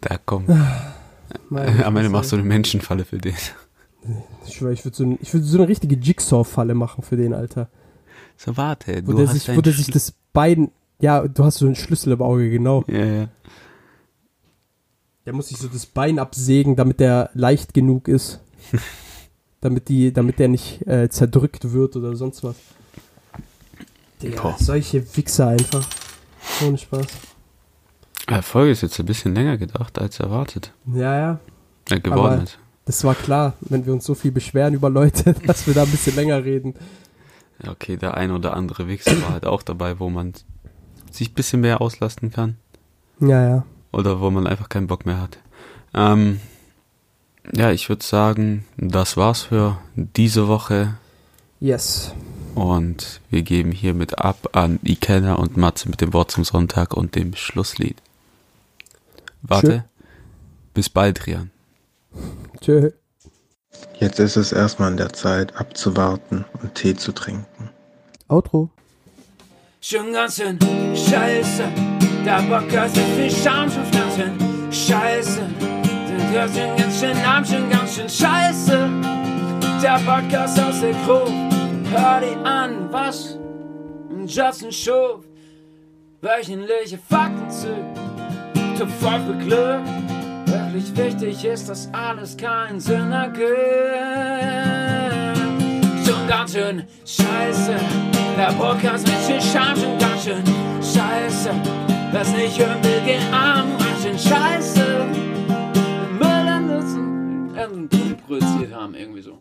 [0.00, 0.46] Da komm.
[1.48, 3.34] Meine Am Ende machst du eine Menschenfalle für den.
[4.46, 7.34] Ich schwöre, ich würde so, ein- ich würd so eine richtige Jigsaw-Falle machen für den,
[7.34, 7.68] Alter.
[8.38, 9.02] So, warte.
[9.06, 10.70] Wo Du der, hast sich, wo der sich das Bein,
[11.00, 12.82] ja, du hast so einen Schlüssel im Auge, genau.
[12.86, 13.28] Ja, ja.
[15.26, 18.40] Der muss sich so das Bein absägen, damit der leicht genug ist.
[19.60, 22.56] damit die, damit der nicht äh, zerdrückt wird oder sonst was.
[24.22, 25.86] Digga, solche Wichser einfach.
[26.66, 27.06] Ohne Spaß.
[28.30, 30.72] Die Folge ist jetzt ein bisschen länger gedacht als erwartet.
[30.86, 31.40] Ja, ja.
[31.90, 32.58] Äh, geworden Aber- ist.
[32.86, 35.90] Das war klar, wenn wir uns so viel beschweren über Leute, dass wir da ein
[35.90, 36.74] bisschen länger reden.
[37.62, 40.32] Ja, okay, der ein oder andere Wichser war halt auch dabei, wo man
[41.10, 42.56] sich ein bisschen mehr auslasten kann.
[43.20, 43.64] Ja, ja.
[43.92, 45.38] Oder wo man einfach keinen Bock mehr hat.
[45.94, 46.40] Ähm,
[47.54, 50.94] ja, ich würde sagen, das war's für diese Woche.
[51.60, 52.12] Yes.
[52.54, 57.14] Und wir geben hiermit ab an Ikenna und Matze mit dem Wort zum Sonntag und
[57.14, 57.96] dem Schlusslied.
[59.42, 59.66] Warte.
[59.66, 59.80] Tschö.
[60.74, 61.50] Bis bald, Rian.
[62.60, 62.90] Tschö.
[63.98, 67.70] Jetzt ist es erstmal an der Zeit, abzuwarten und Tee zu trinken.
[68.28, 68.70] Outro.
[69.80, 70.58] Schon ganz schön
[70.94, 71.64] scheiße.
[72.24, 75.40] Der Bock hat so viel Scham, schon ganz schön scheiße.
[76.08, 78.88] Den hört schon ganz schön arm, schon ganz schön scheiße.
[79.82, 81.26] Der Podcast aus der Crew,
[81.90, 83.38] hör die an, was?
[84.26, 85.24] Justin Schuf,
[86.20, 87.68] wöchentliche Fakten zu,
[88.80, 89.86] zu voll beglückt.
[90.46, 93.50] Wirklich wichtig ist, dass alles keinen Sinn ergibt
[96.06, 97.74] schon ganz schön scheiße.
[98.38, 100.42] Der Podcast mit viel Scham schon ganz schön
[100.80, 101.50] scheiße.
[102.12, 105.04] Lass nicht hören will, geh arm, ganz schön scheiße.
[106.18, 109.38] Müll an Nutzen, produziert haben, irgendwie so.